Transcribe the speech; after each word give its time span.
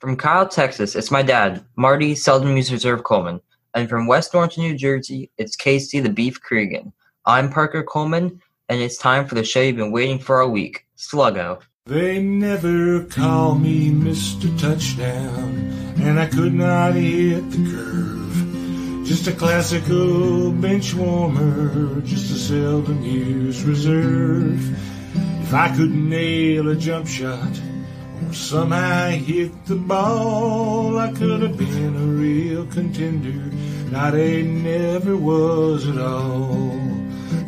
From 0.00 0.16
Kyle, 0.16 0.48
Texas, 0.48 0.96
it's 0.96 1.10
my 1.10 1.20
dad, 1.20 1.62
Marty 1.76 2.14
Seldom 2.14 2.56
Used 2.56 2.72
Reserve 2.72 3.04
Coleman. 3.04 3.38
And 3.74 3.86
from 3.86 4.06
West 4.06 4.34
Orange, 4.34 4.56
New 4.56 4.74
Jersey, 4.74 5.30
it's 5.36 5.56
Casey 5.56 6.00
the 6.00 6.08
Beef 6.08 6.40
Cregan. 6.40 6.94
I'm 7.26 7.52
Parker 7.52 7.82
Coleman, 7.82 8.40
and 8.70 8.80
it's 8.80 8.96
time 8.96 9.26
for 9.26 9.34
the 9.34 9.44
show 9.44 9.60
you've 9.60 9.76
been 9.76 9.92
waiting 9.92 10.18
for 10.18 10.40
all 10.40 10.48
week, 10.48 10.86
Sluggo. 10.96 11.60
They 11.84 12.18
never 12.18 13.04
call 13.04 13.56
me 13.56 13.90
Mr. 13.90 14.48
Touchdown, 14.58 15.70
and 15.98 16.18
I 16.18 16.28
could 16.28 16.54
not 16.54 16.94
hit 16.94 17.50
the 17.50 17.70
curve. 17.70 19.06
Just 19.06 19.26
a 19.26 19.32
classical 19.32 20.50
bench 20.50 20.94
warmer, 20.94 22.00
just 22.00 22.34
a 22.34 22.38
seldom 22.38 23.02
used 23.02 23.64
reserve. 23.64 24.66
If 25.42 25.52
I 25.52 25.76
could 25.76 25.90
nail 25.90 26.70
a 26.70 26.74
jump 26.74 27.06
shot, 27.06 27.60
somehow 28.32 29.10
hit 29.10 29.64
the 29.66 29.76
ball, 29.76 30.98
I 30.98 31.12
could 31.12 31.42
have 31.42 31.56
been 31.56 31.96
a 31.96 32.06
real 32.20 32.66
contender. 32.66 33.54
Not 33.90 34.14
a 34.14 34.42
never 34.42 35.16
was 35.16 35.88
at 35.88 35.98
all. 35.98 36.78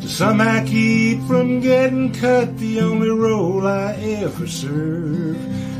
To 0.01 0.07
somehow 0.07 0.65
keep 0.65 1.21
from 1.23 1.61
getting 1.61 2.13
cut, 2.13 2.57
the 2.57 2.81
only 2.81 3.09
role 3.09 3.65
I 3.65 3.93
ever 3.93 4.47
served. 4.47 5.39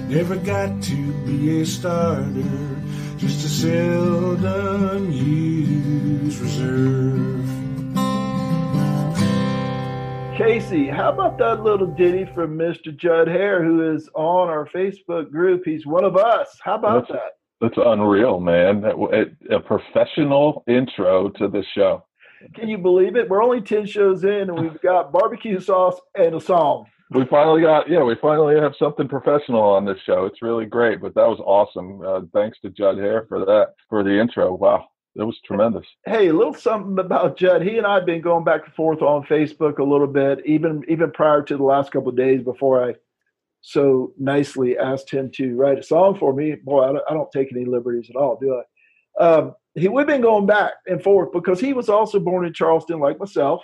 Never 0.09 0.35
got 0.35 0.81
to 0.84 1.13
be 1.25 1.62
a 1.62 1.65
starter, 1.65 2.81
just 3.17 3.45
a 3.45 3.49
seldom 3.49 5.12
used 5.12 6.39
reserve. 6.39 7.32
Casey, 10.37 10.87
how 10.87 11.11
about 11.11 11.37
that 11.37 11.61
little 11.63 11.85
ditty 11.85 12.25
from 12.33 12.57
Mr. 12.57 12.95
Judd 12.95 13.27
Hare, 13.27 13.63
who 13.63 13.93
is 13.93 14.09
on 14.15 14.49
our 14.49 14.67
Facebook 14.73 15.29
group? 15.31 15.61
He's 15.63 15.85
one 15.85 16.03
of 16.03 16.17
us. 16.17 16.59
How 16.63 16.75
about 16.75 17.07
That's- 17.07 17.21
that? 17.21 17.31
That's 17.61 17.87
unreal, 17.87 18.39
man. 18.39 18.81
That- 18.81 18.97
it- 19.13 19.53
A 19.53 19.59
professional 19.59 20.63
intro 20.67 21.29
to 21.29 21.48
the 21.48 21.63
show. 21.63 22.03
Can 22.55 22.67
you 22.67 22.77
believe 22.79 23.15
it? 23.15 23.29
We're 23.29 23.43
only 23.43 23.62
10 23.62 23.85
shows 23.85 24.23
in 24.23 24.49
and 24.49 24.59
we've 24.59 24.81
got 24.81 25.13
barbecue 25.13 25.59
sauce 25.59 26.01
and 26.15 26.35
a 26.35 26.40
song. 26.41 26.87
We 27.12 27.25
finally 27.25 27.62
got, 27.62 27.87
yeah, 27.87 28.03
we 28.03 28.15
finally 28.15 28.59
have 28.59 28.75
something 28.75 29.07
professional 29.07 29.62
on 29.62 29.85
this 29.85 29.99
show. 29.99 30.25
It's 30.25 30.41
really 30.41 30.65
great, 30.65 30.99
but 30.99 31.13
that 31.13 31.27
was 31.29 31.40
awesome. 31.41 32.01
Uh, 32.01 32.21
thanks 32.34 32.59
to 32.62 32.70
Judd 32.70 32.97
Hare 32.97 33.25
for 33.29 33.45
that, 33.45 33.75
for 33.87 34.03
the 34.03 34.20
intro. 34.20 34.55
Wow, 34.55 34.87
it 35.15 35.23
was 35.23 35.39
tremendous. 35.45 35.85
Hey, 36.05 36.29
a 36.29 36.33
little 36.33 36.53
something 36.53 36.97
about 36.97 37.37
Judd. 37.37 37.61
He 37.61 37.77
and 37.77 37.85
I 37.85 37.95
have 37.95 38.05
been 38.05 38.21
going 38.21 38.43
back 38.43 38.65
and 38.65 38.73
forth 38.73 39.01
on 39.01 39.23
Facebook 39.25 39.77
a 39.77 39.83
little 39.83 40.07
bit, 40.07 40.43
even 40.45 40.83
even 40.87 41.11
prior 41.11 41.43
to 41.43 41.57
the 41.57 41.63
last 41.63 41.91
couple 41.91 42.09
of 42.09 42.17
days 42.17 42.43
before 42.43 42.83
I 42.83 42.95
so 43.61 44.11
nicely 44.17 44.77
asked 44.77 45.09
him 45.09 45.31
to 45.35 45.55
write 45.55 45.79
a 45.79 45.84
song 45.84 46.17
for 46.17 46.34
me. 46.34 46.55
Boy, 46.55 46.84
I 46.84 46.87
don't, 46.87 47.03
I 47.09 47.13
don't 47.13 47.31
take 47.31 47.51
any 47.51 47.63
liberties 47.63 48.09
at 48.09 48.15
all, 48.15 48.37
do 48.41 48.59
I? 48.59 49.23
Um, 49.23 49.55
he 49.75 49.87
we've 49.87 50.07
been 50.07 50.21
going 50.21 50.47
back 50.47 50.73
and 50.87 51.01
forth 51.01 51.31
because 51.31 51.59
he 51.59 51.73
was 51.73 51.89
also 51.89 52.19
born 52.19 52.45
in 52.45 52.53
Charleston, 52.53 52.99
like 52.99 53.19
myself, 53.19 53.63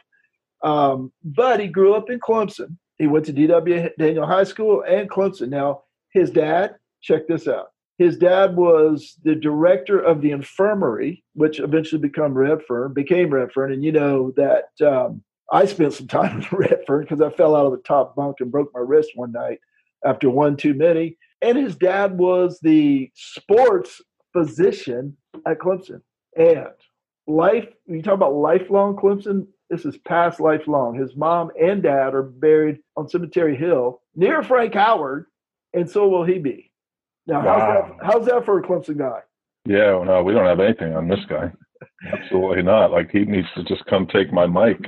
um, 0.64 1.12
but 1.24 1.60
he 1.60 1.68
grew 1.68 1.96
up 1.96 2.10
in 2.10 2.20
Clemson. 2.20 2.78
He 2.98 3.08
went 3.08 3.26
to 3.26 3.34
D.W. 3.34 3.90
Daniel 3.98 4.26
High 4.26 4.44
School 4.44 4.84
and 4.88 5.10
Clemson. 5.10 5.50
Now, 5.50 5.84
his 6.12 6.30
dad, 6.30 6.76
check 7.02 7.28
this 7.28 7.48
out. 7.48 7.68
His 8.00 8.18
dad 8.18 8.56
was 8.56 9.18
the 9.26 9.36
director 9.36 10.00
of 10.00 10.22
the 10.22 10.32
infirmary, 10.32 11.22
which 11.34 11.60
eventually 11.60 12.02
became 12.02 12.34
Redfern, 12.34 12.94
became 12.94 13.30
Redfern. 13.30 13.74
And 13.74 13.84
you 13.84 13.92
know 13.92 14.32
that 14.38 14.70
um, 14.82 15.22
I 15.52 15.66
spent 15.66 15.94
some 15.94 16.08
time 16.08 16.42
in 16.52 16.58
Redfern 16.58 17.02
because 17.02 17.20
I 17.20 17.30
fell 17.30 17.58
out 17.58 17.66
of 17.66 17.74
the 17.74 17.84
top 17.86 18.16
bunk 18.16 18.38
and 18.40 18.50
broke 18.50 18.72
my 18.74 18.80
wrist 18.80 19.12
one 19.16 19.34
night 19.34 19.60
after 20.06 20.30
one 20.30 20.56
too 20.56 20.74
many. 20.74 21.18
And 21.42 21.58
his 21.58 21.76
dad 21.76 22.18
was 22.18 22.58
the 22.62 23.12
sports 23.16 24.02
physician 24.32 25.18
at 25.46 25.60
Clemson. 25.60 26.02
And 26.38 26.70
life, 27.28 27.68
you 27.86 28.02
talk 28.02 28.14
about 28.14 28.34
lifelong 28.34 28.96
Clemson, 28.96 29.46
this 29.70 29.84
is 29.84 29.98
past 29.98 30.40
lifelong. 30.40 30.96
His 30.96 31.18
mom 31.18 31.52
and 31.62 31.84
dad 31.84 32.16
are 32.16 32.24
buried 32.24 32.80
on 32.96 33.10
Cemetery 33.10 33.58
Hill 33.58 34.02
near 34.16 34.42
Frank 34.42 34.74
Howard, 34.74 35.26
and 35.74 35.90
so 35.90 36.08
will 36.08 36.24
he 36.24 36.40
be. 36.40 36.69
Now, 37.30 37.42
how's, 37.42 37.46
Wow. 37.60 37.96
that, 38.00 38.06
how's 38.06 38.26
that 38.26 38.46
for 38.46 38.60
a 38.60 38.62
Clemson 38.64 38.98
guy? 38.98 39.20
Yeah, 39.66 39.94
well, 39.96 40.06
no, 40.06 40.24
we 40.24 40.34
don't 40.34 40.46
have 40.46 40.60
anything 40.60 40.96
on 40.96 41.08
this 41.08 41.24
guy. 41.30 41.52
Absolutely 42.12 42.64
not. 42.64 42.92
Like 42.92 43.12
he 43.12 43.20
needs 43.24 43.48
to 43.56 43.64
just 43.64 43.86
come 43.86 44.08
take 44.08 44.34
my 44.34 44.48
mic. 44.48 44.80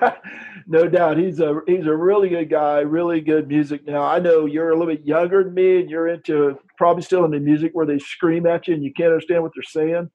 no 0.66 0.88
doubt, 0.88 1.16
he's 1.18 1.38
a 1.40 1.60
he's 1.66 1.86
a 1.86 1.94
really 1.94 2.28
good 2.28 2.50
guy, 2.50 2.80
really 2.80 3.20
good 3.20 3.46
music. 3.48 3.86
Now 3.86 4.02
I 4.02 4.18
know 4.18 4.46
you're 4.46 4.70
a 4.70 4.76
little 4.78 4.92
bit 4.94 5.06
younger 5.06 5.44
than 5.44 5.54
me, 5.54 5.80
and 5.80 5.88
you're 5.90 6.08
into 6.08 6.58
probably 6.76 7.02
still 7.02 7.24
into 7.24 7.40
music 7.40 7.70
where 7.74 7.86
they 7.86 7.98
scream 7.98 8.46
at 8.46 8.66
you 8.68 8.74
and 8.74 8.82
you 8.82 8.92
can't 8.92 9.12
understand 9.12 9.42
what 9.42 9.52
they're 9.54 9.62
saying. 9.62 10.10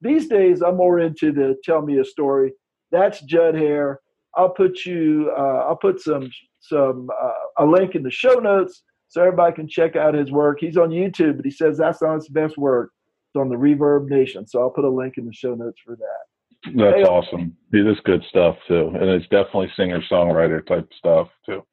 These 0.00 0.28
days, 0.28 0.62
I'm 0.62 0.76
more 0.76 1.00
into 1.00 1.32
the 1.32 1.56
tell 1.64 1.82
me 1.82 1.98
a 1.98 2.04
story. 2.04 2.52
That's 2.90 3.20
Judd 3.22 3.54
Hare. 3.54 4.00
I'll 4.36 4.50
put 4.50 4.84
you. 4.86 5.32
Uh, 5.36 5.66
I'll 5.68 5.76
put 5.76 6.00
some 6.00 6.30
some 6.60 7.08
uh, 7.20 7.64
a 7.64 7.66
link 7.66 7.94
in 7.94 8.02
the 8.02 8.10
show 8.10 8.34
notes 8.34 8.82
so 9.10 9.20
everybody 9.20 9.54
can 9.54 9.68
check 9.68 9.96
out 9.96 10.14
his 10.14 10.30
work. 10.30 10.58
He's 10.60 10.76
on 10.76 10.90
YouTube, 10.90 11.36
but 11.36 11.44
he 11.44 11.50
says 11.50 11.76
that's 11.76 12.00
not 12.00 12.14
his 12.14 12.28
best 12.28 12.56
work. 12.56 12.92
It's 13.28 13.40
on 13.40 13.48
the 13.48 13.56
ReverbNation, 13.56 14.48
so 14.48 14.60
I'll 14.60 14.70
put 14.70 14.84
a 14.84 14.88
link 14.88 15.18
in 15.18 15.26
the 15.26 15.32
show 15.32 15.54
notes 15.54 15.80
for 15.84 15.96
that. 15.96 16.72
That's 16.76 16.96
Hey, 16.96 17.02
awesome. 17.02 17.56
He 17.72 17.82
does 17.82 17.98
good 18.04 18.22
stuff 18.28 18.56
too, 18.68 18.92
and 18.94 19.10
it's 19.10 19.26
definitely 19.28 19.70
singer 19.76 20.00
songwriter 20.10 20.64
type 20.64 20.88
stuff 20.96 21.28
too. 21.44 21.64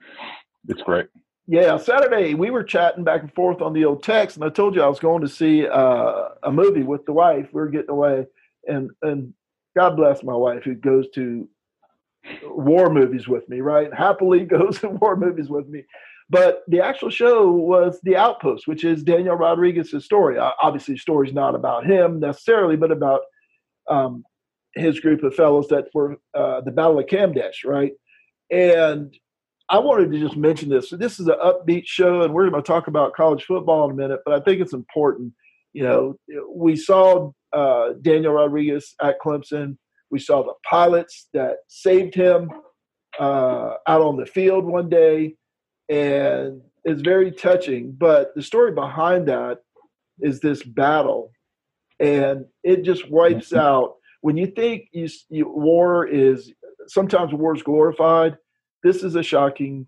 It's 0.68 0.81
great. 0.81 1.08
Yeah, 1.46 1.78
Saturday 1.78 2.34
we 2.34 2.50
were 2.50 2.64
chatting 2.64 3.03
back 3.03 3.22
and 3.22 3.34
forth 3.34 3.62
on 3.62 3.74
the 3.74 3.86
old 3.86 4.02
text, 4.02 4.38
and 4.38 4.44
I 4.44 4.50
told 4.50 4.75
you 4.75 4.81
I 4.81 4.88
was 4.88 5.00
going 5.00 5.22
to 5.22 5.30
see 5.30 5.68
uh, 5.68 6.30
a 6.44 6.52
movie 6.52 6.84
with 6.84 7.06
the 7.06 7.14
wife. 7.14 7.48
We 7.54 7.62
were 7.62 7.69
getting 7.69 7.92
away, 7.92 8.25
and 8.66 8.90
and 9.04 9.34
God 9.75 9.96
bless 9.96 10.24
my 10.24 10.36
wife 10.36 10.64
who 10.64 10.74
goes 10.74 11.08
to 11.12 11.48
war 12.44 12.90
movies 12.90 13.28
with 13.28 13.48
me, 13.48 13.62
right? 13.62 13.94
Happily 13.94 14.40
goes 14.46 14.80
to 14.80 14.90
war 14.90 15.16
movies 15.16 15.50
with 15.50 15.68
me. 15.68 15.84
But 16.29 16.63
the 16.67 16.81
actual 16.81 17.09
show 17.09 17.49
was 17.49 17.99
The 18.03 18.17
Outpost, 18.17 18.67
which 18.67 18.83
is 18.83 19.03
Daniel 19.03 19.35
Rodriguez's 19.35 20.03
story. 20.03 20.38
Obviously, 20.38 20.95
the 20.95 20.99
story's 20.99 21.33
not 21.33 21.55
about 21.55 21.85
him 21.85 22.19
necessarily, 22.19 22.75
but 22.75 22.91
about 22.91 23.21
um, 23.89 24.23
his 24.75 24.99
group 24.99 25.23
of 25.23 25.35
fellows 25.35 25.67
that 25.69 25.85
were 25.93 26.17
uh, 26.33 26.61
the 26.61 26.71
Battle 26.71 26.99
of 26.99 27.05
Kamdesh, 27.05 27.63
right? 27.65 27.93
And 28.51 29.15
I 29.69 29.79
wanted 29.79 30.11
to 30.11 30.19
just 30.19 30.38
mention 30.38 30.69
this. 30.69 30.89
So 30.89 30.97
this 30.97 31.19
is 31.19 31.27
an 31.27 31.35
upbeat 31.43 31.83
show, 31.85 32.21
and 32.21 32.33
we're 32.33 32.49
going 32.49 32.61
to 32.61 32.67
talk 32.67 32.88
about 32.88 33.15
college 33.15 33.44
football 33.44 33.85
in 33.85 33.91
a 33.91 33.95
minute. 33.95 34.19
But 34.25 34.33
I 34.35 34.44
think 34.44 34.61
it's 34.61 34.73
important. 34.73 35.33
You 35.73 35.83
know, 35.83 36.15
we 36.53 36.75
saw 36.75 37.31
uh, 37.53 37.89
Daniel 38.01 38.33
Rodriguez 38.33 38.95
at 39.01 39.19
Clemson. 39.19 39.77
We 40.09 40.19
saw 40.19 40.44
the 40.44 40.53
pilots 40.69 41.27
that 41.33 41.57
saved 41.67 42.15
him 42.15 42.49
uh, 43.19 43.75
out 43.88 44.01
on 44.01 44.17
the 44.17 44.25
field 44.25 44.65
one 44.65 44.89
day, 44.89 45.35
and 45.90 46.62
it's 46.84 47.02
very 47.02 47.31
touching. 47.31 47.92
But 47.92 48.34
the 48.36 48.42
story 48.42 48.72
behind 48.72 49.28
that 49.28 49.59
is 50.20 50.40
this 50.40 50.64
battle, 50.64 51.31
and 52.00 52.46
it 52.64 52.84
just 52.84 53.09
wipes 53.09 53.50
mm-hmm. 53.50 53.59
out. 53.59 53.96
When 54.22 54.38
you 54.38 54.48
think 54.48 54.90
you, 54.92 55.08
you, 55.30 55.48
war 55.48 56.08
is 56.08 56.52
sometimes 56.88 57.34
war 57.34 57.56
is 57.56 57.64
glorified, 57.64 58.38
this 58.84 59.03
is 59.03 59.16
a 59.16 59.24
shocking 59.24 59.88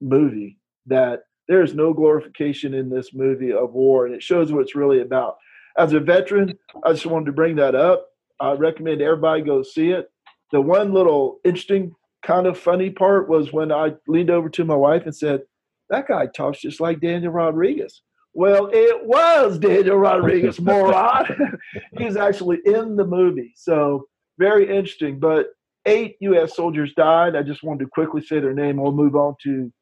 movie 0.00 0.58
that 0.86 1.24
there 1.48 1.62
is 1.62 1.74
no 1.74 1.92
glorification 1.92 2.74
in 2.74 2.88
this 2.88 3.12
movie 3.12 3.52
of 3.52 3.72
war, 3.72 4.06
and 4.06 4.14
it 4.14 4.22
shows 4.22 4.52
what 4.52 4.62
it's 4.62 4.76
really 4.76 5.00
about. 5.00 5.36
As 5.76 5.92
a 5.92 6.00
veteran, 6.00 6.58
I 6.84 6.92
just 6.92 7.06
wanted 7.06 7.26
to 7.26 7.32
bring 7.32 7.56
that 7.56 7.74
up. 7.74 8.06
I 8.38 8.52
recommend 8.52 9.02
everybody 9.02 9.42
go 9.42 9.62
see 9.62 9.90
it. 9.90 10.10
The 10.52 10.60
one 10.60 10.92
little 10.92 11.40
interesting, 11.44 11.94
kind 12.22 12.46
of 12.46 12.58
funny 12.58 12.90
part 12.90 13.28
was 13.28 13.52
when 13.52 13.72
I 13.72 13.94
leaned 14.06 14.30
over 14.30 14.48
to 14.50 14.64
my 14.64 14.74
wife 14.74 15.04
and 15.04 15.14
said, 15.14 15.42
That 15.88 16.08
guy 16.08 16.26
talks 16.26 16.60
just 16.60 16.80
like 16.80 17.00
Daniel 17.00 17.32
Rodriguez. 17.32 18.02
Well, 18.32 18.70
it 18.72 19.04
was 19.04 19.58
Daniel 19.58 19.96
Rodriguez, 19.96 20.60
moron. 20.60 21.58
He's 21.98 22.16
actually 22.16 22.58
in 22.64 22.96
the 22.96 23.06
movie. 23.06 23.52
So, 23.56 24.06
very 24.38 24.64
interesting. 24.64 25.18
But 25.18 25.48
eight 25.86 26.16
U.S. 26.20 26.54
soldiers 26.54 26.92
died. 26.96 27.34
I 27.34 27.42
just 27.42 27.62
wanted 27.62 27.84
to 27.84 27.90
quickly 27.90 28.22
say 28.22 28.40
their 28.40 28.54
name. 28.54 28.76
We'll 28.76 28.92
move 28.92 29.16
on 29.16 29.34
to 29.42 29.72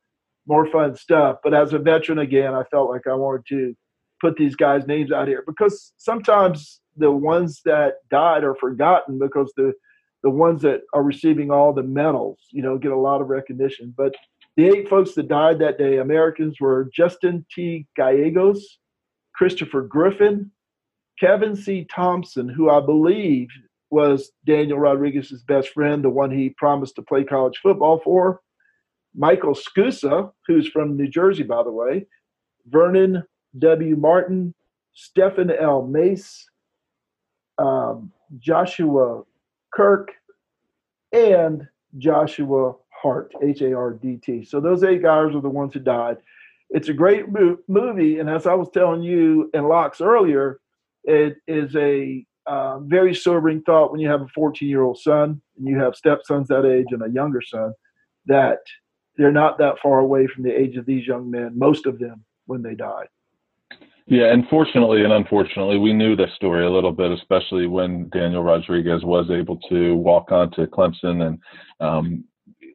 more 0.47 0.67
fun 0.71 0.97
stuff. 0.97 1.39
But 1.45 1.55
as 1.55 1.73
a 1.73 1.79
veteran, 1.79 2.19
again, 2.19 2.55
I 2.55 2.65
felt 2.65 2.91
like 2.91 3.07
I 3.07 3.15
wanted 3.15 3.45
to 3.49 3.75
put 4.21 4.37
these 4.37 4.57
guys' 4.57 4.87
names 4.87 5.13
out 5.13 5.29
here 5.29 5.45
because 5.47 5.93
sometimes 5.99 6.81
the 6.97 7.11
ones 7.11 7.61
that 7.65 7.95
died 8.11 8.45
are 8.45 8.55
forgotten 8.55 9.19
because 9.19 9.53
the 9.57 9.73
the 10.23 10.31
ones 10.31 10.63
that 10.63 10.83
are 10.95 11.03
receiving 11.03 11.51
all 11.51 11.73
the 11.73 11.83
medals, 11.83 12.39
you 12.51 12.63
know, 12.63 12.79
get 12.79 12.93
a 12.93 12.97
lot 12.97 13.21
of 13.21 13.29
recognition. 13.29 13.95
But 13.97 14.15
the 14.57 14.67
eight 14.67 14.89
folks 14.89 15.15
that 15.15 15.29
died 15.29 15.61
that 15.61 15.79
day, 15.79 15.99
Americans, 15.99 16.61
were 16.61 16.91
Justin 16.93 17.47
T. 17.55 17.87
Gallegos, 17.97 18.79
Christopher 19.35 19.83
Griffin, 19.83 20.51
Kevin 21.21 21.55
C. 21.55 21.87
Thompson, 21.93 22.49
who 22.49 22.71
I 22.71 22.81
believe 22.81 23.49
was 23.91 24.33
Daniel 24.45 24.79
Rodriguez's 24.79 25.43
best 25.45 25.71
friend, 25.71 26.05
the 26.05 26.11
one 26.11 26.31
he 26.31 26.51
promised 26.51 26.97
to 26.97 27.03
play 27.03 27.25
college 27.25 27.59
football 27.63 28.01
for. 28.03 28.41
Michael 29.15 29.55
Scusa, 29.55 30.31
who's 30.47 30.69
from 30.69 30.97
New 30.97 31.09
Jersey, 31.09 31.43
by 31.43 31.63
the 31.63 31.71
way. 31.71 32.07
Vernon 32.67 33.23
W. 33.59 33.97
Martin, 33.97 34.55
Stephen 34.93 35.51
L. 35.51 35.87
Mace, 35.87 36.47
um, 37.59 38.13
Joshua 38.39 39.23
Kirk, 39.73 40.13
and 41.13 41.67
Joshua 41.97 42.75
Hardt, 42.91 43.33
H 43.43 43.63
A 43.63 43.75
R 43.75 43.93
D 43.93 44.17
T. 44.17 44.45
So 44.45 44.61
those 44.61 44.85
eight 44.85 45.03
guys 45.03 45.35
are 45.35 45.41
the 45.41 45.49
ones 45.49 45.75
who 45.75 45.81
died. 45.81 46.19
It's 46.71 46.89
a 46.89 46.95
great 46.95 47.31
mo- 47.31 47.59
movie, 47.67 48.19
and 48.19 48.29
as 48.29 48.47
I 48.47 48.55
was 48.55 48.69
telling 48.73 49.03
you 49.03 49.51
and 49.55 49.69
Locks 49.69 50.01
earlier, 50.01 50.61
it 51.05 51.37
is 51.47 51.75
a 51.77 52.27
uh, 52.47 52.79
very 52.81 53.15
sobering 53.15 53.63
thought 53.63 53.93
when 53.93 54.01
you 54.01 54.09
have 54.09 54.23
a 54.23 54.29
14 54.29 54.69
year 54.69 54.83
old 54.83 54.99
son 54.99 55.41
and 55.59 55.69
you 55.69 55.79
have 55.79 55.95
stepsons 55.95 56.49
that 56.49 56.65
age 56.65 56.87
and 56.91 57.03
a 57.03 57.11
younger 57.11 57.43
son 57.43 57.75
that 58.27 58.61
they're 59.17 59.33
not 59.33 59.59
that 59.59 59.79
far 59.81 59.99
away 59.99 60.27
from 60.27 60.45
the 60.45 60.59
age 60.59 60.77
of 60.77 60.87
these 60.87 61.07
young 61.07 61.31
men, 61.31 61.59
most 61.59 61.87
of 61.87 61.99
them, 61.99 62.25
when 62.47 62.63
they 62.63 62.75
died. 62.75 63.09
Yeah, 64.11 64.33
and 64.33 64.49
fortunately 64.49 65.05
and 65.05 65.13
unfortunately, 65.13 65.77
we 65.77 65.93
knew 65.93 66.17
the 66.17 66.29
story 66.35 66.65
a 66.65 66.71
little 66.71 66.93
bit, 66.93 67.13
especially 67.13 67.67
when 67.67 68.09
Daniel 68.09 68.43
Rodriguez 68.43 69.05
was 69.05 69.31
able 69.31 69.59
to 69.69 69.95
walk 69.97 70.33
on 70.33 70.51
to 70.53 70.67
Clemson 70.67 71.27
and, 71.27 71.39
um, 71.81 72.25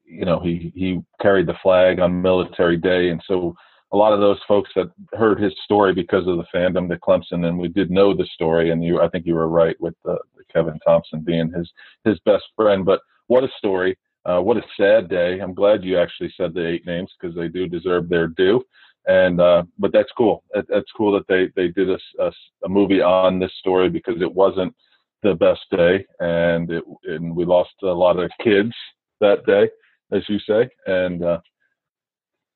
you 0.06 0.26
know, 0.26 0.40
he, 0.40 0.72
he 0.76 1.00
carried 1.24 1.48
the 1.48 1.56
flag 1.64 2.00
on 2.00 2.22
military 2.22 2.78
day. 2.78 3.10
And 3.10 3.20
so 3.28 3.56
a 3.92 3.98
lot 3.98 4.14
of 4.14 4.20
those 4.20 4.38
folks 4.48 4.70
that 4.76 4.92
heard 5.14 5.40
his 5.42 5.54
story 5.64 5.92
because 5.92 6.28
of 6.28 6.38
the 6.38 6.46
fandom 6.54 6.88
to 6.90 6.98
Clemson, 7.00 7.48
and 7.48 7.58
we 7.58 7.68
did 7.68 7.90
know 7.90 8.14
the 8.16 8.28
story. 8.36 8.70
And 8.70 8.84
you, 8.84 9.02
I 9.02 9.10
think 9.10 9.26
you 9.26 9.34
were 9.34 9.50
right 9.50 9.76
with 9.82 9.96
the 10.06 10.20
Kevin 10.54 10.78
Thompson 10.86 11.22
being 11.22 11.52
his, 11.52 11.68
his 12.06 12.20
best 12.28 12.44
friend, 12.56 12.86
but 12.86 13.00
what 13.26 13.44
a 13.44 13.50
story. 13.58 13.98
Uh, 14.26 14.40
what 14.40 14.58
a 14.58 14.64
sad 14.78 15.10
day. 15.10 15.40
I'm 15.40 15.56
glad 15.56 15.84
you 15.84 15.98
actually 15.98 16.32
said 16.38 16.54
the 16.54 16.66
eight 16.66 16.86
names 16.86 17.12
because 17.20 17.36
they 17.36 17.48
do 17.48 17.68
deserve 17.68 18.08
their 18.08 18.28
due 18.28 18.64
and 19.08 19.42
uh, 19.42 19.64
but 19.78 19.92
that's 19.92 20.12
cool. 20.18 20.44
It, 20.54 20.66
that's 20.70 20.92
cool 20.96 21.12
that 21.14 21.28
they 21.28 21.50
they 21.56 21.70
did 21.70 21.90
a, 21.90 22.00
a, 22.20 22.32
a, 22.66 22.70
movie 22.70 23.02
on 23.02 23.40
this 23.40 23.52
story 23.60 23.90
because 23.90 24.22
it 24.22 24.34
wasn't 24.34 24.74
the 25.24 25.36
best 25.36 25.62
day, 25.72 26.06
and 26.20 26.72
it 26.72 26.84
and 27.06 27.36
we 27.36 27.46
lost 27.46 27.74
a 27.84 27.88
lot 27.88 28.20
of 28.20 28.32
kids 28.42 28.74
that 29.20 29.46
day, 29.46 29.70
as 30.12 30.24
you 30.30 30.40
say, 30.40 30.70
and 30.86 31.24
uh, 31.24 31.40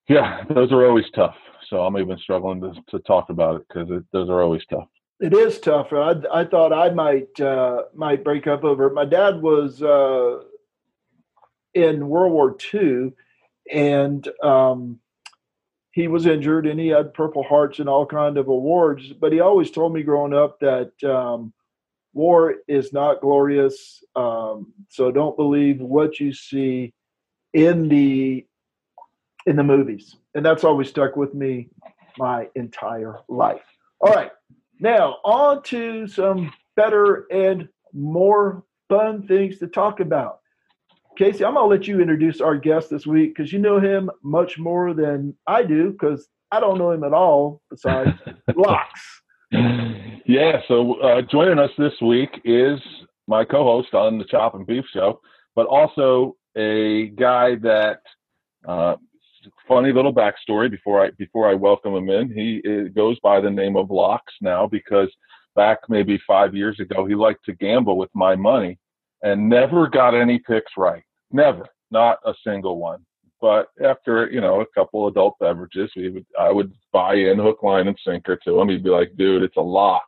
yeah, 0.08 0.44
those 0.50 0.72
are 0.72 0.86
always 0.86 1.10
tough. 1.14 1.36
So 1.70 1.82
I'm 1.82 1.98
even 1.98 2.18
struggling 2.18 2.62
to 2.62 2.74
to 2.90 3.00
talk 3.00 3.30
about 3.30 3.62
it 3.62 3.68
because 3.68 4.04
those 4.14 4.30
are 4.30 4.42
always 4.42 4.66
tough. 4.70 4.88
It 5.20 5.34
is 5.34 5.60
tough. 5.60 5.92
I 5.92 6.16
I 6.32 6.46
thought 6.46 6.72
I 6.72 6.90
might 6.92 7.40
uh, 7.40 7.84
might 7.94 8.24
break 8.24 8.48
up 8.48 8.64
over 8.64 8.88
it. 8.88 8.94
My 8.94 9.06
dad 9.06 9.42
was 9.42 9.82
uh, 9.82 10.44
in 11.74 12.08
World 12.08 12.32
War 12.32 12.56
II, 12.74 13.14
and 13.72 14.28
um, 14.44 15.00
he 15.98 16.08
was 16.08 16.28
injured 16.28 16.68
and 16.68 16.80
he 16.80 16.90
had 16.90 17.12
Purple 17.16 17.42
Hearts 17.42 17.80
and 17.80 17.90
all 17.90 18.06
kind 18.06 18.38
of 18.38 18.50
awards. 18.50 19.14
But 19.14 19.34
he 19.34 19.40
always 19.40 19.72
told 19.72 19.96
me 19.96 20.04
growing 20.04 20.32
up 20.32 20.60
that 20.60 20.92
um, 21.04 21.52
war 22.14 22.58
is 22.68 22.94
not 22.94 23.20
glorious. 23.20 24.04
Um, 24.16 24.74
so 24.90 25.10
don't 25.10 25.36
believe 25.36 25.82
what 25.82 26.20
you 26.20 26.34
see 26.34 26.94
in 27.52 27.90
the 27.90 28.46
in 29.48 29.56
the 29.56 29.64
movies, 29.64 30.16
and 30.36 30.46
that's 30.46 30.64
always 30.64 30.88
stuck 30.88 31.16
with 31.16 31.34
me 31.34 31.70
my 32.20 32.48
entire 32.54 33.16
life. 33.28 33.66
All 34.00 34.14
right, 34.14 34.32
now 34.80 35.18
on 35.26 35.64
to 35.64 36.06
some 36.06 36.54
better 36.76 37.26
and 37.32 37.68
more 37.92 38.64
fun 38.88 39.28
things 39.28 39.58
to 39.60 39.68
talk 39.68 40.00
about. 40.00 40.42
Casey, 41.18 41.44
I'm 41.44 41.56
going 41.56 41.66
to 41.66 41.76
let 41.76 41.88
you 41.88 42.00
introduce 42.00 42.42
our 42.42 42.56
guest 42.56 42.92
this 42.92 43.08
week 43.08 43.36
because 43.36 43.52
you 43.52 43.58
know 43.58 43.80
him 43.80 44.12
much 44.24 44.60
more 44.60 44.94
than 44.94 45.36
I 45.48 45.64
do 45.64 45.92
because 45.92 46.28
I 46.52 46.60
don't 46.60 46.78
know 46.78 46.92
him 46.92 47.04
at 47.04 47.12
all 47.12 47.62
besides 47.72 48.12
Locks. 48.56 49.02
Yeah, 49.52 50.62
so 50.68 51.00
uh, 51.02 51.24
joining 51.24 51.58
us 51.58 51.72
this 51.78 51.94
week 52.04 52.30
is 52.46 52.80
my 53.28 53.44
co 53.46 53.64
host 53.64 53.96
on 53.96 54.20
the 54.20 54.26
Chop 54.26 54.54
and 54.54 54.68
Beef 54.68 54.86
Show, 54.94 55.20
but 55.56 55.66
also 55.68 56.36
a 56.56 57.08
guy 57.08 57.56
that. 57.56 58.02
Uh, 58.68 58.96
funny 59.66 59.94
little 59.94 60.14
backstory 60.14 60.70
before 60.70 61.06
I 61.06 61.12
before 61.12 61.50
I 61.50 61.54
welcome 61.54 61.94
him 61.96 62.10
in. 62.10 62.30
He 62.30 62.90
goes 62.90 63.18
by 63.22 63.40
the 63.40 63.50
name 63.50 63.78
of 63.78 63.90
Locks 63.90 64.34
now 64.42 64.68
because 64.68 65.10
back 65.56 65.80
maybe 65.88 66.20
five 66.28 66.54
years 66.54 66.78
ago 66.82 67.06
he 67.06 67.16
liked 67.16 67.46
to 67.46 67.54
gamble 67.54 67.98
with 67.98 68.10
my 68.14 68.36
money 68.36 68.78
and 69.24 69.48
never 69.48 69.88
got 69.88 70.16
any 70.16 70.40
picks 70.40 70.72
right. 70.76 71.04
Never, 71.32 71.68
not 71.92 72.20
a 72.26 72.34
single 72.46 72.78
one. 72.78 73.06
But 73.40 73.68
after 73.84 74.30
you 74.32 74.42
know 74.42 74.62
a 74.62 74.66
couple 74.74 75.08
adult 75.08 75.38
beverages, 75.40 75.92
we 75.96 76.10
would 76.10 76.26
I 76.40 76.52
would 76.52 76.74
buy 76.92 77.16
in 77.16 77.38
hook, 77.38 77.62
line, 77.62 77.88
and 77.88 77.98
sinker 78.06 78.38
to 78.44 78.60
him. 78.60 78.70
He'd 78.70 78.84
be 78.84 78.90
like, 78.90 79.16
"Dude, 79.16 79.44
it's 79.44 79.58
a 79.58 79.62
lock." 79.62 80.08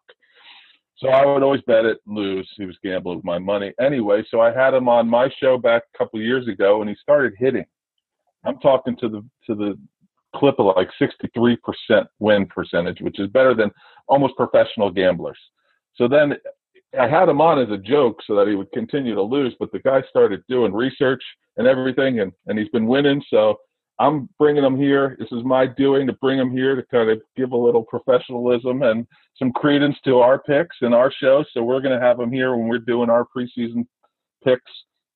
So 0.97 1.09
I 1.09 1.25
would 1.25 1.43
always 1.43 1.61
bet 1.61 1.85
it 1.85 1.99
and 2.07 2.17
lose. 2.17 2.49
He 2.57 2.65
was 2.65 2.77
gambling 2.83 3.17
with 3.17 3.25
my 3.25 3.39
money 3.39 3.73
anyway. 3.79 4.23
So 4.29 4.41
I 4.41 4.51
had 4.51 4.73
him 4.73 4.89
on 4.89 5.07
my 5.07 5.29
show 5.39 5.57
back 5.57 5.83
a 5.93 5.97
couple 5.97 6.19
years 6.19 6.47
ago, 6.47 6.81
and 6.81 6.89
he 6.89 6.95
started 7.01 7.33
hitting. 7.37 7.65
I'm 8.43 8.59
talking 8.59 8.97
to 8.97 9.07
the 9.07 9.23
to 9.45 9.55
the 9.55 9.79
clip 10.35 10.55
of 10.59 10.75
like 10.75 10.89
63% 11.01 11.57
win 12.19 12.45
percentage, 12.47 13.01
which 13.01 13.19
is 13.19 13.29
better 13.29 13.55
than 13.55 13.71
almost 14.07 14.35
professional 14.35 14.91
gamblers. 14.91 15.39
So 15.95 16.07
then 16.07 16.35
I 16.97 17.07
had 17.07 17.29
him 17.29 17.41
on 17.41 17.59
as 17.59 17.69
a 17.69 17.77
joke 17.77 18.19
so 18.25 18.35
that 18.35 18.47
he 18.47 18.55
would 18.55 18.71
continue 18.71 19.13
to 19.13 19.21
lose, 19.21 19.55
but 19.59 19.71
the 19.71 19.79
guy 19.79 20.01
started 20.09 20.43
doing 20.49 20.73
research 20.73 21.23
and 21.57 21.67
everything, 21.67 22.19
and, 22.19 22.31
and 22.47 22.57
he's 22.57 22.69
been 22.69 22.87
winning. 22.87 23.21
So 23.29 23.57
I'm 23.99 24.29
bringing 24.39 24.63
him 24.63 24.77
here. 24.77 25.15
This 25.19 25.31
is 25.31 25.43
my 25.43 25.67
doing 25.67 26.07
to 26.07 26.13
bring 26.13 26.39
him 26.39 26.51
here 26.51 26.75
to 26.75 26.83
kind 26.83 27.09
of 27.09 27.21
give 27.35 27.51
a 27.51 27.57
little 27.57 27.83
professionalism 27.83 28.81
and 28.81 29.05
some 29.37 29.51
credence 29.51 29.97
to 30.05 30.19
our 30.19 30.39
picks 30.39 30.77
and 30.81 30.95
our 30.95 31.11
show. 31.11 31.43
So 31.53 31.63
we're 31.63 31.81
going 31.81 31.97
to 31.97 32.05
have 32.05 32.19
him 32.19 32.31
here 32.31 32.55
when 32.55 32.67
we're 32.67 32.79
doing 32.79 33.09
our 33.09 33.25
preseason 33.35 33.85
picks. 34.43 34.71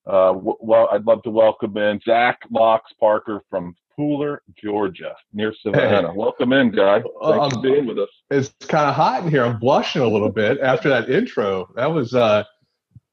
Uh, 0.05 0.33
well, 0.35 0.89
I'd 0.91 1.05
love 1.05 1.23
to 1.23 1.29
welcome 1.29 1.77
in 1.77 1.99
Zach 2.05 2.39
Locks 2.51 2.91
Parker 2.99 3.41
from 3.49 3.73
Pooler, 3.97 4.39
Georgia, 4.55 5.15
near 5.33 5.53
Savannah. 5.61 6.09
Hey. 6.11 6.17
Welcome 6.17 6.53
in, 6.53 6.71
guy. 6.71 7.01
Thanks 7.01 7.11
um, 7.21 7.51
for 7.51 7.61
being 7.61 7.85
with 7.85 7.99
us. 7.99 8.09
It's 8.29 8.53
kind 8.67 8.89
of 8.89 8.95
hot 8.95 9.23
in 9.23 9.29
here. 9.29 9.43
I'm 9.43 9.59
blushing 9.59 10.01
a 10.01 10.07
little 10.07 10.31
bit 10.31 10.59
after 10.59 10.89
that 10.89 11.09
intro. 11.09 11.69
That 11.75 11.87
was 11.87 12.13
uh, 12.13 12.43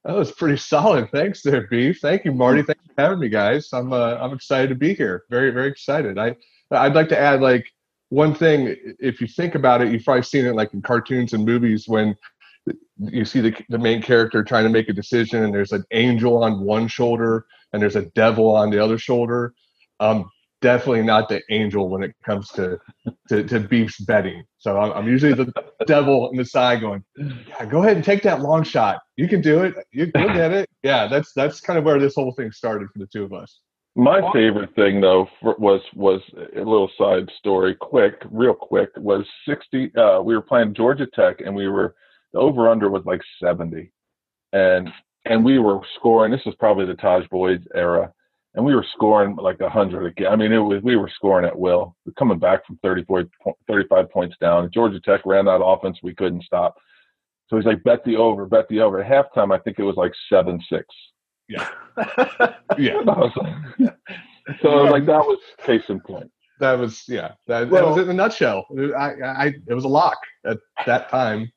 that 0.03 0.15
was 0.15 0.31
pretty 0.31 0.57
solid. 0.57 1.09
Thanks, 1.11 1.43
there, 1.43 1.67
Beef. 1.67 1.99
Thank 2.01 2.25
you, 2.25 2.31
Marty. 2.31 2.63
Thanks 2.63 2.81
for 2.87 3.01
having 3.01 3.19
me, 3.19 3.29
guys. 3.29 3.69
I'm 3.73 3.93
uh, 3.93 4.15
I'm 4.15 4.33
excited 4.33 4.69
to 4.69 4.75
be 4.75 4.93
here. 4.93 5.23
Very 5.29 5.51
very 5.51 5.69
excited. 5.69 6.17
I 6.17 6.35
I'd 6.71 6.95
like 6.95 7.09
to 7.09 7.19
add 7.19 7.41
like 7.41 7.67
one 8.09 8.33
thing. 8.33 8.75
If 8.99 9.21
you 9.21 9.27
think 9.27 9.55
about 9.55 9.81
it, 9.81 9.91
you've 9.91 10.03
probably 10.03 10.23
seen 10.23 10.45
it 10.45 10.55
like 10.55 10.73
in 10.73 10.81
cartoons 10.81 11.33
and 11.33 11.45
movies 11.45 11.87
when 11.87 12.15
you 12.99 13.25
see 13.25 13.41
the, 13.41 13.55
the 13.69 13.77
main 13.77 14.01
character 14.01 14.43
trying 14.43 14.63
to 14.63 14.69
make 14.69 14.87
a 14.89 14.93
decision 14.93 15.43
and 15.43 15.53
there's 15.53 15.71
an 15.71 15.83
angel 15.91 16.43
on 16.43 16.61
one 16.61 16.87
shoulder 16.87 17.45
and 17.73 17.81
there's 17.81 17.95
a 17.95 18.05
devil 18.07 18.55
on 18.55 18.69
the 18.69 18.77
other 18.77 18.97
shoulder 18.97 19.53
um, 19.99 20.29
definitely 20.61 21.03
not 21.03 21.27
the 21.27 21.41
angel 21.49 21.89
when 21.89 22.03
it 22.03 22.15
comes 22.23 22.49
to 22.49 22.79
to, 23.29 23.43
to 23.43 23.59
beef's 23.59 23.99
betting. 23.99 24.43
So 24.59 24.77
I'm, 24.77 24.91
I'm 24.93 25.07
usually 25.07 25.33
the 25.33 25.51
devil 25.85 26.29
in 26.29 26.37
the 26.37 26.45
side 26.45 26.81
going, 26.81 27.03
yeah, 27.17 27.65
go 27.65 27.81
ahead 27.81 27.95
and 27.95 28.05
take 28.05 28.23
that 28.23 28.41
long 28.41 28.63
shot. 28.63 29.01
You 29.17 29.27
can 29.27 29.41
do 29.41 29.63
it. 29.63 29.75
You, 29.91 30.11
will 30.13 30.33
get 30.33 30.51
it. 30.51 30.69
Yeah, 30.83 31.07
that's 31.07 31.33
that's 31.33 31.59
kind 31.59 31.77
of 31.77 31.85
where 31.85 31.99
this 31.99 32.15
whole 32.15 32.31
thing 32.33 32.51
started 32.51 32.89
for 32.93 32.99
the 32.99 33.07
two 33.07 33.23
of 33.23 33.33
us. 33.33 33.59
My 33.95 34.21
favorite 34.31 34.73
thing 34.75 35.01
though 35.01 35.27
was 35.41 35.81
was 35.95 36.21
a 36.55 36.59
little 36.59 36.89
side 36.97 37.29
story, 37.37 37.75
quick, 37.75 38.21
real 38.29 38.53
quick. 38.53 38.89
Was 38.97 39.25
sixty? 39.47 39.93
Uh, 39.95 40.21
we 40.21 40.33
were 40.33 40.41
playing 40.41 40.73
Georgia 40.73 41.07
Tech, 41.13 41.41
and 41.41 41.53
we 41.53 41.67
were 41.67 41.95
the 42.31 42.39
over 42.39 42.69
under 42.69 42.89
was 42.89 43.03
like 43.05 43.21
seventy, 43.43 43.91
and 44.53 44.89
and 45.25 45.43
we 45.43 45.59
were 45.59 45.81
scoring. 45.95 46.31
This 46.31 46.45
was 46.45 46.55
probably 46.55 46.85
the 46.85 46.93
Tajh 46.93 47.29
Boyd 47.29 47.67
era 47.75 48.13
and 48.53 48.65
we 48.65 48.75
were 48.75 48.85
scoring 48.93 49.35
like 49.35 49.59
a 49.61 49.69
hundred 49.69 50.05
again. 50.05 50.31
I 50.31 50.35
mean, 50.35 50.51
it 50.51 50.57
was 50.57 50.81
we 50.83 50.95
were 50.95 51.11
scoring 51.15 51.45
at 51.45 51.57
will. 51.57 51.95
We're 52.05 52.13
coming 52.13 52.39
back 52.39 52.65
from 52.65 52.79
34, 52.83 53.25
35 53.67 54.09
points 54.11 54.35
down. 54.41 54.69
Georgia 54.73 54.99
Tech 54.99 55.21
ran 55.25 55.45
that 55.45 55.63
offense. 55.63 55.97
We 56.03 56.13
couldn't 56.13 56.43
stop. 56.43 56.75
So 57.47 57.57
he's 57.57 57.65
like, 57.65 57.83
bet 57.83 58.03
the 58.05 58.17
over, 58.17 58.45
bet 58.45 58.67
the 58.69 58.79
over. 58.79 59.01
At 59.01 59.09
halftime, 59.09 59.53
I 59.53 59.59
think 59.59 59.79
it 59.79 59.83
was 59.83 59.95
like 59.95 60.13
seven 60.29 60.59
six. 60.69 60.85
Yeah, 61.47 61.67
yeah. 62.77 63.01
so 64.61 64.69
like 64.69 65.05
that 65.05 65.25
was 65.25 65.39
case 65.65 65.83
in 65.89 65.99
point. 65.99 66.31
That 66.59 66.77
was 66.77 67.03
yeah. 67.07 67.33
That, 67.47 67.69
well, 67.69 67.83
that 67.83 67.89
was 67.89 68.03
in 68.03 68.09
a 68.09 68.13
nutshell. 68.13 68.65
I, 68.97 69.13
I, 69.21 69.45
it 69.67 69.73
was 69.73 69.83
a 69.83 69.89
lock 69.89 70.17
at 70.45 70.59
that 70.85 71.09
time. 71.09 71.51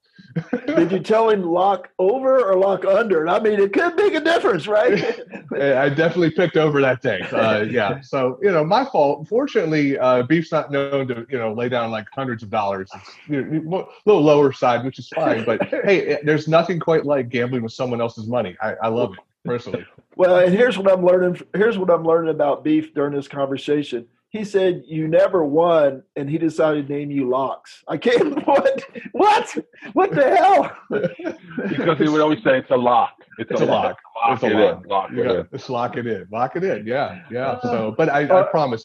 Did 0.66 0.90
you 0.90 0.99
tell 0.99 1.30
him 1.30 1.42
lock 1.44 1.90
over 1.99 2.44
or 2.44 2.56
lock 2.56 2.85
under? 2.85 3.28
I 3.28 3.38
mean, 3.38 3.61
it 3.61 3.73
could 3.73 3.94
make 3.94 4.14
a 4.14 4.21
difference, 4.21 4.66
right? 4.66 5.21
I 5.52 5.88
definitely 5.88 6.30
picked 6.30 6.56
over 6.56 6.80
that 6.80 7.02
day. 7.02 7.21
Uh, 7.21 7.62
yeah. 7.62 8.00
So, 8.00 8.38
you 8.42 8.50
know, 8.50 8.64
my 8.64 8.85
fault. 8.85 9.28
Fortunately, 9.28 9.97
uh, 9.99 10.25
Beef's 10.25 10.50
not 10.50 10.73
known 10.73 11.06
to, 11.09 11.26
you 11.30 11.38
know, 11.38 11.52
lay 11.52 11.68
down 11.68 11.90
like 11.90 12.06
hundreds 12.12 12.42
of 12.42 12.50
dollars. 12.50 12.90
It's 12.94 13.11
you 13.28 13.42
know, 13.44 13.80
a 13.80 13.87
little 14.06 14.23
lower 14.23 14.52
side, 14.52 14.85
which 14.85 14.99
is 14.99 15.09
fine. 15.09 15.44
But 15.44 15.62
hey, 15.68 16.18
there's 16.25 16.49
nothing 16.49 16.80
quite 16.80 17.04
like 17.04 17.28
gambling 17.28 17.62
with 17.62 17.73
someone 17.73 18.00
else's 18.00 18.26
money. 18.26 18.56
I, 18.61 18.75
I 18.83 18.88
love 18.88 19.12
it 19.12 19.21
personally. 19.44 19.87
Well, 20.16 20.38
and 20.38 20.54
here's 20.54 20.78
what 20.78 20.92
I'm 20.92 21.04
learning. 21.04 21.40
Here's 21.54 21.78
what 21.78 21.90
I'm 21.90 22.04
learning 22.04 22.30
about 22.35 22.64
Beef 22.64 22.94
during 22.94 23.14
this 23.14 23.28
conversation. 23.28 24.06
He 24.34 24.44
said 24.44 24.82
you 24.84 25.06
never 25.06 25.44
won, 25.44 26.02
and 26.16 26.28
he 26.28 26.38
decided 26.38 26.88
to 26.88 26.92
name 26.92 27.08
you 27.12 27.28
Locks. 27.30 27.84
I 27.86 27.96
can't. 27.96 28.34
What? 28.46 28.82
What? 29.12 29.58
What 29.92 30.10
the 30.12 30.36
hell? 30.36 30.76
because 31.68 31.98
he 31.98 32.08
would 32.08 32.20
always 32.20 32.42
say 32.42 32.58
it's 32.58 32.70
a 32.72 32.76
lock. 32.76 33.12
It's, 33.38 33.52
It's 33.52 33.60
a 33.60 33.64
a 33.64 33.66
lock. 33.66 33.96
Lock 34.16 34.32
It's 34.34 34.42
a 34.42 34.46
it 34.46 34.54
lock. 34.56 34.82
in. 34.82 34.88
Lock 34.90 35.10
it 35.12 35.16
Yeah, 35.18 35.38
in. 35.40 35.48
just 35.52 35.70
lock 35.70 35.96
it 35.96 36.06
in. 36.08 36.26
Lock 36.32 36.56
it 36.56 36.64
in. 36.64 36.84
Yeah, 36.84 37.20
yeah. 37.30 37.46
Uh, 37.52 37.62
so, 37.62 37.94
but 37.96 38.08
I, 38.08 38.22
I 38.22 38.40
uh, 38.40 38.50
promise, 38.50 38.84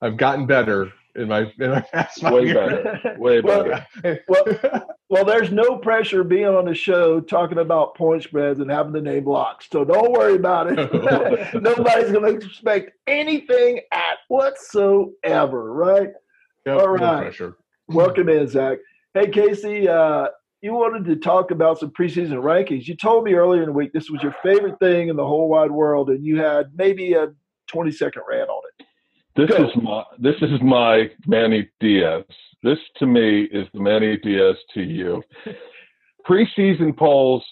I've 0.00 0.16
gotten 0.16 0.46
better 0.46 0.92
in 1.16 1.28
my 1.28 1.52
in 1.58 1.70
my 1.70 1.80
past 1.80 2.20
five 2.20 2.32
Way 2.32 2.46
years. 2.46 2.56
better. 2.56 3.16
Way 3.18 3.40
Well, 3.40 3.64
better. 4.02 4.24
well, 4.28 4.44
well, 5.08 5.24
there's 5.24 5.52
no 5.52 5.76
pressure 5.78 6.24
being 6.24 6.46
on 6.46 6.64
the 6.64 6.74
show 6.74 7.20
talking 7.20 7.58
about 7.58 7.94
point 7.94 8.22
spreads 8.22 8.60
and 8.60 8.70
having 8.70 8.92
the 8.92 9.00
name 9.00 9.24
Locks. 9.26 9.68
So 9.70 9.84
don't 9.84 10.12
worry 10.12 10.34
about 10.36 10.66
it. 10.70 11.54
Nobody's 11.62 12.10
going 12.10 12.40
to 12.40 12.46
expect 12.46 12.92
anything 13.06 13.80
at 13.92 14.18
whatsoever, 14.28 15.72
right? 15.72 16.08
Yep, 16.66 16.78
All 16.80 16.96
no 16.96 17.18
pressure. 17.20 17.56
Welcome 17.88 18.28
in, 18.28 18.48
Zach. 18.48 18.78
Hey, 19.12 19.28
Casey, 19.28 19.88
uh, 19.88 20.28
you 20.62 20.72
wanted 20.72 21.04
to 21.04 21.16
talk 21.16 21.50
about 21.50 21.78
some 21.78 21.90
preseason 21.90 22.42
rankings. 22.42 22.88
You 22.88 22.96
told 22.96 23.24
me 23.24 23.34
earlier 23.34 23.62
in 23.62 23.66
the 23.68 23.72
week 23.72 23.92
this 23.92 24.10
was 24.10 24.22
your 24.22 24.34
favorite 24.42 24.78
thing 24.80 25.08
in 25.08 25.16
the 25.16 25.26
whole 25.26 25.48
wide 25.48 25.70
world, 25.70 26.08
and 26.08 26.24
you 26.24 26.40
had 26.40 26.72
maybe 26.74 27.12
a 27.12 27.28
20 27.68 27.92
second 27.92 28.22
rant 28.28 28.48
on 28.48 28.62
it. 28.66 28.73
This 29.36 29.50
Go. 29.50 29.64
is 29.64 29.70
my 29.82 30.04
this 30.18 30.36
is 30.40 30.60
my 30.62 31.10
Manny 31.26 31.68
Diaz. 31.80 32.24
This 32.62 32.78
to 32.98 33.06
me 33.06 33.42
is 33.44 33.66
the 33.74 33.80
Manny 33.80 34.16
Diaz 34.18 34.56
to 34.74 34.82
you. 34.82 35.22
Preseason 36.28 36.96
polls 36.96 37.44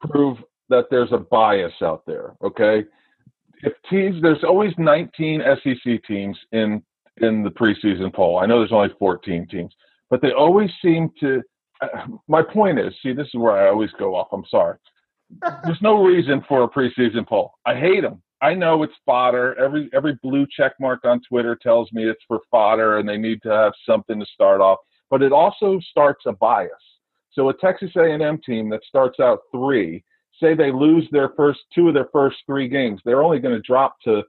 prove 0.00 0.38
that 0.68 0.86
there's 0.90 1.12
a 1.12 1.18
bias 1.18 1.74
out 1.82 2.02
there. 2.06 2.34
Okay, 2.42 2.84
if 3.62 3.72
teams 3.88 4.22
there's 4.22 4.42
always 4.44 4.72
19 4.78 5.42
SEC 5.62 6.02
teams 6.04 6.38
in 6.52 6.82
in 7.20 7.42
the 7.42 7.50
preseason 7.50 8.12
poll. 8.12 8.38
I 8.38 8.46
know 8.46 8.58
there's 8.58 8.72
only 8.72 8.94
14 8.98 9.46
teams, 9.48 9.74
but 10.08 10.20
they 10.22 10.32
always 10.32 10.70
seem 10.82 11.10
to. 11.20 11.42
Uh, 11.80 12.06
my 12.28 12.42
point 12.42 12.78
is, 12.78 12.92
see, 13.02 13.12
this 13.12 13.26
is 13.28 13.34
where 13.34 13.56
I 13.56 13.68
always 13.70 13.90
go 13.98 14.14
off. 14.14 14.28
I'm 14.32 14.44
sorry. 14.50 14.76
There's 15.64 15.80
no 15.80 16.04
reason 16.04 16.44
for 16.46 16.64
a 16.64 16.68
preseason 16.68 17.26
poll. 17.26 17.52
I 17.64 17.74
hate 17.74 18.02
them. 18.02 18.20
I 18.42 18.54
know 18.54 18.82
it's 18.82 18.94
fodder. 19.04 19.54
Every 19.58 19.90
every 19.92 20.18
blue 20.22 20.46
check 20.54 20.72
mark 20.80 21.04
on 21.04 21.20
Twitter 21.28 21.56
tells 21.56 21.92
me 21.92 22.08
it's 22.08 22.22
for 22.26 22.40
fodder 22.50 22.98
and 22.98 23.08
they 23.08 23.18
need 23.18 23.42
to 23.42 23.50
have 23.50 23.72
something 23.86 24.18
to 24.18 24.26
start 24.32 24.60
off. 24.60 24.78
But 25.10 25.22
it 25.22 25.32
also 25.32 25.78
starts 25.90 26.24
a 26.26 26.32
bias. 26.32 26.70
So 27.32 27.48
a 27.50 27.54
Texas 27.54 27.90
A&M 27.96 28.40
team 28.44 28.70
that 28.70 28.80
starts 28.88 29.20
out 29.20 29.40
three, 29.52 30.02
say 30.40 30.54
they 30.54 30.72
lose 30.72 31.06
their 31.12 31.30
first 31.36 31.60
two 31.74 31.88
of 31.88 31.94
their 31.94 32.08
first 32.12 32.38
three 32.46 32.68
games, 32.68 33.00
they're 33.04 33.22
only 33.22 33.38
going 33.38 33.54
to 33.54 33.62
drop 33.62 33.96
to 34.04 34.22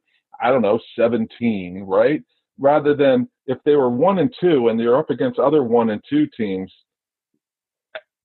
I 0.43 0.49
don't 0.49 0.61
know 0.61 0.79
17, 0.97 1.83
right? 1.87 2.21
Rather 2.59 2.95
than 2.95 3.29
if 3.45 3.59
they 3.63 3.75
were 3.75 3.89
one 3.89 4.19
and 4.19 4.33
two 4.39 4.67
and 4.69 4.79
they're 4.79 4.97
up 4.97 5.09
against 5.09 5.39
other 5.39 5.63
one 5.63 5.91
and 5.91 6.03
two 6.09 6.27
teams 6.35 6.71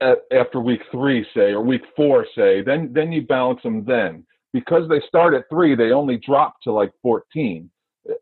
at, 0.01 0.19
after 0.33 0.61
week 0.61 0.81
three, 0.91 1.27
say, 1.35 1.53
or 1.53 1.61
week 1.61 1.83
four, 1.95 2.27
say, 2.35 2.63
then 2.63 2.91
then 2.93 3.13
you 3.13 3.23
balance 3.23 3.63
them 3.63 3.85
then 3.85 4.25
because 4.57 4.89
they 4.89 5.03
start 5.07 5.35
at 5.35 5.45
three, 5.51 5.75
they 5.75 5.91
only 5.91 6.17
drop 6.17 6.63
to 6.63 6.73
like 6.73 6.91
14. 7.03 7.71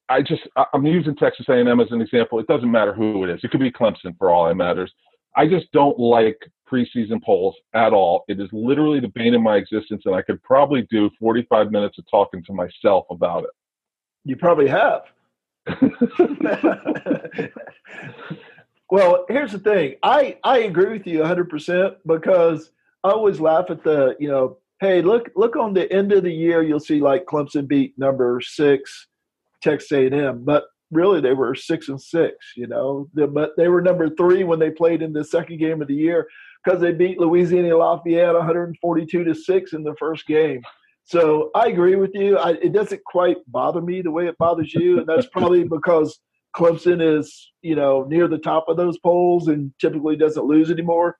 I 0.08 0.20
just, 0.20 0.42
I'm 0.72 0.84
using 0.84 1.14
Texas 1.14 1.46
A&M 1.48 1.78
as 1.78 1.92
an 1.92 2.00
example. 2.00 2.40
It 2.40 2.48
doesn't 2.48 2.68
matter 2.68 2.92
who 2.92 3.22
it 3.22 3.30
is. 3.30 3.38
It 3.44 3.52
could 3.52 3.60
be 3.60 3.70
Clemson 3.70 4.18
for 4.18 4.30
all 4.30 4.48
that 4.48 4.56
matters. 4.56 4.92
I 5.36 5.46
just 5.46 5.70
don't 5.70 5.96
like 5.96 6.36
preseason 6.68 7.22
polls 7.22 7.54
at 7.72 7.92
all. 7.92 8.24
It 8.26 8.40
is 8.40 8.48
literally 8.52 8.98
the 8.98 9.12
bane 9.14 9.36
of 9.36 9.42
my 9.42 9.54
existence, 9.54 10.02
and 10.06 10.16
I 10.16 10.22
could 10.22 10.42
probably 10.42 10.88
do 10.90 11.08
45 11.20 11.70
minutes 11.70 11.98
of 11.98 12.04
talking 12.10 12.42
to 12.44 12.52
myself 12.52 13.06
about 13.10 13.44
it. 13.44 13.50
You 14.24 14.34
probably 14.34 14.66
have. 14.66 15.02
well, 18.90 19.24
here's 19.28 19.52
the 19.52 19.60
thing. 19.62 19.94
I 20.02 20.36
I 20.42 20.58
agree 20.60 20.98
with 20.98 21.06
you 21.06 21.20
100% 21.20 21.96
because 22.06 22.72
I 23.04 23.10
always 23.10 23.38
laugh 23.38 23.66
at 23.70 23.84
the, 23.84 24.16
you 24.18 24.28
know, 24.28 24.58
hey, 24.80 25.02
look 25.02 25.30
look 25.36 25.56
on 25.56 25.74
the 25.74 25.90
end 25.92 26.12
of 26.12 26.24
the 26.24 26.32
year 26.32 26.62
you'll 26.62 26.80
see 26.80 27.00
like 27.00 27.26
Clemson 27.26 27.66
beat 27.66 27.94
number 27.98 28.40
6 28.40 29.06
Texas 29.62 29.92
A&M, 29.92 30.44
but 30.44 30.64
really 30.90 31.20
they 31.20 31.32
were 31.32 31.54
6 31.54 31.88
and 31.88 32.00
6, 32.00 32.36
you 32.56 32.66
know. 32.66 33.08
But 33.14 33.52
they 33.56 33.68
were 33.68 33.80
number 33.80 34.08
3 34.08 34.44
when 34.44 34.58
they 34.58 34.70
played 34.70 35.02
in 35.02 35.12
the 35.12 35.24
second 35.24 35.58
game 35.58 35.82
of 35.82 35.88
the 35.88 35.94
year 35.94 36.28
because 36.62 36.80
they 36.80 36.92
beat 36.92 37.18
Louisiana 37.18 37.76
Lafayette 37.76 38.34
142 38.34 39.24
to 39.24 39.34
6 39.34 39.72
in 39.72 39.82
the 39.82 39.94
first 39.98 40.26
game. 40.26 40.62
So 41.04 41.50
I 41.54 41.66
agree 41.68 41.96
with 41.96 42.12
you. 42.14 42.38
I, 42.38 42.52
it 42.52 42.72
doesn't 42.72 43.04
quite 43.04 43.36
bother 43.48 43.82
me 43.82 44.00
the 44.00 44.10
way 44.10 44.26
it 44.26 44.38
bothers 44.38 44.72
you, 44.72 44.98
and 44.98 45.06
that's 45.06 45.26
probably 45.26 45.64
because 45.68 46.18
Clemson 46.56 47.18
is, 47.18 47.52
you 47.62 47.74
know, 47.74 48.04
near 48.04 48.28
the 48.28 48.38
top 48.38 48.66
of 48.68 48.76
those 48.76 48.98
polls 48.98 49.48
and 49.48 49.72
typically 49.80 50.16
doesn't 50.16 50.46
lose 50.46 50.70
anymore. 50.70 51.18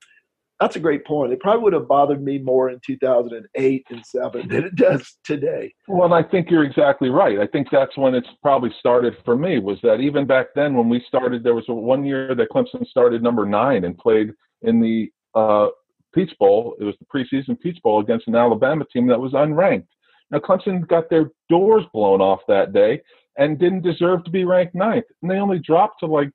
That's 0.65 0.77
a 0.77 0.81
great 0.81 1.05
point. 1.05 1.31
It 1.31 1.41
probably 1.41 1.63
would 1.63 1.75
have 1.75 1.87
bothered 1.87 2.25
me 2.25 2.39
more 2.39 2.71
in 2.71 2.81
2008 2.87 3.87
and 3.91 4.07
seven 4.07 4.49
than 4.49 4.65
it 4.65 4.75
does 4.77 5.19
today. 5.23 5.75
Well, 5.89 6.15
I 6.15 6.23
think 6.23 6.51
you're 6.51 6.65
exactly 6.65 7.11
right. 7.11 7.39
I 7.39 7.47
think 7.47 7.69
that's 7.71 7.95
when 7.99 8.15
it's 8.15 8.31
probably 8.41 8.75
started 8.79 9.15
for 9.27 9.37
me. 9.37 9.59
Was 9.59 9.79
that 9.83 10.01
even 10.01 10.27
back 10.27 10.47
then 10.55 10.75
when 10.75 10.89
we 10.89 11.05
started, 11.07 11.45
there 11.45 11.55
was 11.55 11.67
one 11.69 12.03
year 12.03 12.35
that 12.35 12.49
Clemson 12.49 12.87
started 12.87 13.23
number 13.23 13.45
nine 13.45 13.85
and 13.85 13.99
played 13.99 14.33
in 14.63 14.81
the 14.81 15.13
uh, 15.35 15.69
Peach 16.15 16.33
Bowl. 16.39 16.77
It 16.81 16.85
was 16.85 16.95
the 16.99 17.05
preseason 17.15 17.61
Peach 17.61 17.83
Bowl 17.83 18.01
against 18.01 18.27
an 18.27 18.35
Alabama 18.35 18.87
team 18.91 19.07
that 19.09 19.21
was 19.21 19.35
unranked. 19.35 19.89
Now 20.31 20.39
Clemson 20.39 20.89
got 20.89 21.11
their 21.11 21.31
doors 21.51 21.85
blown 21.93 22.23
off 22.23 22.41
that 22.49 22.73
day 22.73 23.03
and 23.37 23.59
didn't 23.59 23.83
deserve 23.83 24.25
to 24.25 24.31
be 24.31 24.47
ranked 24.47 24.75
ninth, 24.75 25.05
and 25.21 25.31
they 25.31 25.37
only 25.37 25.59
dropped 25.59 26.01
to 26.01 26.07
like 26.07 26.31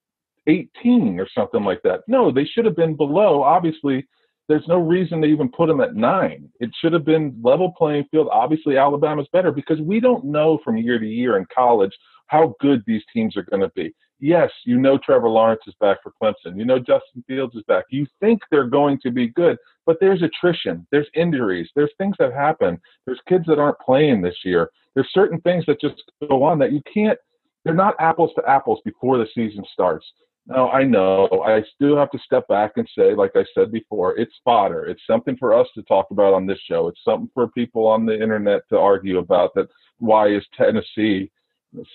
18 0.46 1.20
or 1.20 1.28
something 1.34 1.64
like 1.64 1.82
that. 1.82 2.02
No, 2.08 2.32
they 2.32 2.46
should 2.46 2.66
have 2.66 2.76
been 2.76 2.96
below. 2.96 3.42
Obviously, 3.42 4.06
there's 4.50 4.68
no 4.68 4.79
reason 4.79 5.22
to 5.22 5.27
even 5.27 5.48
put 5.48 5.68
them 5.68 5.79
at 5.79 5.96
nine. 5.96 6.50
It 6.60 6.72
should 6.82 6.91
have 6.91 7.06
been 7.06 7.39
level 7.41 7.72
playing 7.77 8.06
field. 8.10 8.27
Obviously, 8.32 8.77
Alabama's 8.77 9.27
better 9.32 9.51
because 9.51 9.79
we 9.79 10.00
don't 10.00 10.25
know 10.25 10.60
from 10.65 10.75
year 10.75 10.98
to 10.98 11.06
year 11.06 11.38
in 11.38 11.46
college 11.53 11.96
how 12.25 12.56
good 12.60 12.84
these 12.86 13.03
teams 13.13 13.38
are 13.38 13.44
going 13.44 13.62
to 13.62 13.70
be. 13.70 13.94
Yes, 14.20 14.50
you 14.65 14.77
know 14.79 14.98
Trevor 14.98 15.29
Lawrence 15.29 15.62
is 15.68 15.75
back 15.79 16.00
for 16.03 16.12
Clemson. 16.22 16.58
You 16.58 16.65
know 16.65 16.79
Justin 16.79 17.24
Fields 17.27 17.56
is 17.56 17.63
back. 17.68 17.86
You 17.89 18.08
think 18.20 18.41
they're 18.50 18.68
going 18.68 19.00
to 19.03 19.12
be 19.12 19.27
good, 19.27 19.58
but 19.86 19.98
there's 20.01 20.24
attrition, 20.24 20.86
there's 20.91 21.08
injuries, 21.13 21.70
there's 21.75 21.94
things 21.98 22.15
that 22.20 22.34
happen. 22.34 22.82
There's 23.06 23.22
kids 23.29 23.46
that 23.48 23.60
aren't 23.60 23.79
playing 23.79 24.22
this 24.22 24.36
year. 24.44 24.72
There's 24.94 25.10
certain 25.13 25.39
things 25.41 25.63
that 25.68 25.79
just 25.79 26.03
go 26.27 26.44
on 26.44 26.60
that 26.60 26.74
you 26.74 26.82
can't. 26.91 27.18
They're 27.63 27.74
not 27.74 27.96
apples 28.00 28.32
to 28.36 28.50
apples 28.50 28.79
before 28.84 29.18
the 29.18 29.27
season 29.34 29.63
starts. 29.72 30.06
Now 30.50 30.72
I 30.72 30.84
know 30.84 31.29
I 31.46 31.63
still 31.75 31.96
have 31.96 32.10
to 32.12 32.20
step 32.20 32.48
back 32.48 32.72
and 32.77 32.89
say, 32.98 33.13
like 33.13 33.32
I 33.36 33.46
said 33.53 33.72
before, 33.72 34.18
it's 34.18 34.34
fodder. 34.44 34.86
It's 34.86 35.06
something 35.06 35.38
for 35.38 35.53
us 35.53 35.68
to 35.75 35.84
talk 35.84 36.08
about 36.10 36.34
on 36.34 36.48
this 36.48 36.60
show. 36.68 36.88
It's 36.88 37.03
something 37.06 37.29
for 37.36 37.50
people 37.50 37.86
on 37.86 38.06
the 38.06 38.20
internet 38.20 38.62
to 38.70 38.77
argue 38.79 39.20
about. 39.20 39.53
That 39.53 39.68
why 40.00 40.29
is 40.29 40.44
Tennessee 40.58 41.32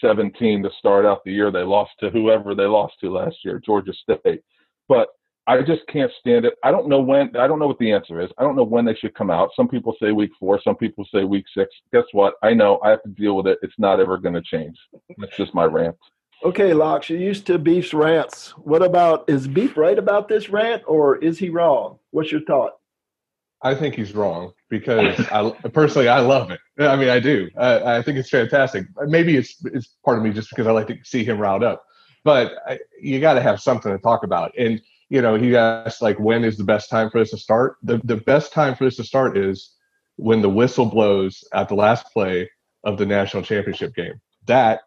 17 0.00 0.62
to 0.62 0.70
start 0.78 1.04
out 1.04 1.24
the 1.24 1.32
year? 1.32 1.50
They 1.50 1.64
lost 1.64 1.92
to 2.00 2.10
whoever 2.10 2.54
they 2.54 2.66
lost 2.66 2.94
to 3.00 3.10
last 3.10 3.36
year, 3.44 3.60
Georgia 3.64 3.92
State. 3.92 4.42
But 4.88 5.08
I 5.48 5.60
just 5.62 5.86
can't 5.88 6.12
stand 6.20 6.44
it. 6.44 6.54
I 6.62 6.70
don't 6.70 6.88
know 6.88 7.00
when. 7.00 7.36
I 7.36 7.48
don't 7.48 7.58
know 7.58 7.66
what 7.66 7.78
the 7.78 7.92
answer 7.92 8.20
is. 8.20 8.30
I 8.38 8.44
don't 8.44 8.56
know 8.56 8.64
when 8.64 8.84
they 8.84 8.94
should 8.94 9.14
come 9.14 9.30
out. 9.30 9.50
Some 9.56 9.68
people 9.68 9.96
say 10.00 10.12
week 10.12 10.30
four. 10.38 10.60
Some 10.62 10.76
people 10.76 11.04
say 11.12 11.24
week 11.24 11.44
six. 11.54 11.70
Guess 11.92 12.04
what? 12.12 12.34
I 12.42 12.54
know 12.54 12.78
I 12.84 12.90
have 12.90 13.02
to 13.02 13.10
deal 13.10 13.36
with 13.36 13.48
it. 13.48 13.58
It's 13.62 13.78
not 13.78 13.98
ever 13.98 14.16
going 14.16 14.34
to 14.36 14.42
change. 14.42 14.76
That's 15.18 15.36
just 15.36 15.54
my 15.54 15.64
rant. 15.64 15.96
Okay, 16.44 16.74
Locks, 16.74 17.08
you're 17.08 17.18
used 17.18 17.46
to 17.46 17.58
Beef's 17.58 17.94
rants. 17.94 18.50
What 18.58 18.82
about, 18.82 19.24
is 19.28 19.48
Beef 19.48 19.78
right 19.78 19.98
about 19.98 20.28
this 20.28 20.50
rant 20.50 20.82
or 20.86 21.16
is 21.16 21.38
he 21.38 21.48
wrong? 21.48 21.98
What's 22.10 22.30
your 22.30 22.42
thought? 22.42 22.72
I 23.62 23.74
think 23.74 23.94
he's 23.94 24.14
wrong 24.14 24.52
because 24.68 25.18
I 25.32 25.50
personally 25.72 26.08
I 26.08 26.20
love 26.20 26.50
it. 26.50 26.60
I 26.78 26.96
mean, 26.96 27.08
I 27.08 27.18
do. 27.18 27.48
I, 27.56 27.96
I 27.96 28.02
think 28.02 28.18
it's 28.18 28.28
fantastic. 28.28 28.84
Maybe 29.06 29.38
it's 29.38 29.56
it's 29.64 29.96
part 30.04 30.18
of 30.18 30.24
me 30.24 30.32
just 30.32 30.50
because 30.50 30.66
I 30.66 30.72
like 30.72 30.88
to 30.88 30.98
see 31.02 31.24
him 31.24 31.38
riled 31.38 31.64
up. 31.64 31.82
But 32.24 32.52
I, 32.66 32.78
you 33.00 33.20
got 33.20 33.34
to 33.34 33.40
have 33.40 33.60
something 33.60 33.90
to 33.90 33.98
talk 33.98 34.22
about. 34.22 34.52
And 34.58 34.82
you 35.08 35.22
know, 35.22 35.36
he 35.36 35.56
asked 35.56 36.02
like, 36.02 36.18
when 36.18 36.44
is 36.44 36.58
the 36.58 36.64
best 36.64 36.90
time 36.90 37.08
for 37.08 37.20
this 37.20 37.30
to 37.30 37.38
start? 37.38 37.76
The 37.82 38.02
the 38.04 38.16
best 38.16 38.52
time 38.52 38.74
for 38.74 38.84
this 38.84 38.96
to 38.96 39.04
start 39.04 39.38
is 39.38 39.70
when 40.16 40.42
the 40.42 40.50
whistle 40.50 40.86
blows 40.86 41.42
at 41.54 41.70
the 41.70 41.74
last 41.74 42.04
play 42.12 42.50
of 42.84 42.98
the 42.98 43.06
national 43.06 43.44
championship 43.44 43.94
game. 43.94 44.20
That 44.46 44.82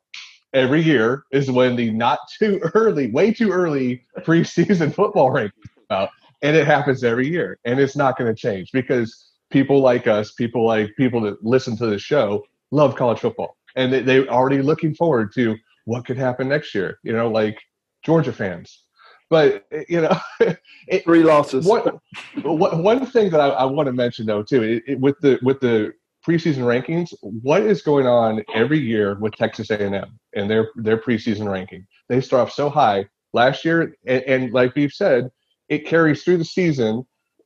every 0.53 0.81
year 0.81 1.23
is 1.31 1.51
when 1.51 1.75
the 1.75 1.91
not 1.91 2.19
too 2.39 2.59
early, 2.73 3.11
way 3.11 3.33
too 3.33 3.51
early 3.51 4.03
preseason 4.19 4.93
football 4.95 5.29
rankings 5.31 5.51
come 5.89 5.97
out 5.97 6.09
and 6.41 6.55
it 6.55 6.65
happens 6.65 7.03
every 7.03 7.27
year 7.27 7.57
and 7.65 7.79
it's 7.79 7.95
not 7.95 8.17
going 8.17 8.33
to 8.33 8.39
change 8.39 8.71
because 8.71 9.31
people 9.49 9.79
like 9.81 10.07
us 10.07 10.31
people 10.33 10.65
like 10.65 10.93
people 10.97 11.21
that 11.21 11.43
listen 11.43 11.75
to 11.77 11.87
the 11.87 11.97
show 11.97 12.43
love 12.71 12.95
college 12.95 13.19
football 13.19 13.55
and 13.75 13.91
they, 13.91 14.01
they're 14.01 14.27
already 14.27 14.61
looking 14.61 14.93
forward 14.93 15.33
to 15.33 15.55
what 15.85 16.05
could 16.05 16.17
happen 16.17 16.47
next 16.47 16.75
year 16.75 16.99
you 17.03 17.13
know 17.13 17.29
like 17.29 17.59
georgia 18.03 18.33
fans 18.33 18.83
but 19.29 19.65
eh, 19.71 19.83
you 19.89 20.01
know 20.01 20.19
it, 20.87 21.03
Three 21.03 21.23
losses. 21.23 21.65
one, 21.65 21.99
one 22.43 22.83
one 22.83 23.05
thing 23.05 23.29
that 23.31 23.39
I, 23.39 23.49
I 23.49 23.65
want 23.65 23.87
to 23.87 23.93
mention 23.93 24.25
though 24.25 24.43
too, 24.43 24.63
it, 24.63 24.83
it, 24.87 24.99
with 24.99 25.19
the 25.19 25.39
with 25.41 25.59
the 25.59 25.93
preseason 26.25 26.63
rankings. 26.63 27.13
What 27.21 27.63
is 27.63 27.81
going 27.81 28.07
on 28.07 28.43
every 28.53 28.79
year 28.79 29.17
with 29.19 29.33
Texas 29.35 29.69
A&M 29.69 30.19
and 30.37 30.49
their 30.49 30.69
their 30.75 30.97
preseason 30.97 31.49
ranking? 31.49 31.85
They 32.09 32.21
start 32.21 32.47
off 32.47 32.53
so 32.53 32.69
high 32.69 33.07
last 33.33 33.65
year, 33.65 33.95
and, 34.05 34.23
and 34.23 34.53
like 34.53 34.75
we've 34.75 34.93
said, 34.93 35.29
it 35.69 35.85
carries 35.85 36.23
through 36.23 36.37
the 36.37 36.45
season. 36.45 37.05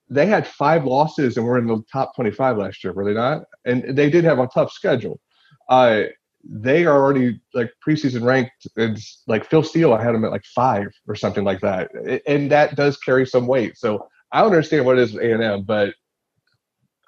They 0.09 0.25
had 0.25 0.45
five 0.45 0.85
losses 0.85 1.37
and 1.37 1.45
were 1.45 1.57
in 1.57 1.67
the 1.67 1.81
top 1.91 2.15
25 2.15 2.57
last 2.57 2.83
year, 2.83 2.93
were 2.93 3.05
they 3.05 3.13
not? 3.13 3.43
And 3.65 3.95
they 3.97 4.09
did 4.09 4.25
have 4.25 4.39
a 4.39 4.47
tough 4.47 4.71
schedule. 4.71 5.21
Uh, 5.69 6.03
they 6.43 6.85
are 6.85 7.01
already 7.01 7.39
like 7.53 7.71
preseason 7.85 8.25
ranked. 8.25 8.67
It's 8.75 9.23
like 9.27 9.45
Phil 9.45 9.63
Steele, 9.63 9.93
I 9.93 10.03
had 10.03 10.13
them 10.13 10.25
at 10.25 10.31
like 10.31 10.43
five 10.43 10.87
or 11.07 11.15
something 11.15 11.43
like 11.43 11.61
that, 11.61 11.91
and 12.27 12.51
that 12.51 12.75
does 12.75 12.97
carry 12.97 13.25
some 13.25 13.47
weight. 13.47 13.77
So 13.77 14.07
I 14.31 14.41
don't 14.41 14.51
understand 14.51 14.85
what 14.85 14.97
it 14.97 15.03
is 15.03 15.13
with 15.13 15.23
A 15.23 15.33
and 15.33 15.43
M, 15.43 15.63
but 15.63 15.93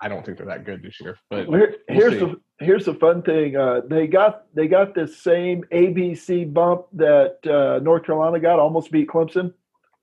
I 0.02 0.08
don't 0.10 0.26
think 0.26 0.38
they're 0.38 0.48
that 0.48 0.66
good 0.66 0.84
this 0.84 1.00
year. 1.00 1.18
But 1.30 1.48
Here, 1.48 1.76
here's 1.88 2.20
the 2.20 2.36
here's 2.64 2.86
the 2.86 2.94
fun 2.96 3.22
thing. 3.22 3.56
Uh, 3.56 3.82
they 3.88 4.08
got 4.08 4.46
they 4.54 4.68
got 4.68 4.96
the 4.96 5.08
same 5.08 5.64
ABC 5.72 6.52
bump 6.52 6.86
that 6.94 7.38
uh, 7.46 7.80
North 7.84 8.06
Carolina 8.06 8.40
got, 8.40 8.60
almost 8.60 8.92
beat 8.92 9.08
Clemson. 9.08 9.54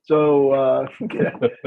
So 0.03 0.53
uh, 0.53 0.87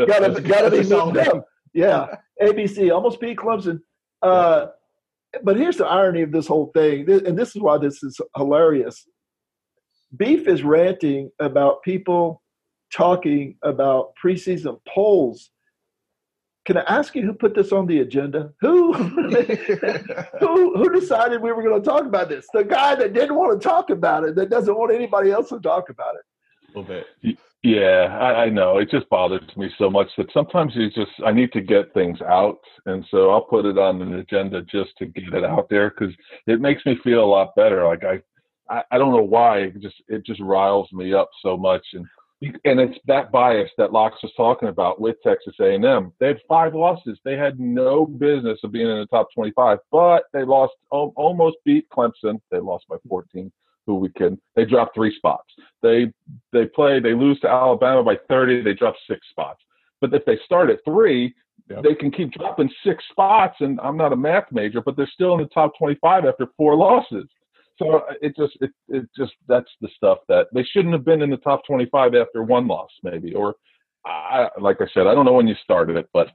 gotta 0.08 0.42
gotta 0.42 0.72
be 0.72 0.84
moved 0.84 1.18
up. 1.18 1.46
Yeah, 1.76 2.18
ABC 2.40 2.94
almost 2.94 3.20
beat 3.20 3.38
Clemson. 3.38 3.82
Uh, 4.22 4.68
but 5.42 5.58
here's 5.58 5.78
the 5.78 5.88
irony 5.88 6.22
of 6.22 6.32
this 6.32 6.46
whole 6.46 6.70
thing, 6.76 7.10
and 7.10 7.36
this 7.36 7.56
is 7.56 7.64
why 7.64 7.80
this 7.80 8.04
is 8.04 8.22
hilarious. 8.38 9.08
Beef 10.16 10.48
is 10.48 10.62
ranting 10.62 11.32
about 11.40 11.82
people 11.82 12.44
talking 12.96 13.58
about 13.64 14.14
preseason 14.24 14.80
polls. 14.88 15.50
Can 16.66 16.78
I 16.78 16.82
ask 16.82 17.14
you 17.14 17.24
who 17.24 17.34
put 17.34 17.56
this 17.56 17.74
on 17.74 17.88
the 17.88 18.00
agenda? 18.00 18.54
Who 18.62 18.94
who 20.40 20.78
who 20.78 20.90
decided 20.94 21.42
we 21.42 21.52
were 21.52 21.64
going 21.64 21.82
to 21.82 21.88
talk 21.88 22.06
about 22.06 22.30
this? 22.30 22.48
The 22.54 22.64
guy 22.64 22.96
that 22.96 23.14
didn't 23.14 23.36
want 23.36 23.60
to 23.60 23.68
talk 23.68 23.90
about 23.90 24.24
it, 24.24 24.36
that 24.36 24.50
doesn't 24.50 24.78
want 24.78 24.94
anybody 24.94 25.32
else 25.32 25.50
to 25.50 25.60
talk 25.60 25.90
about 25.90 26.16
it. 26.16 26.22
A 26.76 26.80
little 26.80 26.96
bit. 27.22 27.38
Yeah, 27.64 28.18
I, 28.20 28.44
I 28.44 28.50
know. 28.50 28.78
It 28.78 28.90
just 28.90 29.10
bothers 29.10 29.42
me 29.56 29.70
so 29.78 29.90
much 29.90 30.10
that 30.18 30.32
sometimes 30.34 30.74
you 30.76 30.90
just 30.90 31.12
I 31.26 31.32
need 31.32 31.52
to 31.54 31.62
get 31.62 31.94
things 31.94 32.20
out, 32.22 32.60
and 32.86 33.06
so 33.10 33.32
I'll 33.32 33.42
put 33.42 33.66
it 33.66 33.78
on 33.78 34.02
an 34.02 34.16
agenda 34.16 34.62
just 34.64 34.92
to 34.98 35.06
get 35.06 35.34
it 35.34 35.46
out 35.46 35.70
there 35.70 35.90
because 35.90 36.14
it 36.48 36.62
makes 36.62 36.86
me 36.86 36.98
feel 37.04 37.24
a 37.24 37.26
lot 37.26 37.56
better. 37.56 37.86
Like 37.86 38.04
I, 38.04 38.22
I, 38.70 38.84
I 38.92 38.98
don't 38.98 39.12
know 39.12 39.24
why 39.24 39.60
it 39.60 39.82
just 39.82 39.96
it 40.08 40.26
just 40.26 40.42
riles 40.42 40.90
me 40.92 41.14
up 41.14 41.30
so 41.42 41.58
much, 41.58 41.86
and 41.94 42.06
and 42.66 42.80
it's 42.80 42.98
that 43.08 43.32
bias 43.32 43.70
that 43.78 43.92
Locks 43.92 44.22
was 44.24 44.32
talking 44.36 44.70
about 44.70 45.00
with 45.00 45.16
Texas 45.24 45.56
A&M. 45.60 46.12
They 46.20 46.28
had 46.28 46.40
five 46.48 46.74
losses. 46.76 47.20
They 47.24 47.36
had 47.36 47.60
no 47.60 48.06
business 48.06 48.60
of 48.64 48.72
being 48.72 48.90
in 48.90 49.00
the 49.00 49.06
top 49.08 49.28
25, 49.34 49.78
but 49.92 50.24
they 50.34 50.44
lost 50.44 50.74
almost 50.90 51.58
beat 51.66 51.88
Clemson. 51.90 52.40
They 52.52 52.60
lost 52.60 52.86
by 52.90 52.98
14 53.08 53.52
who 53.86 53.96
we 53.96 54.10
can. 54.10 54.40
They 54.56 54.66
drop 54.66 54.94
three 54.94 55.16
spots. 55.16 55.50
They 55.82 56.12
they 56.52 56.66
play. 56.66 57.00
They 57.00 57.14
lose 57.14 57.40
to 57.42 57.50
Alabama 57.50 58.04
by 58.04 58.18
30. 58.30 58.62
They 58.62 58.74
drop 58.74 58.96
six 59.08 59.28
spots. 59.30 59.62
But 60.02 60.14
if 60.14 60.26
they 60.26 60.38
start 60.46 60.70
at 60.70 60.80
three, 60.86 61.34
yep. 61.70 61.84
they 61.84 61.96
can 61.96 62.12
keep 62.12 62.32
dropping 62.32 62.72
six 62.86 63.04
spots. 63.12 63.58
And 63.60 63.80
I'm 63.82 63.98
not 63.98 64.14
a 64.14 64.18
math 64.18 64.52
major, 64.52 64.82
but 64.82 64.96
they're 64.96 65.10
still 65.14 65.34
in 65.34 65.42
the 65.42 65.48
top 65.48 65.74
25 65.78 66.26
after 66.26 66.48
four 66.58 66.76
losses. 66.76 67.26
So 67.78 67.98
uh, 67.98 68.14
it 68.22 68.36
just 68.38 68.58
it, 68.62 68.72
it 68.88 69.06
just 69.18 69.34
that's 69.48 69.70
the 69.82 69.90
stuff 69.96 70.20
that 70.28 70.48
they 70.54 70.64
shouldn't 70.64 70.94
have 70.94 71.06
been 71.06 71.22
in 71.22 71.30
the 71.30 71.38
top 71.38 71.66
25 71.66 72.14
after 72.16 72.44
one 72.44 72.68
loss 72.68 72.92
maybe 73.02 73.34
or 73.34 73.56
I, 74.06 74.50
like 74.60 74.80
I 74.80 74.86
said 74.94 75.08
I 75.08 75.16
don't 75.16 75.26
know 75.26 75.34
when 75.34 75.48
you 75.48 75.56
started 75.64 75.96
it 75.96 76.08
but 76.14 76.28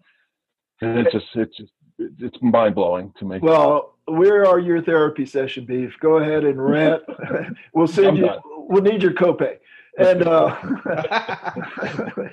it 0.81 1.13
just 1.13 1.27
it 1.35 1.51
just 1.57 1.73
it's 1.99 2.37
mind 2.41 2.75
blowing 2.75 3.13
to 3.19 3.25
me. 3.25 3.39
Well, 3.41 3.97
where 4.07 4.47
are 4.47 4.59
your 4.59 4.83
therapy 4.83 5.27
session, 5.27 5.65
Beef? 5.65 5.95
Go 6.01 6.19
ahead 6.19 6.45
and 6.45 6.63
rent. 6.63 7.03
we'll 7.75 7.87
send 7.87 8.09
I'm 8.09 8.17
you. 8.17 8.31
We'll 8.69 8.83
need 8.83 9.03
your 9.03 9.13
copay. 9.13 9.59
And 9.99 10.23
uh, 10.23 10.55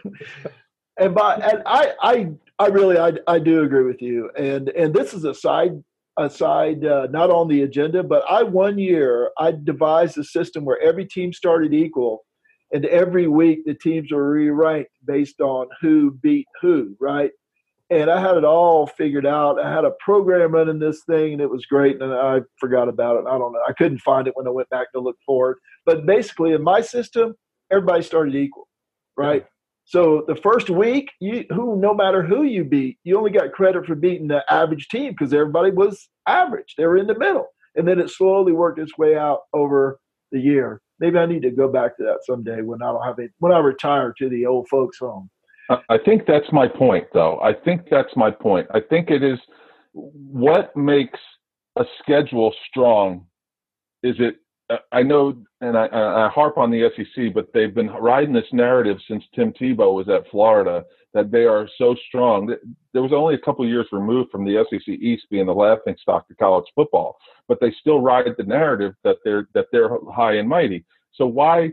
and 1.00 1.16
by 1.16 1.36
and 1.36 1.64
I 1.66 1.94
I 2.02 2.30
I 2.60 2.68
really 2.68 2.98
I 2.98 3.14
I 3.28 3.40
do 3.40 3.64
agree 3.64 3.84
with 3.84 4.02
you. 4.02 4.30
And 4.38 4.70
and 4.70 4.94
this 4.94 5.14
is 5.14 5.24
a 5.24 5.34
side 5.34 5.84
a 6.18 6.30
side 6.30 6.86
uh, 6.86 7.08
not 7.12 7.30
on 7.30 7.48
the 7.48 7.64
agenda, 7.64 8.04
but 8.04 8.24
I 8.30 8.44
one 8.44 8.78
year 8.78 9.32
I 9.38 9.52
devised 9.52 10.18
a 10.18 10.24
system 10.24 10.66
where 10.66 10.80
every 10.82 11.06
team 11.06 11.34
started 11.34 11.74
equal, 11.74 12.26
and 12.74 12.86
every 12.86 13.28
week 13.28 13.60
the 13.66 13.76
teams 13.76 14.12
were 14.12 14.32
re-ranked 14.32 14.92
based 15.06 15.42
on 15.42 15.68
who 15.82 16.12
beat 16.22 16.48
who, 16.62 16.96
right? 17.00 17.32
and 17.90 18.10
I 18.10 18.20
had 18.20 18.38
it 18.38 18.44
all 18.44 18.88
figured 18.88 19.26
out. 19.26 19.60
I 19.60 19.72
had 19.72 19.86
a 19.86 19.94
program 20.04 20.54
running 20.54 20.80
this 20.80 21.04
thing, 21.04 21.34
and 21.34 21.42
it 21.42 21.50
was 21.50 21.66
great. 21.66 22.02
And 22.02 22.12
I 22.14 22.40
forgot 22.60 22.90
about 22.90 23.18
it. 23.18 23.28
I 23.28 23.38
don't 23.38 23.54
know. 23.54 23.62
I 23.68 23.74
couldn't 23.74 24.00
find 24.00 24.28
it 24.28 24.36
when 24.36 24.48
I 24.48 24.52
went 24.52 24.70
back 24.70 24.92
to 24.94 25.00
look 25.00 25.18
for 25.26 25.52
it. 25.52 25.58
But 25.86 26.06
basically, 26.06 26.54
in 26.54 26.64
my 26.64 26.82
system, 26.82 27.36
everybody 27.72 28.02
started 28.02 28.36
equal, 28.36 28.68
right? 29.16 29.44
Yeah. 29.44 29.55
So 29.86 30.24
the 30.28 30.36
first 30.36 30.70
week, 30.70 31.12
you 31.20 31.46
who 31.52 31.78
no 31.80 31.94
matter 31.94 32.24
who 32.24 32.44
you 32.44 32.64
beat, 32.64 32.98
you 33.04 33.18
only 33.18 33.32
got 33.32 33.52
credit 33.52 33.86
for 33.86 33.94
beating 33.94 34.28
the 34.28 34.44
average 34.52 34.88
team 34.88 35.12
because 35.12 35.34
everybody 35.34 35.72
was 35.72 36.10
average. 36.28 36.74
They 36.76 36.86
were 36.86 36.98
in 36.98 37.06
the 37.08 37.18
middle, 37.18 37.48
and 37.76 37.88
then 37.88 38.00
it 38.00 38.10
slowly 38.10 38.52
worked 38.52 38.80
its 38.80 38.98
way 38.98 39.16
out 39.16 39.42
over 39.54 40.00
the 40.32 40.40
year. 40.40 40.82
Maybe 41.00 41.20
I 41.20 41.28
need 41.28 41.44
to 41.44 41.52
go 41.52 41.68
back 41.68 41.98
to 41.98 42.04
that 42.04 42.20
someday 42.26 42.62
when 42.62 42.82
I 42.82 42.88
don't 42.88 43.06
have 43.06 43.20
it 43.20 43.32
when 43.38 43.52
I 43.52 43.60
retire 43.60 44.12
to 44.18 44.28
the 44.28 44.48
old 44.48 44.68
folks' 44.70 44.98
home. 44.98 45.30
I 45.70 45.98
think 46.04 46.26
that's 46.28 46.52
my 46.52 46.68
point, 46.68 47.08
though. 47.14 47.40
I 47.42 47.54
think 47.54 47.88
that's 47.90 48.16
my 48.16 48.32
point. 48.32 48.68
I 48.74 48.80
think 48.80 49.10
it 49.10 49.24
is 49.24 49.40
what 49.94 50.76
makes 50.76 51.20
a 51.78 51.86
schedule 52.00 52.54
strong. 52.70 53.26
Is 54.04 54.16
it? 54.20 54.38
I 54.92 55.04
know, 55.04 55.38
and 55.62 55.78
I, 55.78 55.86
I 55.86 56.30
harp 56.34 56.58
on 56.58 56.72
the 56.72 56.90
SEC, 56.96 57.34
but 57.34 57.54
they've 57.54 57.74
been 57.74 57.90
riding 57.90 58.34
this 58.34 58.52
narrative 58.52 58.98
since 59.08 59.24
Tim 59.36 59.54
Tebow 59.54 59.94
was 59.94 60.10
at 60.10 60.30
Florida 60.32 60.84
that 61.14 61.32
they 61.32 61.46
are 61.46 61.70
so 61.78 61.96
strong. 62.08 62.54
There 62.92 63.02
was 63.04 63.14
only 63.14 63.36
a 63.36 63.40
couple 63.40 63.68
years 63.68 63.88
removed 63.92 64.32
from 64.32 64.44
the 64.44 64.66
SEC 64.70 64.88
East 64.88 65.28
being 65.30 65.46
the 65.46 65.54
laughing 65.54 65.96
stock 66.02 66.28
to 66.28 66.36
college 66.36 66.66
football, 66.74 67.18
but 67.48 67.60
they 67.62 67.74
still 67.80 68.02
ride 68.02 68.26
the 68.38 68.44
narrative 68.44 68.94
that 69.04 69.18
they're 69.24 69.48
that 69.54 69.68
they're 69.72 69.98
high 70.12 70.34
and 70.34 70.50
mighty. 70.50 70.84
So 71.14 71.28
why 71.28 71.72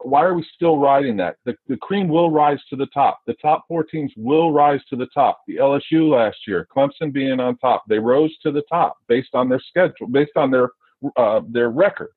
why 0.00 0.22
are 0.22 0.34
we 0.34 0.46
still 0.54 0.76
riding 0.76 1.16
that? 1.16 1.36
The, 1.44 1.56
the 1.66 1.78
cream 1.78 2.08
will 2.08 2.30
rise 2.30 2.60
to 2.70 2.76
the 2.76 2.86
top. 2.86 3.20
The 3.26 3.34
top 3.34 3.64
four 3.66 3.84
teams 3.84 4.12
will 4.16 4.52
rise 4.52 4.80
to 4.90 4.96
the 4.96 5.06
top. 5.06 5.40
The 5.46 5.56
LSU 5.56 6.10
last 6.10 6.36
year, 6.46 6.68
Clemson 6.74 7.12
being 7.12 7.40
on 7.40 7.56
top, 7.56 7.84
they 7.88 7.98
rose 7.98 8.36
to 8.42 8.52
the 8.52 8.62
top 8.70 8.98
based 9.08 9.34
on 9.34 9.48
their 9.48 9.62
schedule, 9.66 10.08
based 10.08 10.36
on 10.36 10.50
their 10.50 10.70
uh, 11.16 11.40
their 11.48 11.70
record. 11.70 12.10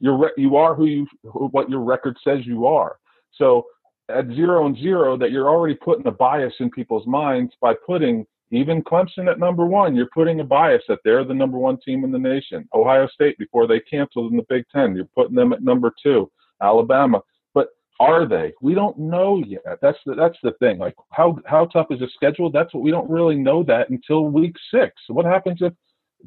You're 0.00 0.32
you 0.36 0.56
are 0.56 0.74
who 0.74 0.86
you 0.86 1.06
what 1.22 1.70
your 1.70 1.80
record 1.80 2.16
says 2.24 2.40
you 2.44 2.66
are. 2.66 2.96
So 3.32 3.64
at 4.08 4.26
zero 4.28 4.66
and 4.66 4.76
zero, 4.76 5.16
that 5.16 5.30
you're 5.30 5.48
already 5.48 5.74
putting 5.74 6.06
a 6.06 6.12
bias 6.12 6.54
in 6.60 6.70
people's 6.70 7.06
minds 7.06 7.52
by 7.60 7.74
putting 7.86 8.26
even 8.50 8.82
Clemson 8.82 9.30
at 9.30 9.38
number 9.38 9.66
one. 9.66 9.96
You're 9.96 10.10
putting 10.14 10.40
a 10.40 10.44
bias 10.44 10.82
that 10.88 10.98
they're 11.04 11.24
the 11.24 11.34
number 11.34 11.58
one 11.58 11.78
team 11.84 12.04
in 12.04 12.12
the 12.12 12.18
nation. 12.18 12.68
Ohio 12.74 13.08
State 13.08 13.38
before 13.38 13.66
they 13.66 13.80
canceled 13.80 14.30
in 14.30 14.36
the 14.36 14.44
Big 14.48 14.64
Ten, 14.70 14.94
you're 14.94 15.06
putting 15.06 15.34
them 15.34 15.52
at 15.52 15.62
number 15.62 15.92
two. 16.02 16.30
Alabama 16.62 17.20
but 17.54 17.68
are 18.00 18.26
they? 18.26 18.52
We 18.60 18.74
don't 18.74 18.98
know 18.98 19.42
yet. 19.46 19.78
That's 19.80 19.98
the 20.04 20.14
that's 20.14 20.38
the 20.42 20.52
thing. 20.58 20.78
Like 20.78 20.94
how 21.10 21.38
how 21.46 21.66
tough 21.66 21.86
is 21.90 22.00
the 22.00 22.08
schedule? 22.14 22.50
That's 22.50 22.74
what 22.74 22.82
we 22.82 22.90
don't 22.90 23.08
really 23.08 23.36
know 23.36 23.62
that 23.64 23.90
until 23.90 24.26
week 24.26 24.56
six. 24.72 24.92
What 25.08 25.24
happens 25.24 25.58
if 25.60 25.72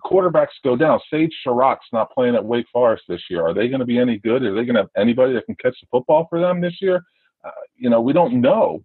quarterbacks 0.04 0.50
go 0.64 0.76
down? 0.76 1.00
Sage 1.12 1.34
Surratt's 1.44 1.86
not 1.92 2.12
playing 2.12 2.36
at 2.36 2.44
Wake 2.44 2.68
Forest 2.72 3.04
this 3.08 3.22
year. 3.30 3.46
Are 3.46 3.54
they 3.54 3.68
going 3.68 3.80
to 3.80 3.86
be 3.86 4.00
any 4.00 4.18
good? 4.18 4.44
Are 4.44 4.54
they 4.54 4.66
going 4.66 4.76
to 4.76 4.82
have 4.82 4.90
anybody 4.96 5.34
that 5.34 5.46
can 5.46 5.56
catch 5.56 5.80
the 5.80 5.88
football 5.92 6.28
for 6.30 6.40
them 6.40 6.62
this 6.62 6.82
year? 6.82 7.04
Uh, 7.44 7.52
you 7.76 7.90
know, 7.90 8.02
we 8.02 8.14
don't 8.14 8.42
know. 8.42 8.84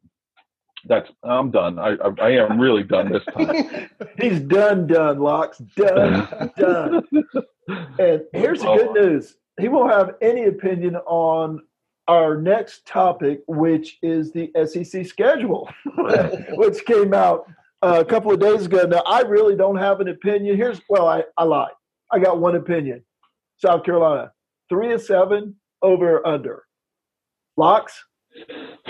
That's 0.85 1.09
I'm 1.23 1.51
done. 1.51 1.79
I 1.79 1.91
I, 1.91 2.11
I 2.21 2.31
am 2.31 2.61
really 2.61 2.83
done 2.83 3.13
this 3.13 3.25
time. 3.33 3.89
He's 4.21 4.41
done, 4.41 4.89
done, 4.89 5.21
locks, 5.21 5.59
done, 5.59 6.51
done. 6.59 7.07
And 7.99 8.23
here's 8.33 8.63
the 8.63 8.75
good 8.75 8.93
news: 8.93 9.37
he 9.61 9.69
won't 9.69 9.93
have 9.93 10.17
any 10.21 10.47
opinion 10.47 10.97
on 10.97 11.61
our 12.09 12.37
next 12.37 12.87
topic, 12.87 13.43
which 13.47 13.99
is 14.03 14.33
the 14.33 14.51
SEC 14.67 15.07
schedule, 15.07 15.69
which 16.55 16.85
came 16.85 17.15
out 17.15 17.47
uh, 17.83 18.01
a 18.01 18.05
couple 18.05 18.33
of 18.33 18.41
days 18.41 18.67
ago. 18.67 18.85
Now, 18.85 19.03
I 19.07 19.21
really 19.23 19.57
don't 19.57 19.77
have 19.77 20.01
an 20.01 20.09
opinion. 20.09 20.57
Here's, 20.57 20.81
well, 20.89 21.09
I, 21.09 21.25
I 21.37 21.45
lied. 21.45 21.73
I 22.11 22.19
got 22.19 22.41
one 22.41 22.57
opinion. 22.57 23.05
South 23.59 23.85
Carolina, 23.85 24.33
three 24.69 24.93
of 24.93 25.03
seven, 25.03 25.57
over 25.83 26.27
under. 26.27 26.65
Locks? 27.57 28.03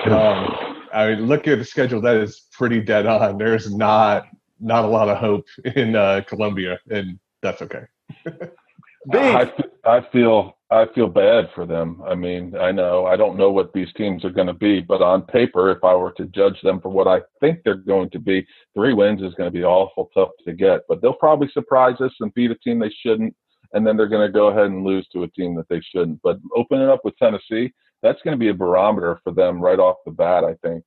Um, 0.05 0.83
I 0.93 1.09
mean, 1.15 1.27
look 1.27 1.49
at 1.49 1.59
the 1.59 1.65
schedule. 1.65 2.01
That 2.01 2.17
is 2.17 2.47
pretty 2.53 2.81
dead 2.81 3.07
on. 3.07 3.39
There's 3.39 3.75
not 3.75 4.27
not 4.61 4.85
a 4.85 4.89
lot 4.89 5.09
of 5.09 5.19
hope 5.19 5.47
in 5.75 5.97
uh, 5.97 6.23
Columbia, 6.27 6.79
and 6.91 7.19
that's 7.43 7.63
okay. 7.63 7.83
I, 9.11 9.53
I 9.85 10.01
feel 10.13 10.57
I 10.71 10.87
feel 10.95 11.09
bad 11.09 11.51
for 11.55 11.67
them. 11.67 12.03
I 12.07 12.15
mean, 12.15 12.55
I 12.57 12.73
know 12.73 13.05
I 13.07 13.17
don't 13.17 13.37
know 13.37 13.51
what 13.51 13.73
these 13.73 13.93
teams 13.97 14.25
are 14.25 14.31
going 14.31 14.47
to 14.47 14.55
be, 14.55 14.81
but 14.81 15.03
on 15.03 15.23
paper, 15.23 15.71
if 15.71 15.83
I 15.85 15.95
were 15.95 16.13
to 16.13 16.27
judge 16.27 16.61
them 16.63 16.81
for 16.81 16.89
what 16.89 17.09
I 17.09 17.21
think 17.41 17.61
they're 17.65 17.75
going 17.75 18.11
to 18.11 18.19
be, 18.19 18.47
three 18.75 18.95
wins 18.95 19.23
is 19.23 19.35
going 19.35 19.49
to 19.49 19.59
be 19.59 19.65
awful 19.65 20.11
tough 20.15 20.31
to 20.47 20.53
get. 20.53 20.83
But 20.89 21.03
they'll 21.03 21.13
probably 21.13 21.49
surprise 21.53 22.01
us 22.01 22.13
and 22.21 22.33
beat 22.35 22.51
a 22.51 22.55
team 22.57 22.79
they 22.79 22.95
shouldn't, 23.03 23.35
and 23.73 23.87
then 23.87 23.97
they're 23.97 24.09
going 24.09 24.27
to 24.27 24.33
go 24.33 24.49
ahead 24.49 24.67
and 24.67 24.85
lose 24.85 25.07
to 25.13 25.25
a 25.25 25.29
team 25.29 25.55
that 25.57 25.69
they 25.69 25.81
shouldn't. 25.81 26.21
But 26.23 26.39
opening 26.57 26.89
up 26.89 27.01
with 27.05 27.17
Tennessee, 27.19 27.73
that's 28.03 28.23
going 28.23 28.33
to 28.33 28.41
be 28.41 28.49
a 28.49 28.55
barometer 28.55 29.21
for 29.25 29.33
them 29.33 29.61
right 29.61 29.79
off 29.79 29.97
the 30.05 30.13
bat, 30.13 30.45
I 30.45 30.55
think. 30.67 30.85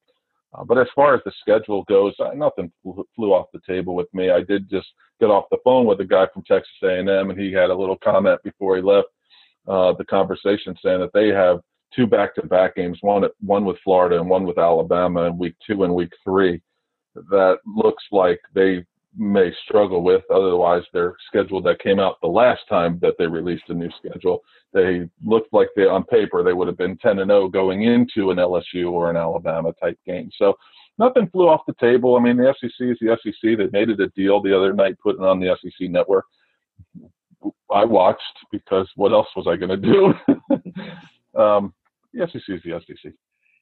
Uh, 0.55 0.63
but 0.63 0.77
as 0.77 0.87
far 0.95 1.15
as 1.15 1.21
the 1.25 1.31
schedule 1.41 1.83
goes, 1.83 2.13
nothing 2.35 2.71
flew 2.83 3.33
off 3.33 3.47
the 3.53 3.61
table 3.67 3.95
with 3.95 4.11
me. 4.13 4.29
I 4.29 4.41
did 4.41 4.69
just 4.69 4.87
get 5.19 5.29
off 5.29 5.45
the 5.51 5.57
phone 5.63 5.85
with 5.85 5.99
a 6.01 6.05
guy 6.05 6.27
from 6.33 6.43
Texas 6.43 6.71
A&M, 6.83 7.09
and 7.29 7.39
he 7.39 7.51
had 7.51 7.69
a 7.69 7.75
little 7.75 7.97
comment 7.97 8.41
before 8.43 8.75
he 8.75 8.81
left 8.81 9.07
uh, 9.67 9.93
the 9.93 10.05
conversation 10.05 10.75
saying 10.83 10.99
that 10.99 11.13
they 11.13 11.29
have 11.29 11.59
two 11.95 12.07
back-to-back 12.07 12.75
games, 12.75 12.97
one 13.01 13.23
at, 13.23 13.31
one 13.39 13.65
with 13.65 13.77
Florida 13.83 14.19
and 14.19 14.29
one 14.29 14.43
with 14.43 14.57
Alabama 14.57 15.23
in 15.23 15.37
week 15.37 15.55
two 15.65 15.83
and 15.83 15.93
week 15.93 16.11
three. 16.23 16.61
That 17.15 17.57
looks 17.65 18.03
like 18.11 18.39
they 18.53 18.85
may 19.17 19.51
struggle 19.65 20.01
with. 20.03 20.23
Otherwise, 20.29 20.83
their 20.93 21.15
schedule 21.27 21.61
that 21.61 21.79
came 21.79 21.99
out 21.99 22.19
the 22.21 22.27
last 22.27 22.61
time 22.69 22.99
that 23.01 23.15
they 23.17 23.27
released 23.27 23.69
a 23.69 23.73
new 23.73 23.89
schedule, 23.97 24.43
they 24.73 25.07
looked 25.23 25.53
like 25.53 25.69
they 25.75 25.85
on 25.85 26.03
paper 26.03 26.43
they 26.43 26.53
would 26.53 26.67
have 26.67 26.77
been 26.77 26.97
10 26.97 27.19
and 27.19 27.29
0 27.29 27.47
going 27.49 27.83
into 27.83 28.31
an 28.31 28.37
LSU 28.37 28.91
or 28.91 29.09
an 29.09 29.17
Alabama 29.17 29.73
type 29.81 29.97
game. 30.05 30.29
So 30.37 30.57
nothing 30.97 31.29
flew 31.29 31.47
off 31.47 31.65
the 31.67 31.75
table. 31.79 32.15
I 32.15 32.19
mean, 32.19 32.37
the 32.37 32.53
SEC 32.59 32.71
is 32.79 32.97
the 32.99 33.17
SEC. 33.23 33.57
They 33.57 33.67
made 33.71 33.89
it 33.89 33.99
a 33.99 34.07
deal 34.09 34.41
the 34.41 34.55
other 34.55 34.73
night, 34.73 34.97
putting 35.01 35.23
on 35.23 35.39
the 35.39 35.55
SEC 35.61 35.89
network. 35.89 36.25
I 37.71 37.85
watched 37.85 38.21
because 38.51 38.89
what 38.95 39.11
else 39.11 39.27
was 39.35 39.47
I 39.47 39.55
going 39.55 39.69
to 39.69 39.77
do? 39.77 40.13
um, 41.39 41.73
the 42.13 42.27
SEC 42.27 42.41
is 42.47 42.61
the 42.63 42.81
SEC. 42.85 43.13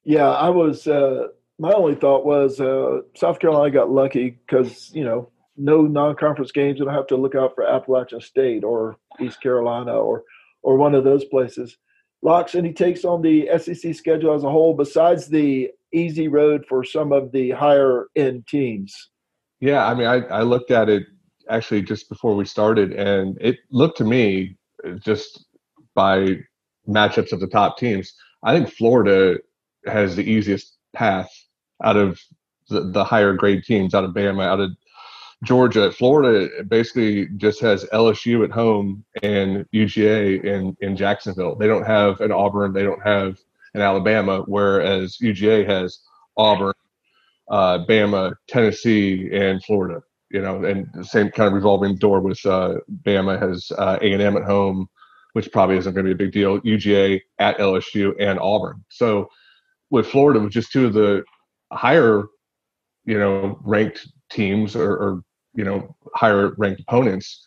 Yeah, 0.03 0.29
I 0.29 0.49
was. 0.49 0.87
Uh, 0.87 1.27
my 1.59 1.71
only 1.71 1.95
thought 1.95 2.25
was 2.25 2.59
uh, 2.59 3.01
South 3.15 3.39
Carolina 3.39 3.71
got 3.71 3.91
lucky 3.91 4.31
because 4.31 4.91
you 4.93 5.03
know 5.03 5.29
no 5.57 5.83
non-conference 5.83 6.51
games. 6.51 6.79
You 6.79 6.85
don't 6.85 6.93
have 6.93 7.07
to 7.07 7.17
look 7.17 7.35
out 7.35 7.53
for 7.55 7.65
Appalachian 7.65 8.21
State 8.21 8.63
or 8.63 8.97
East 9.19 9.41
Carolina 9.41 9.93
or 9.93 10.23
or 10.61 10.77
one 10.77 10.95
of 10.95 11.03
those 11.03 11.25
places. 11.25 11.77
Locks 12.21 12.55
and 12.55 12.65
he 12.65 12.71
takes 12.71 13.03
on 13.03 13.21
the 13.21 13.49
SEC 13.57 13.93
schedule 13.93 14.33
as 14.33 14.43
a 14.43 14.49
whole, 14.49 14.73
besides 14.73 15.27
the 15.27 15.69
easy 15.91 16.29
road 16.29 16.65
for 16.67 16.83
some 16.83 17.11
of 17.11 17.31
the 17.33 17.51
higher 17.51 18.07
end 18.15 18.47
teams. 18.47 19.09
Yeah, 19.59 19.85
I 19.85 19.93
mean, 19.93 20.07
I, 20.07 20.21
I 20.27 20.41
looked 20.41 20.71
at 20.71 20.89
it 20.89 21.03
actually 21.49 21.81
just 21.81 22.09
before 22.09 22.35
we 22.35 22.45
started, 22.45 22.93
and 22.93 23.37
it 23.41 23.57
looked 23.71 23.97
to 23.97 24.05
me 24.05 24.57
just 24.99 25.45
by 25.95 26.37
matchups 26.87 27.31
of 27.31 27.39
the 27.39 27.47
top 27.47 27.77
teams. 27.77 28.13
I 28.43 28.55
think 28.55 28.69
Florida 28.69 29.37
has 29.85 30.15
the 30.15 30.29
easiest 30.29 30.77
path 30.93 31.29
out 31.83 31.97
of 31.97 32.19
the, 32.69 32.81
the 32.81 33.03
higher 33.03 33.33
grade 33.33 33.63
teams, 33.63 33.93
out 33.93 34.03
of 34.03 34.11
Bama, 34.11 34.45
out 34.45 34.59
of 34.59 34.71
Georgia. 35.43 35.91
Florida 35.91 36.63
basically 36.63 37.27
just 37.37 37.59
has 37.61 37.85
LSU 37.93 38.43
at 38.43 38.51
home 38.51 39.03
and 39.21 39.65
UGA 39.73 40.43
in, 40.43 40.75
in 40.81 40.95
Jacksonville. 40.95 41.55
They 41.55 41.67
don't 41.67 41.85
have 41.85 42.21
an 42.21 42.31
Auburn, 42.31 42.73
they 42.73 42.83
don't 42.83 43.03
have 43.05 43.39
an 43.73 43.81
Alabama, 43.81 44.43
whereas 44.47 45.17
UGA 45.17 45.67
has 45.67 45.99
Auburn, 46.37 46.73
uh, 47.49 47.79
Bama, 47.85 48.35
Tennessee, 48.47 49.29
and 49.33 49.63
Florida 49.63 50.01
you 50.33 50.41
know, 50.41 50.63
and 50.65 50.89
the 50.93 51.05
same 51.05 51.29
kind 51.29 51.47
of 51.47 51.53
revolving 51.53 51.95
door 51.95 52.19
with 52.19 52.43
uh, 52.45 52.75
Bama 53.03 53.39
has 53.39 53.71
uh, 53.77 53.99
A 54.01 54.13
and 54.13 54.21
M 54.21 54.35
at 54.35 54.43
home, 54.43 54.89
which 55.33 55.51
probably 55.51 55.77
isn't 55.77 55.93
going 55.93 56.05
to 56.05 56.15
be 56.15 56.23
a 56.23 56.25
big 56.25 56.33
deal. 56.33 56.59
UGA 56.61 57.21
at 57.37 57.57
LSU 57.59 58.13
and 58.19 58.39
Auburn. 58.39 58.83
So 58.89 59.29
with 59.91 60.07
Florida, 60.07 60.39
with 60.39 60.51
just 60.51 60.71
two 60.71 60.87
of 60.87 60.93
the 60.93 61.23
higher, 61.71 62.23
you 63.05 63.19
know, 63.19 63.59
ranked 63.63 64.07
teams 64.31 64.75
or, 64.75 64.91
or 64.91 65.23
you 65.53 65.63
know 65.63 65.95
higher 66.15 66.53
ranked 66.57 66.81
opponents, 66.81 67.45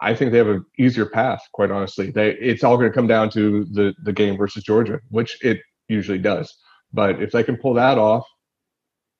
I 0.00 0.14
think 0.14 0.32
they 0.32 0.38
have 0.38 0.48
an 0.48 0.64
easier 0.78 1.06
path. 1.06 1.40
Quite 1.52 1.70
honestly, 1.70 2.10
they 2.10 2.32
it's 2.34 2.64
all 2.64 2.76
going 2.76 2.90
to 2.90 2.94
come 2.94 3.06
down 3.06 3.30
to 3.30 3.64
the 3.64 3.94
the 4.04 4.12
game 4.12 4.36
versus 4.36 4.62
Georgia, 4.62 5.00
which 5.10 5.42
it 5.42 5.60
usually 5.88 6.18
does. 6.18 6.54
But 6.92 7.22
if 7.22 7.32
they 7.32 7.42
can 7.42 7.56
pull 7.56 7.74
that 7.74 7.98
off, 7.98 8.26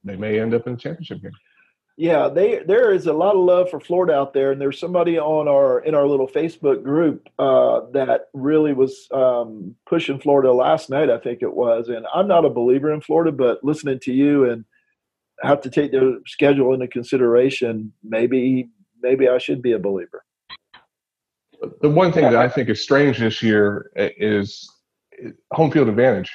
they 0.05 0.17
may 0.17 0.38
end 0.38 0.55
up 0.55 0.67
in 0.67 0.75
a 0.75 0.77
championship 0.77 1.23
game. 1.23 1.33
Yeah, 1.97 2.29
they 2.29 2.61
there 2.67 2.93
is 2.93 3.07
a 3.07 3.12
lot 3.12 3.37
of 3.37 3.45
love 3.45 3.71
for 3.71 3.79
Florida 3.79 4.14
out 4.14 4.35
there, 4.35 4.51
and 4.51 4.61
there's 4.61 4.81
somebody 4.81 5.17
on 5.17 5.47
our 5.47 5.79
in 5.81 5.95
our 5.95 6.07
little 6.09 6.27
Facebook 6.27 6.83
group 6.83 7.29
uh, 7.38 7.83
that 7.93 8.29
really 8.33 8.73
was 8.73 9.07
um, 9.12 9.77
pushing 9.87 10.19
Florida 10.19 10.53
last 10.53 10.90
night. 10.90 11.09
I 11.09 11.19
think 11.19 11.40
it 11.43 11.55
was, 11.55 11.88
and 11.88 12.05
I'm 12.12 12.27
not 12.27 12.45
a 12.45 12.51
believer 12.51 12.93
in 12.93 13.01
Florida, 13.01 13.31
but 13.31 13.62
listening 13.62 14.01
to 14.01 14.12
you 14.12 14.51
and 14.51 14.64
have 15.42 15.61
to 15.62 15.70
take 15.70 15.92
their 15.92 16.18
schedule 16.27 16.73
into 16.75 16.88
consideration, 16.88 17.92
maybe 18.03 18.70
maybe 19.03 19.29
I 19.29 19.38
should 19.38 19.62
be 19.62 19.73
a 19.73 19.79
believer. 19.79 20.25
The 21.81 21.88
one 21.88 22.12
thing 22.12 22.25
that 22.25 22.37
I 22.37 22.49
think 22.49 22.68
is 22.68 22.83
strange 22.83 23.18
this 23.18 23.42
year 23.42 23.90
is 23.97 24.68
home 25.53 25.70
field 25.70 25.88
advantage 25.88 26.31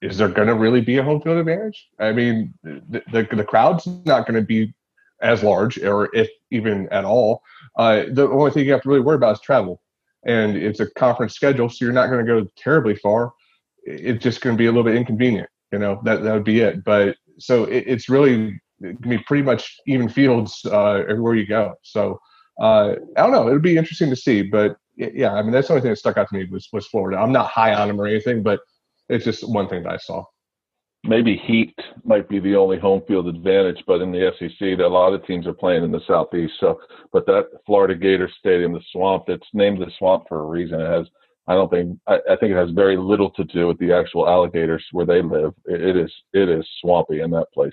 is 0.00 0.18
there 0.18 0.28
going 0.28 0.48
to 0.48 0.54
really 0.54 0.80
be 0.80 0.98
a 0.98 1.02
home 1.02 1.20
field 1.20 1.38
advantage? 1.38 1.88
I 1.98 2.12
mean, 2.12 2.54
the, 2.62 3.02
the, 3.12 3.28
the 3.36 3.44
crowd's 3.44 3.86
not 4.04 4.26
going 4.26 4.40
to 4.40 4.46
be 4.46 4.74
as 5.20 5.42
large, 5.42 5.78
or 5.78 6.14
if 6.14 6.28
even 6.50 6.88
at 6.90 7.04
all. 7.04 7.42
Uh, 7.76 8.04
the 8.12 8.28
only 8.28 8.50
thing 8.50 8.64
you 8.64 8.72
have 8.72 8.82
to 8.82 8.88
really 8.88 9.00
worry 9.00 9.16
about 9.16 9.34
is 9.34 9.40
travel. 9.40 9.82
And 10.24 10.56
it's 10.56 10.80
a 10.80 10.90
conference 10.90 11.34
schedule, 11.34 11.68
so 11.68 11.84
you're 11.84 11.94
not 11.94 12.08
going 12.08 12.24
to 12.24 12.32
go 12.32 12.48
terribly 12.56 12.94
far. 12.96 13.32
It's 13.84 14.22
just 14.22 14.40
going 14.40 14.56
to 14.56 14.58
be 14.58 14.66
a 14.66 14.70
little 14.70 14.84
bit 14.84 14.94
inconvenient. 14.94 15.48
You 15.72 15.78
know, 15.78 16.00
that, 16.04 16.22
that 16.22 16.32
would 16.32 16.44
be 16.44 16.60
it. 16.60 16.84
But 16.84 17.16
so 17.38 17.64
it, 17.64 17.84
it's 17.86 18.08
really 18.08 18.60
going 18.82 18.96
to 19.02 19.08
be 19.08 19.18
pretty 19.18 19.42
much 19.42 19.76
even 19.86 20.08
fields 20.08 20.64
uh, 20.66 21.02
everywhere 21.08 21.34
you 21.34 21.46
go. 21.46 21.74
So 21.82 22.20
uh, 22.60 22.94
I 23.16 23.22
don't 23.22 23.32
know. 23.32 23.48
It'll 23.48 23.60
be 23.60 23.76
interesting 23.76 24.10
to 24.10 24.16
see. 24.16 24.42
But 24.42 24.76
yeah, 24.96 25.34
I 25.34 25.42
mean, 25.42 25.52
that's 25.52 25.68
the 25.68 25.74
only 25.74 25.82
thing 25.82 25.90
that 25.90 25.96
stuck 25.96 26.16
out 26.16 26.28
to 26.28 26.34
me 26.34 26.44
was, 26.50 26.68
was 26.72 26.86
Florida. 26.86 27.18
I'm 27.18 27.32
not 27.32 27.50
high 27.50 27.74
on 27.74 27.88
them 27.88 28.00
or 28.00 28.06
anything, 28.06 28.42
but 28.42 28.60
it's 29.08 29.24
just 29.24 29.48
one 29.48 29.68
thing 29.68 29.84
that 29.84 29.92
I 29.92 29.96
saw. 29.98 30.24
Maybe 31.04 31.36
heat 31.36 31.74
might 32.04 32.28
be 32.28 32.40
the 32.40 32.56
only 32.56 32.78
home 32.78 33.02
field 33.06 33.28
advantage, 33.28 33.82
but 33.86 34.00
in 34.00 34.10
the 34.10 34.32
SEC, 34.38 34.60
a 34.60 34.86
lot 34.88 35.12
of 35.12 35.24
teams 35.24 35.46
are 35.46 35.52
playing 35.52 35.84
in 35.84 35.92
the 35.92 36.00
southeast. 36.06 36.54
So, 36.58 36.80
but 37.12 37.24
that 37.26 37.46
Florida 37.64 37.94
Gator 37.94 38.28
Stadium, 38.38 38.72
the 38.72 38.82
Swamp, 38.90 39.28
it's 39.28 39.46
named 39.52 39.80
the 39.80 39.90
Swamp 39.96 40.24
for 40.28 40.40
a 40.40 40.46
reason. 40.46 40.80
It 40.80 40.90
has, 40.90 41.06
I 41.48 41.54
don't 41.54 41.70
think, 41.70 41.98
I, 42.06 42.20
I 42.30 42.36
think 42.36 42.52
it 42.52 42.56
has 42.56 42.70
very 42.70 42.96
little 42.96 43.30
to 43.30 43.44
do 43.44 43.66
with 43.66 43.78
the 43.78 43.92
actual 43.92 44.28
alligators 44.28 44.84
where 44.92 45.06
they 45.06 45.22
live. 45.22 45.54
it, 45.64 45.80
it 45.80 45.96
is, 45.96 46.12
it 46.32 46.48
is 46.48 46.68
swampy 46.80 47.20
in 47.20 47.30
that 47.32 47.50
place. 47.52 47.72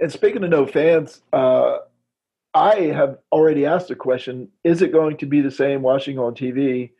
And 0.00 0.10
speaking 0.10 0.42
of 0.42 0.50
no 0.50 0.66
fans, 0.66 1.22
uh, 1.32 1.78
I 2.54 2.74
have 2.86 3.18
already 3.30 3.66
asked 3.66 3.90
a 3.90 3.94
question: 3.94 4.48
Is 4.64 4.82
it 4.82 4.92
going 4.92 5.18
to 5.18 5.26
be 5.26 5.40
the 5.40 5.50
same 5.50 5.82
watching 5.82 6.18
on 6.18 6.34
TV 6.34 6.90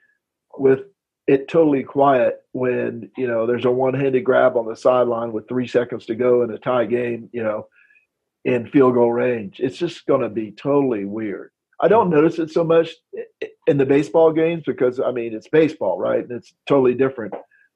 with 0.59 0.81
it 1.27 1.49
totally 1.49 1.83
quiet 1.83 2.43
when 2.53 3.11
you 3.17 3.27
know 3.27 3.47
there's 3.47 3.65
a 3.65 3.71
one-handed 3.71 4.25
grab 4.25 4.57
on 4.57 4.67
the 4.67 4.77
sideline 4.77 5.33
with 5.33 5.49
three 5.49 5.67
seconds 5.67 6.07
to 6.07 6.15
go 6.15 6.43
in 6.43 6.51
a 6.51 6.59
tie 6.59 6.85
game 6.85 7.29
you 7.33 7.43
know 7.43 7.69
in 8.45 8.69
field 8.69 8.95
goal 8.95 9.13
range 9.13 9.61
it's 9.61 9.77
just 9.77 10.07
going 10.07 10.23
to 10.23 10.29
be 10.29 10.51
totally 10.51 11.05
weird 11.05 11.53
i 11.81 11.89
don't 11.89 12.11
notice 12.11 12.39
it 12.39 12.51
so 12.51 12.65
much 12.65 12.91
in 13.67 13.77
the 13.79 13.87
baseball 13.87 14.33
games 14.33 14.63
because 14.67 15.01
i 15.01 15.11
mean 15.11 15.35
it's 15.35 15.49
baseball 15.49 15.99
right 15.99 16.23
and 16.23 16.33
it's 16.33 16.55
totally 16.67 16.95
different 16.95 17.35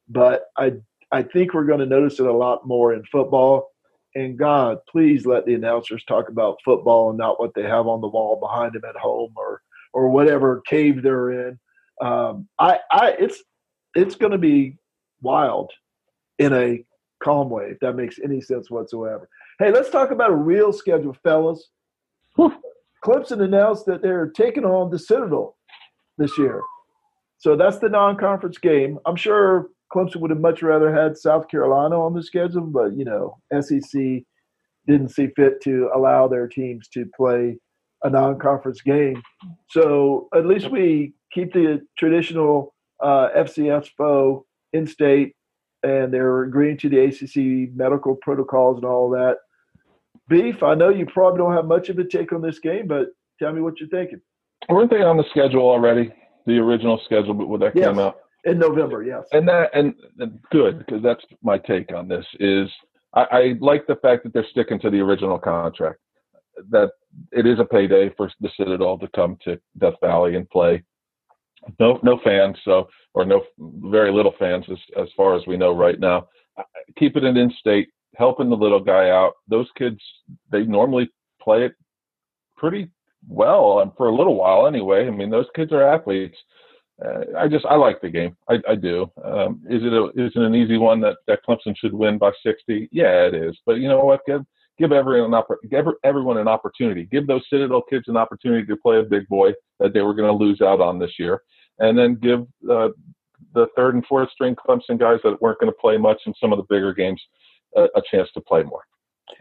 but 0.09 0.47
i 0.57 0.73
i 1.13 1.23
think 1.23 1.55
we're 1.55 1.65
going 1.65 1.81
to 1.81 1.87
notice 1.87 2.19
it 2.19 2.27
a 2.27 2.33
lot 2.33 2.67
more 2.67 2.93
in 2.95 3.03
football 3.05 3.71
and 4.15 4.39
god 4.39 4.79
please 4.89 5.27
let 5.27 5.45
the 5.47 5.55
announcers 5.55 6.05
talk 6.05 6.29
about 6.29 6.59
football 6.65 7.11
and 7.11 7.19
not 7.19 7.41
what 7.41 7.55
they 7.55 7.63
have 7.63 7.87
on 7.87 8.01
the 8.01 8.09
wall 8.09 8.39
behind 8.41 8.73
them 8.73 8.83
at 8.89 8.97
home 8.97 9.33
or 9.37 9.61
or 9.93 10.09
whatever 10.09 10.63
cave 10.67 11.03
they're 11.03 11.49
in 11.49 11.59
um, 12.01 12.49
I, 12.59 12.81
I, 12.91 13.17
it's 13.19 13.43
it's 13.95 14.17
going 14.17 14.33
to 14.33 14.39
be 14.39 14.77
wild 15.23 15.71
in 16.39 16.53
a 16.53 16.85
calm 17.23 17.49
way, 17.49 17.71
if 17.71 17.81
that 17.81 17.95
makes 17.95 18.19
any 18.23 18.41
sense 18.41 18.71
whatsoever. 18.71 19.29
Hey, 19.59 19.71
let's 19.71 19.91
talk 19.91 20.11
about 20.11 20.31
a 20.31 20.35
real 20.35 20.73
schedule, 20.73 21.17
fellas. 21.23 21.69
Whew. 22.37 22.55
Clemson 23.05 23.43
announced 23.43 23.87
that 23.87 24.03
they're 24.03 24.31
taking 24.31 24.65
on 24.65 24.91
the 24.91 24.99
Citadel 24.99 25.57
this 26.19 26.37
year. 26.39 26.63
So 27.39 27.57
that's 27.57 27.79
the 27.79 27.89
non-conference 27.89 28.59
game. 28.59 28.99
I'm 29.05 29.17
sure 29.17 29.69
Clemson 29.95 30.17
would 30.17 30.31
have 30.31 30.41
much 30.41 30.63
rather 30.63 30.95
had 30.95 31.19
South 31.19 31.49
Carolina 31.49 32.01
on 32.01 32.15
the 32.15 32.23
schedule, 32.23 32.63
but 32.63 32.97
you 32.97 33.05
know, 33.05 33.37
SEC 33.61 34.23
didn't 34.87 35.11
see 35.11 35.29
fit 35.37 35.61
to 35.63 35.91
allow 35.95 36.29
their 36.29 36.49
teams 36.49 36.89
to 36.89 37.07
play 37.17 37.59
a 38.03 38.11
non-conference 38.11 38.81
game. 38.83 39.23
So 39.71 40.29
at 40.35 40.47
least 40.47 40.71
we 40.71 41.15
keep 41.33 41.53
the 41.53 41.81
traditional 41.99 42.75
uh, 43.03 43.29
FCS 43.37 43.91
foe 43.97 44.47
in 44.73 44.87
state, 44.87 45.35
and 45.83 46.13
they're 46.13 46.45
agreeing 46.45 46.79
to 46.79 46.89
the 46.89 46.99
ACC 47.05 47.75
medical 47.75 48.17
protocols 48.17 48.77
and 48.77 48.85
all 48.85 49.11
that. 49.11 49.37
Beef, 50.29 50.63
I 50.63 50.75
know 50.75 50.89
you 50.89 51.07
probably 51.07 51.39
don't 51.39 51.53
have 51.53 51.67
much 51.67 51.89
of 51.89 51.99
a 51.99 52.05
take 52.05 52.33
on 52.33 52.41
this 52.41 52.59
game, 52.59 52.87
but 52.87 53.09
tell 53.39 53.53
me 53.53 53.61
what 53.61 53.79
you're 53.79 53.89
thinking. 53.89 54.21
Weren't 54.69 54.91
they 54.91 55.03
on 55.03 55.17
the 55.17 55.25
schedule 55.31 55.63
already? 55.69 56.13
The 56.47 56.59
original 56.59 57.01
schedule, 57.05 57.35
but 57.35 57.49
when 57.49 57.61
that 57.61 57.75
Yes. 57.77 57.89
came 57.89 57.99
out, 57.99 58.19
In 58.45 58.59
November, 58.59 59.03
yes. 59.03 59.27
and 59.33 59.47
that 59.49 59.71
and, 59.75 59.95
and 60.19 60.39
good 60.51 60.79
because 60.79 61.03
that's 61.03 61.25
my 61.43 61.59
take 61.59 61.93
on 61.95 62.09
this 62.09 62.27
is 62.41 62.69
I, 63.15 63.23
I 63.31 63.55
like 63.61 63.87
the 63.87 63.97
fact 63.97 64.25
that 64.25 64.33
they're 64.33 64.47
sticking 64.51 64.79
to 64.81 64.91
the 64.91 65.01
original 65.01 65.39
contract. 65.39 65.99
That 66.71 66.91
it 67.33 67.47
is 67.47 67.59
a 67.59 67.65
payday 67.65 68.11
for 68.17 68.31
the 68.41 68.51
Citadel 68.57 68.99
to 68.99 69.09
come 69.15 69.37
to 69.45 69.59
Death 69.79 69.95
Valley 70.01 70.37
and 70.37 70.49
play. 70.51 70.83
No, 71.81 71.99
no 72.03 72.21
fans, 72.23 72.57
so 72.65 72.89
or 73.15 73.25
no, 73.25 73.43
very 73.59 74.13
little 74.13 74.35
fans 74.39 74.65
as 74.71 74.79
as 75.01 75.09
far 75.17 75.35
as 75.35 75.47
we 75.47 75.57
know 75.57 75.75
right 75.75 75.99
now. 75.99 76.29
Keep 76.99 77.17
it 77.17 77.25
an 77.25 77.37
in-state, 77.37 77.89
helping 78.17 78.51
the 78.51 78.57
little 78.57 78.81
guy 78.81 79.11
out. 79.11 79.35
Those 79.49 79.69
kids, 79.77 79.99
they 80.51 80.63
normally 80.63 81.11
play 81.41 81.65
it 81.65 81.75
pretty 82.57 82.91
well 83.29 83.81
and 83.81 83.93
for 83.97 84.09
a 84.09 84.15
little 84.15 84.35
while 84.37 84.67
anyway. 84.67 85.07
I 85.07 85.11
mean, 85.11 85.31
those 85.31 85.47
kids 85.55 85.73
are 85.73 85.83
athletes. 85.83 86.37
Uh, 87.05 87.25
I 87.37 87.49
just 87.49 87.67
I 87.67 87.75
like 87.75 88.01
the 88.01 88.09
game. 88.09 88.37
I, 88.49 88.59
I 88.69 88.75
do. 88.77 89.11
Um, 89.25 89.63
is 89.69 89.83
it 89.83 89.93
a, 89.93 90.05
is 90.15 90.33
it 90.35 90.43
an 90.43 90.55
easy 90.55 90.79
one 90.79 91.01
that 91.01 91.17
that 91.27 91.41
Clemson 91.49 91.77
should 91.77 91.93
win 91.93 92.19
by 92.19 92.31
60? 92.45 92.89
Yeah, 92.93 93.27
it 93.27 93.35
is. 93.35 93.57
But 93.67 93.75
you 93.75 93.89
know 93.89 94.05
what? 94.05 94.21
Give 94.27 94.43
give 94.79 94.93
everyone 94.93 95.35
an 95.35 95.43
oppor- 95.43 95.69
give 95.69 95.87
everyone 96.05 96.39
an 96.39 96.47
opportunity. 96.47 97.09
Give 97.11 97.27
those 97.27 97.43
Citadel 97.51 97.83
kids 97.83 98.05
an 98.07 98.17
opportunity 98.17 98.65
to 98.67 98.77
play 98.77 98.99
a 98.99 99.03
big 99.03 99.27
boy 99.29 99.53
that 99.81 99.93
they 99.93 100.03
were 100.03 100.15
going 100.15 100.31
to 100.31 100.45
lose 100.45 100.61
out 100.61 100.81
on 100.81 101.01
this 101.01 101.19
year, 101.19 101.43
and 101.81 101.99
then 101.99 102.15
give 102.15 102.43
uh, 102.71 102.91
the 103.55 103.67
third 103.75 103.95
and 103.95 104.07
fourth 104.07 104.31
string 104.31 104.55
Clemson 104.55 104.99
guys 104.99 105.19
that 105.25 105.43
weren't 105.43 105.59
going 105.59 105.73
to 105.73 105.79
play 105.81 105.97
much 105.97 106.21
in 106.27 106.35
some 106.41 106.53
of 106.53 106.59
the 106.59 106.67
bigger 106.69 106.95
games 106.95 107.21
a, 107.77 107.85
a 107.97 108.03
chance 108.11 108.31
to 108.33 108.41
play 108.41 108.63
more. 108.63 108.83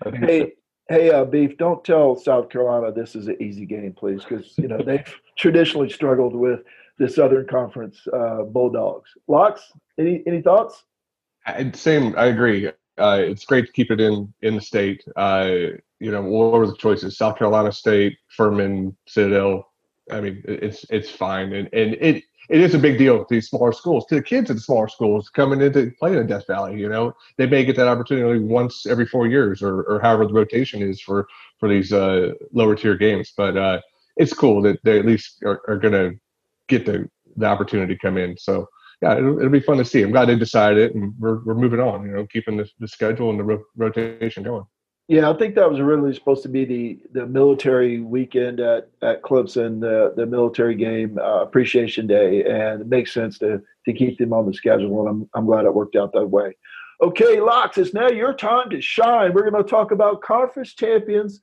I 0.05 0.11
think 0.11 0.23
it's 0.23 0.31
Hey, 0.31 0.53
hey, 0.89 1.11
uh, 1.11 1.25
Beef, 1.25 1.57
don't 1.57 1.83
tell 1.83 2.15
South 2.15 2.49
Carolina 2.49 2.91
this 2.91 3.15
is 3.15 3.27
an 3.27 3.41
easy 3.41 3.65
game, 3.65 3.93
please, 3.93 4.23
because 4.23 4.53
you 4.57 4.67
know 4.67 4.79
they've 4.83 5.13
traditionally 5.37 5.89
struggled 5.89 6.35
with 6.35 6.61
the 6.97 7.09
Southern 7.09 7.47
Conference 7.47 8.05
uh, 8.13 8.43
Bulldogs. 8.43 9.11
Locks, 9.27 9.71
any 9.97 10.23
any 10.27 10.41
thoughts? 10.41 10.83
I, 11.45 11.71
same. 11.71 12.15
I 12.17 12.25
agree. 12.25 12.67
Uh, 12.97 13.19
it's 13.21 13.45
great 13.45 13.65
to 13.65 13.71
keep 13.71 13.91
it 13.91 13.99
in 13.99 14.33
in 14.41 14.55
the 14.55 14.61
state. 14.61 15.03
Uh, 15.15 15.55
you 15.99 16.11
know, 16.11 16.21
what 16.21 16.51
were 16.51 16.67
the 16.67 16.75
choices? 16.75 17.17
South 17.17 17.37
Carolina 17.37 17.71
State, 17.71 18.17
Furman, 18.35 18.95
Citadel. 19.07 19.69
I 20.11 20.21
mean, 20.21 20.43
it's 20.45 20.85
it's 20.89 21.09
fine, 21.09 21.53
and 21.53 21.69
and 21.73 21.95
it 21.95 22.23
it 22.49 22.61
is 22.61 22.73
a 22.73 22.79
big 22.79 22.97
deal 22.97 23.19
to 23.19 23.25
these 23.29 23.49
smaller 23.49 23.71
schools, 23.71 24.05
to 24.07 24.15
the 24.15 24.21
kids 24.21 24.49
in 24.49 24.55
the 24.55 24.61
smaller 24.61 24.87
schools 24.87 25.29
coming 25.29 25.61
into 25.61 25.91
playing 25.99 26.17
in 26.17 26.27
Death 26.27 26.47
Valley. 26.47 26.79
You 26.79 26.89
know, 26.89 27.13
they 27.37 27.47
may 27.47 27.63
get 27.63 27.75
that 27.77 27.87
opportunity 27.87 28.39
once 28.39 28.85
every 28.85 29.05
four 29.05 29.27
years, 29.27 29.61
or 29.61 29.83
or 29.83 29.99
however 29.99 30.27
the 30.27 30.33
rotation 30.33 30.81
is 30.81 31.01
for 31.01 31.27
for 31.59 31.69
these 31.69 31.93
uh, 31.93 32.31
lower 32.51 32.75
tier 32.75 32.95
games. 32.95 33.33
But 33.35 33.57
uh, 33.57 33.81
it's 34.17 34.33
cool 34.33 34.61
that 34.63 34.79
they 34.83 34.99
at 34.99 35.05
least 35.05 35.43
are, 35.43 35.61
are 35.67 35.77
going 35.77 35.93
to 35.93 36.19
get 36.67 36.85
the 36.85 37.09
the 37.37 37.45
opportunity 37.45 37.95
to 37.95 37.99
come 37.99 38.17
in. 38.17 38.37
So 38.37 38.67
yeah, 39.01 39.17
it'll, 39.17 39.37
it'll 39.37 39.49
be 39.49 39.59
fun 39.59 39.77
to 39.77 39.85
see. 39.85 40.01
I'm 40.01 40.11
glad 40.11 40.25
they 40.25 40.35
decided 40.35 40.77
it, 40.77 40.95
and 40.95 41.13
we're 41.19 41.43
we're 41.43 41.55
moving 41.55 41.79
on. 41.79 42.05
You 42.05 42.11
know, 42.11 42.27
keeping 42.27 42.57
the, 42.57 42.69
the 42.79 42.87
schedule 42.87 43.29
and 43.29 43.39
the 43.39 43.43
ro- 43.43 43.63
rotation 43.75 44.43
going. 44.43 44.65
Yeah, 45.09 45.29
I 45.29 45.33
think 45.33 45.55
that 45.55 45.69
was 45.69 45.81
really 45.81 46.13
supposed 46.13 46.43
to 46.43 46.49
be 46.49 46.63
the 46.63 46.99
the 47.11 47.25
military 47.25 47.99
weekend 47.99 48.61
at 48.61 48.89
at 49.01 49.21
Clemson, 49.21 49.81
the 49.81 50.13
the 50.15 50.25
military 50.25 50.75
game 50.75 51.17
uh, 51.17 51.41
appreciation 51.41 52.07
day, 52.07 52.43
and 52.45 52.81
it 52.81 52.87
makes 52.87 53.13
sense 53.13 53.37
to 53.39 53.61
to 53.85 53.93
keep 53.93 54.17
them 54.17 54.31
on 54.31 54.45
the 54.45 54.53
schedule. 54.53 55.01
And 55.01 55.09
I'm 55.09 55.29
I'm 55.35 55.45
glad 55.45 55.65
it 55.65 55.73
worked 55.73 55.97
out 55.97 56.13
that 56.13 56.27
way. 56.27 56.55
Okay, 57.01 57.41
Locks, 57.41 57.77
it's 57.77 57.93
now 57.93 58.07
your 58.07 58.33
time 58.33 58.69
to 58.69 58.79
shine. 58.79 59.33
We're 59.33 59.49
going 59.49 59.61
to 59.61 59.69
talk 59.69 59.91
about 59.91 60.21
conference 60.21 60.73
champions, 60.73 61.41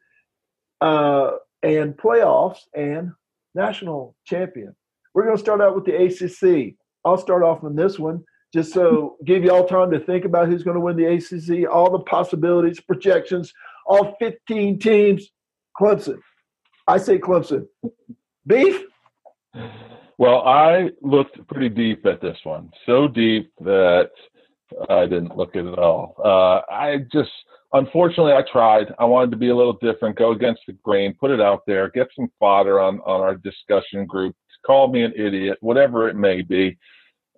uh, 0.80 1.32
and 1.62 1.94
playoffs 1.94 2.60
and 2.74 3.12
national 3.54 4.16
champion. 4.24 4.74
We're 5.12 5.24
going 5.24 5.36
to 5.36 5.42
start 5.42 5.60
out 5.60 5.74
with 5.74 5.84
the 5.84 5.96
ACC. 5.96 6.76
I'll 7.04 7.18
start 7.18 7.42
off 7.42 7.62
on 7.62 7.76
this 7.76 7.98
one 7.98 8.24
just 8.52 8.72
so 8.72 9.16
give 9.24 9.44
you 9.44 9.52
all 9.52 9.66
time 9.66 9.90
to 9.90 10.00
think 10.00 10.24
about 10.24 10.48
who's 10.48 10.62
going 10.62 10.74
to 10.74 10.80
win 10.80 10.96
the 10.96 11.06
ACC, 11.06 11.70
all 11.70 11.90
the 11.90 12.00
possibilities, 12.00 12.80
projections, 12.80 13.52
all 13.86 14.16
15 14.18 14.78
teams. 14.78 15.30
Clemson. 15.80 16.18
I 16.86 16.98
say 16.98 17.18
Clemson. 17.18 17.66
Beef? 18.46 18.82
Well, 20.18 20.42
I 20.42 20.90
looked 21.00 21.46
pretty 21.46 21.68
deep 21.68 22.04
at 22.04 22.20
this 22.20 22.36
one, 22.44 22.70
so 22.84 23.08
deep 23.08 23.52
that 23.60 24.10
I 24.88 25.06
didn't 25.06 25.36
look 25.36 25.56
at 25.56 25.64
it 25.64 25.72
at 25.72 25.78
all. 25.78 26.14
Uh, 26.22 26.60
I 26.72 26.98
just, 27.12 27.30
unfortunately, 27.72 28.32
I 28.32 28.42
tried. 28.50 28.92
I 28.98 29.04
wanted 29.04 29.30
to 29.30 29.36
be 29.36 29.48
a 29.48 29.56
little 29.56 29.78
different, 29.80 30.18
go 30.18 30.32
against 30.32 30.62
the 30.66 30.74
grain, 30.84 31.14
put 31.18 31.30
it 31.30 31.40
out 31.40 31.62
there, 31.66 31.88
get 31.90 32.08
some 32.14 32.30
fodder 32.38 32.80
on 32.80 33.00
on 33.00 33.20
our 33.20 33.36
discussion 33.36 34.04
group. 34.04 34.36
Call 34.66 34.88
me 34.88 35.02
an 35.02 35.14
idiot, 35.16 35.56
whatever 35.60 36.08
it 36.08 36.16
may 36.16 36.42
be. 36.42 36.76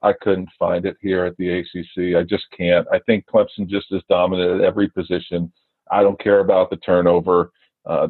I 0.03 0.13
couldn't 0.21 0.49
find 0.59 0.85
it 0.85 0.97
here 1.01 1.25
at 1.25 1.37
the 1.37 1.61
ACC. 1.61 2.17
I 2.17 2.23
just 2.23 2.45
can't. 2.57 2.87
I 2.93 2.99
think 3.01 3.27
Clemson 3.27 3.69
just 3.69 3.87
is 3.93 4.03
dominant 4.09 4.61
at 4.61 4.67
every 4.67 4.89
position. 4.89 5.53
I 5.91 6.03
don't 6.03 6.21
care 6.21 6.41
about 6.41 6.71
the 6.71 6.77
turnover 6.77 7.53
uh, 7.87 8.09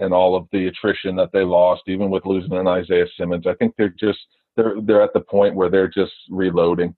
and 0.00 0.12
all 0.12 0.36
of 0.36 0.46
the 0.52 0.66
attrition 0.66 1.16
that 1.16 1.32
they 1.32 1.44
lost, 1.44 1.82
even 1.86 2.10
with 2.10 2.26
losing 2.26 2.52
an 2.52 2.66
Isaiah 2.66 3.06
Simmons. 3.16 3.46
I 3.46 3.54
think 3.54 3.74
they're 3.76 3.88
just 3.88 4.18
they're 4.56 4.76
they're 4.82 5.02
at 5.02 5.12
the 5.12 5.20
point 5.20 5.54
where 5.54 5.70
they're 5.70 5.88
just 5.88 6.12
reloading, 6.30 6.94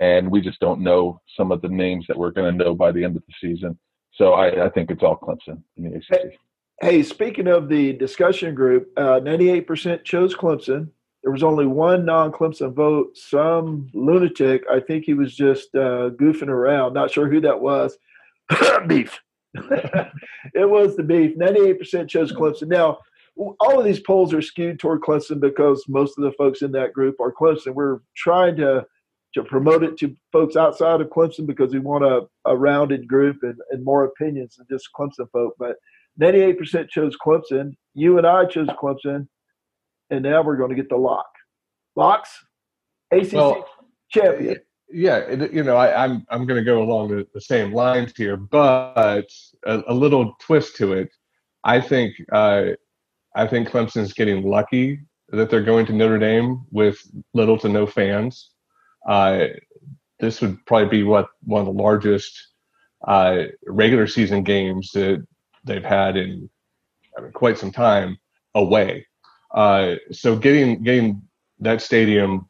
and 0.00 0.30
we 0.30 0.40
just 0.40 0.60
don't 0.60 0.80
know 0.80 1.20
some 1.36 1.52
of 1.52 1.62
the 1.62 1.68
names 1.68 2.06
that 2.08 2.18
we're 2.18 2.30
going 2.30 2.50
to 2.56 2.64
know 2.64 2.74
by 2.74 2.92
the 2.92 3.04
end 3.04 3.16
of 3.16 3.22
the 3.26 3.34
season. 3.40 3.78
So 4.12 4.32
I, 4.34 4.66
I 4.66 4.70
think 4.70 4.90
it's 4.90 5.02
all 5.02 5.18
Clemson 5.18 5.62
in 5.76 5.84
the 5.84 5.96
ACC. 5.96 6.32
Hey, 6.80 7.02
speaking 7.02 7.46
of 7.46 7.68
the 7.68 7.92
discussion 7.92 8.54
group, 8.54 8.92
uh, 8.96 9.20
98% 9.20 10.04
chose 10.04 10.34
Clemson. 10.34 10.90
There 11.24 11.32
was 11.32 11.42
only 11.42 11.66
one 11.66 12.04
non 12.04 12.30
Clemson 12.30 12.74
vote. 12.74 13.16
Some 13.16 13.88
lunatic, 13.94 14.62
I 14.70 14.78
think 14.78 15.04
he 15.06 15.14
was 15.14 15.34
just 15.34 15.74
uh, 15.74 16.10
goofing 16.10 16.48
around. 16.48 16.92
Not 16.92 17.10
sure 17.10 17.28
who 17.28 17.40
that 17.40 17.60
was. 17.60 17.96
beef. 18.86 19.18
it 19.54 20.68
was 20.68 20.96
the 20.96 21.02
beef. 21.02 21.34
98% 21.38 22.08
chose 22.08 22.30
Clemson. 22.30 22.68
Now, 22.68 22.98
all 23.36 23.78
of 23.78 23.86
these 23.86 24.00
polls 24.00 24.34
are 24.34 24.42
skewed 24.42 24.78
toward 24.78 25.00
Clemson 25.00 25.40
because 25.40 25.86
most 25.88 26.18
of 26.18 26.24
the 26.24 26.32
folks 26.32 26.60
in 26.60 26.72
that 26.72 26.92
group 26.92 27.18
are 27.20 27.32
Clemson. 27.32 27.74
We're 27.74 28.00
trying 28.14 28.56
to 28.56 28.86
to 29.32 29.42
promote 29.42 29.82
it 29.82 29.96
to 29.98 30.14
folks 30.30 30.54
outside 30.54 31.00
of 31.00 31.08
Clemson 31.08 31.44
because 31.44 31.72
we 31.72 31.80
want 31.80 32.04
a, 32.04 32.20
a 32.44 32.56
rounded 32.56 33.08
group 33.08 33.38
and, 33.42 33.56
and 33.72 33.82
more 33.82 34.04
opinions 34.04 34.56
than 34.56 34.66
just 34.70 34.90
Clemson 34.96 35.28
folk. 35.32 35.54
But 35.58 35.76
98% 36.20 36.88
chose 36.88 37.16
Clemson. 37.16 37.72
You 37.94 38.18
and 38.18 38.26
I 38.26 38.44
chose 38.44 38.68
Clemson. 38.68 39.26
And 40.10 40.22
now 40.22 40.42
we're 40.42 40.56
going 40.56 40.70
to 40.70 40.76
get 40.76 40.88
the 40.88 40.96
lock. 40.96 41.26
Locks, 41.96 42.30
ACC 43.12 43.32
Well, 43.32 43.66
champion. 44.10 44.58
Yeah, 44.90 45.30
you 45.50 45.64
know, 45.64 45.76
I, 45.76 46.04
I'm 46.04 46.26
I'm 46.28 46.46
going 46.46 46.58
to 46.60 46.64
go 46.64 46.82
along 46.82 47.08
the, 47.08 47.26
the 47.34 47.40
same 47.40 47.72
lines 47.72 48.12
here, 48.16 48.36
but 48.36 49.28
a, 49.66 49.82
a 49.88 49.94
little 49.94 50.36
twist 50.40 50.76
to 50.76 50.92
it. 50.92 51.08
I 51.64 51.80
think 51.80 52.14
uh, 52.32 52.72
I 53.34 53.46
think 53.46 53.68
Clemson's 53.68 54.12
getting 54.12 54.44
lucky 54.44 55.00
that 55.30 55.50
they're 55.50 55.62
going 55.62 55.86
to 55.86 55.92
Notre 55.92 56.18
Dame 56.18 56.64
with 56.70 56.98
little 57.32 57.58
to 57.58 57.68
no 57.68 57.86
fans. 57.86 58.50
Uh, 59.08 59.46
this 60.20 60.40
would 60.40 60.64
probably 60.66 60.88
be 60.88 61.02
what 61.02 61.28
one 61.42 61.60
of 61.60 61.66
the 61.66 61.82
largest 61.82 62.48
uh, 63.08 63.44
regular 63.66 64.06
season 64.06 64.42
games 64.42 64.90
that 64.92 65.26
they've 65.64 65.84
had 65.84 66.16
in 66.16 66.48
I 67.16 67.22
mean, 67.22 67.32
quite 67.32 67.58
some 67.58 67.72
time 67.72 68.18
away. 68.54 69.06
Uh, 69.54 69.96
so 70.12 70.36
getting 70.36 70.82
getting 70.82 71.22
that 71.60 71.80
stadium 71.80 72.48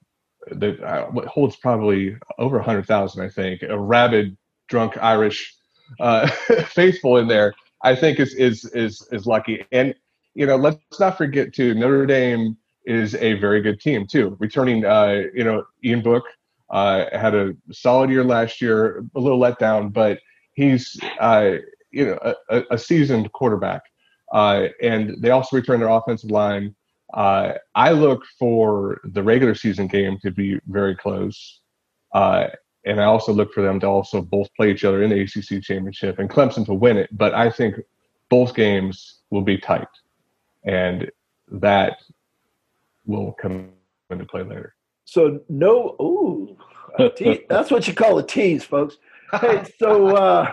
that 0.50 0.80
uh, 0.82 1.10
holds 1.26 1.56
probably 1.56 2.16
over 2.38 2.56
100,000, 2.56 3.22
I 3.22 3.28
think, 3.28 3.62
a 3.62 3.78
rabid, 3.78 4.36
drunk 4.68 4.96
Irish 5.02 5.54
uh, 6.00 6.26
faithful 6.66 7.16
in 7.16 7.28
there, 7.28 7.54
I 7.82 7.94
think 7.94 8.20
is, 8.20 8.34
is, 8.34 8.64
is, 8.66 9.06
is 9.12 9.26
lucky. 9.26 9.64
And, 9.72 9.94
you 10.34 10.46
know, 10.46 10.56
let's 10.56 10.78
not 11.00 11.16
forget 11.16 11.54
too, 11.54 11.74
Notre 11.74 12.06
Dame 12.06 12.56
is 12.84 13.14
a 13.16 13.34
very 13.34 13.60
good 13.62 13.80
team 13.80 14.06
too. 14.06 14.36
Returning, 14.40 14.84
uh, 14.84 15.22
you 15.34 15.44
know, 15.44 15.64
Ian 15.84 16.02
Book 16.02 16.24
uh, 16.70 17.06
had 17.12 17.34
a 17.34 17.54
solid 17.72 18.10
year 18.10 18.24
last 18.24 18.60
year, 18.60 19.04
a 19.14 19.20
little 19.20 19.38
let 19.38 19.58
down, 19.58 19.90
but 19.90 20.18
he's, 20.54 20.98
uh, 21.20 21.52
you 21.90 22.06
know, 22.06 22.34
a, 22.50 22.62
a 22.70 22.78
seasoned 22.78 23.30
quarterback. 23.32 23.82
Uh, 24.32 24.68
and 24.82 25.14
they 25.22 25.30
also 25.30 25.56
returned 25.56 25.80
their 25.80 25.88
offensive 25.88 26.30
line. 26.30 26.74
Uh, 27.14 27.54
I 27.76 27.92
look 27.92 28.24
for 28.38 29.00
the 29.04 29.22
regular 29.22 29.54
season 29.54 29.86
game 29.86 30.18
to 30.22 30.32
be 30.32 30.58
very 30.66 30.96
close. 30.96 31.60
Uh, 32.12 32.48
and 32.84 33.00
I 33.00 33.04
also 33.04 33.32
look 33.32 33.52
for 33.52 33.62
them 33.62 33.80
to 33.80 33.86
also 33.86 34.20
both 34.20 34.48
play 34.54 34.70
each 34.70 34.84
other 34.84 35.02
in 35.02 35.10
the 35.10 35.20
ACC 35.22 35.62
championship 35.62 36.18
and 36.18 36.28
Clemson 36.28 36.66
to 36.66 36.74
win 36.74 36.96
it. 36.96 37.08
But 37.16 37.32
I 37.32 37.50
think 37.50 37.76
both 38.28 38.54
games 38.54 39.20
will 39.30 39.42
be 39.42 39.56
tight. 39.56 39.88
And 40.64 41.10
that 41.52 41.98
will 43.06 43.32
come 43.32 43.70
into 44.10 44.26
play 44.26 44.42
later. 44.42 44.74
So 45.04 45.40
no, 45.48 45.96
ooh, 46.00 46.56
te- 47.16 47.44
that's 47.48 47.70
what 47.70 47.86
you 47.86 47.94
call 47.94 48.18
a 48.18 48.26
tease, 48.26 48.64
folks. 48.64 48.96
Hey, 49.40 49.64
so 49.78 50.16
uh, 50.16 50.52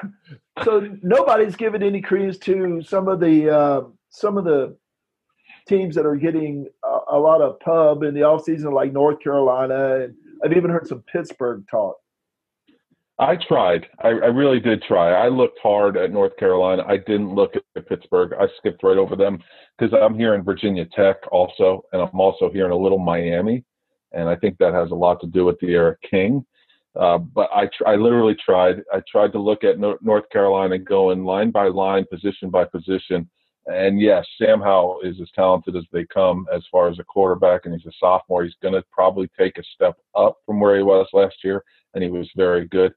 so 0.63 0.97
nobody's 1.02 1.56
given 1.56 1.82
any 1.84 2.02
credence 2.02 2.38
to 2.39 2.82
some 2.84 3.08
of 3.08 3.19
the 3.19 3.50
uh, 3.50 3.82
some 4.10 4.38
of 4.38 4.43
the 4.43 4.76
teams 5.67 5.95
that 5.95 6.06
are 6.06 6.15
getting 6.15 6.67
a, 6.84 7.00
a 7.12 7.19
lot 7.19 7.41
of 7.41 7.60
pub 7.60 8.04
in 8.04 8.13
the 8.13 8.21
offseason, 8.21 8.74
like 8.74 8.93
North 8.93 9.19
Carolina, 9.19 10.02
and 10.04 10.15
I've 10.43 10.54
even 10.54 10.71
heard 10.71 10.88
some 10.88 11.04
Pittsburgh 11.12 11.63
talk. 11.69 11.97
I 13.19 13.36
tried. 13.36 13.86
I, 14.04 14.08
I, 14.08 14.28
really 14.28 14.60
did 14.60 14.82
try. 14.82 15.12
I 15.12 15.28
looked 15.28 15.60
hard 15.62 15.95
at 15.95 16.12
North 16.12 16.36
Carolina. 16.38 16.84
I 16.88 16.97
didn't 16.97 17.36
look 17.36 17.54
at 17.76 17.88
Pittsburgh. 17.88 18.34
I 18.34 18.47
skipped 18.58 18.82
right 18.84 18.97
over 18.97 19.15
them 19.15 19.38
because 19.78 19.93
I'm 19.93 20.17
here 20.17 20.34
in 20.34 20.43
Virginia 20.43 20.86
Tech 20.86 21.17
also, 21.32 21.84
and 21.93 22.02
I'm 22.02 22.19
also 22.19 22.52
here 22.52 22.65
in 22.65 22.71
a 22.71 22.78
little 22.78 22.97
Miami, 22.97 23.63
and 24.12 24.28
I 24.28 24.36
think 24.36 24.58
that 24.58 24.74
has 24.74 24.89
a 24.89 24.95
lot 24.95 25.21
to 25.21 25.28
do 25.28 25.45
with 25.45 25.60
the 25.60 25.67
D'Eriq 25.67 25.97
King. 26.10 26.43
Uh, 27.00 27.19
but 27.19 27.50
I, 27.54 27.67
tr- 27.67 27.88
I 27.88 27.95
literally 27.95 28.36
tried. 28.43 28.82
I 28.91 29.02
tried 29.10 29.32
to 29.34 29.39
look 29.39 29.63
at 29.63 29.78
no- 29.78 30.00
North 30.02 30.28
Carolina 30.32 30.80
going 30.80 31.24
line 31.24 31.52
by 31.52 31.67
line, 31.67 32.06
position 32.12 32.50
by 32.50 32.65
position. 32.65 33.30
And 33.67 34.02
yes, 34.02 34.26
Sam 34.38 34.60
Howell 34.60 35.02
is 35.04 35.21
as 35.21 35.30
talented 35.36 35.76
as 35.76 35.86
they 35.91 36.06
come 36.06 36.47
as 36.54 36.63
far 36.71 36.89
as 36.89 36.97
a 37.00 37.04
quarterback, 37.04 37.65
and 37.65 37.74
he's 37.74 37.86
a 37.86 37.95
sophomore. 38.00 38.43
He's 38.43 38.56
going 38.62 38.74
to 38.74 38.84
probably 38.91 39.30
take 39.39 39.58
a 39.58 39.63
step 39.76 39.97
up 40.15 40.38
from 40.45 40.60
where 40.60 40.78
he 40.78 40.84
was 40.84 41.08
last 41.13 41.36
year, 41.43 41.63
and 41.93 42.04
he 42.04 42.10
was 42.10 42.30
very 42.36 42.67
good. 42.67 42.93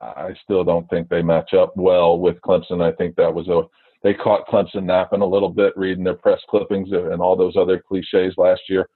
I 0.00 0.34
still 0.44 0.64
don't 0.64 0.88
think 0.88 1.08
they 1.08 1.22
match 1.22 1.52
up 1.52 1.76
well 1.76 2.18
with 2.18 2.40
Clemson. 2.40 2.82
I 2.82 2.92
think 2.92 3.16
that 3.16 3.34
was 3.34 3.48
a 3.48 3.62
they 4.02 4.14
caught 4.14 4.46
Clemson 4.46 4.84
napping 4.84 5.20
a 5.20 5.26
little 5.26 5.50
bit, 5.50 5.76
reading 5.76 6.04
their 6.04 6.14
press 6.14 6.40
clippings 6.48 6.90
and 6.90 7.20
all 7.20 7.36
those 7.36 7.56
other 7.56 7.82
cliches 7.86 8.32
last 8.38 8.62
year. 8.66 8.88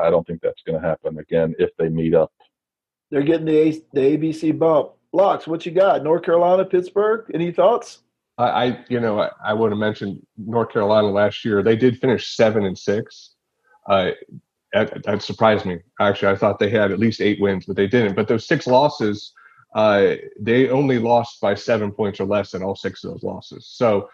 I 0.00 0.08
don't 0.08 0.26
think 0.26 0.40
that's 0.40 0.62
going 0.66 0.80
to 0.80 0.86
happen 0.86 1.18
again 1.18 1.54
if 1.58 1.68
they 1.78 1.90
meet 1.90 2.14
up 2.14 2.32
they're 3.10 3.22
getting 3.22 3.46
the, 3.46 3.82
the 3.92 4.00
ABC 4.00 4.58
bump. 4.58 4.92
Locks, 5.12 5.46
what 5.46 5.64
you 5.64 5.72
got? 5.72 6.02
North 6.02 6.22
Carolina, 6.22 6.64
Pittsburgh? 6.64 7.30
Any 7.32 7.50
thoughts? 7.50 8.00
I, 8.42 8.84
you 8.88 9.00
know, 9.00 9.20
I, 9.20 9.30
I 9.44 9.52
would 9.52 9.72
have 9.72 9.78
mentioned 9.78 10.24
North 10.36 10.72
Carolina 10.72 11.08
last 11.08 11.44
year. 11.44 11.62
They 11.62 11.76
did 11.76 11.98
finish 11.98 12.36
seven 12.36 12.64
and 12.64 12.78
six. 12.78 13.34
Uh, 13.88 14.12
that, 14.72 15.02
that, 15.04 15.22
surprised 15.22 15.64
me. 15.66 15.78
Actually, 16.00 16.32
I 16.32 16.36
thought 16.36 16.58
they 16.58 16.70
had 16.70 16.92
at 16.92 16.98
least 16.98 17.20
eight 17.20 17.40
wins, 17.40 17.66
but 17.66 17.74
they 17.74 17.86
didn't. 17.86 18.14
But 18.14 18.28
those 18.28 18.46
six 18.46 18.66
losses, 18.66 19.32
uh, 19.74 20.14
they 20.38 20.68
only 20.68 20.98
lost 20.98 21.40
by 21.40 21.54
seven 21.54 21.90
points 21.90 22.20
or 22.20 22.26
less 22.26 22.54
in 22.54 22.62
all 22.62 22.76
six 22.76 23.02
of 23.02 23.12
those 23.12 23.22
losses. 23.22 23.66
So 23.66 24.08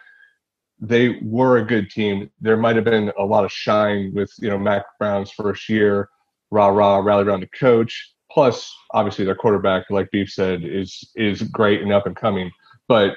they 0.81 1.19
were 1.23 1.59
a 1.59 1.65
good 1.65 1.91
team. 1.91 2.31
There 2.41 2.57
might 2.57 2.77
have 2.77 2.85
been 2.85 3.13
a 3.19 3.25
lot 3.25 3.45
of 3.45 3.53
shine 3.53 4.13
with 4.15 4.33
you 4.39 4.49
know 4.49 4.59
Mack 4.59 4.85
Brown's 4.99 5.31
first 5.31 5.69
year, 5.69 6.09
rah 6.51 6.69
rah, 6.69 6.99
rally 6.99 7.25
around 7.25 7.41
the 7.41 7.49
coach. 7.49 8.13
Plus, 8.31 8.75
obviously, 8.93 9.25
their 9.25 9.35
quarterback, 9.35 9.91
like 9.91 10.11
Beef 10.11 10.31
said, 10.31 10.65
is 10.65 11.11
is 11.17 11.43
great 11.43 11.83
and 11.83 11.93
up 11.93 12.07
and 12.07 12.17
coming. 12.17 12.51
But 12.89 13.15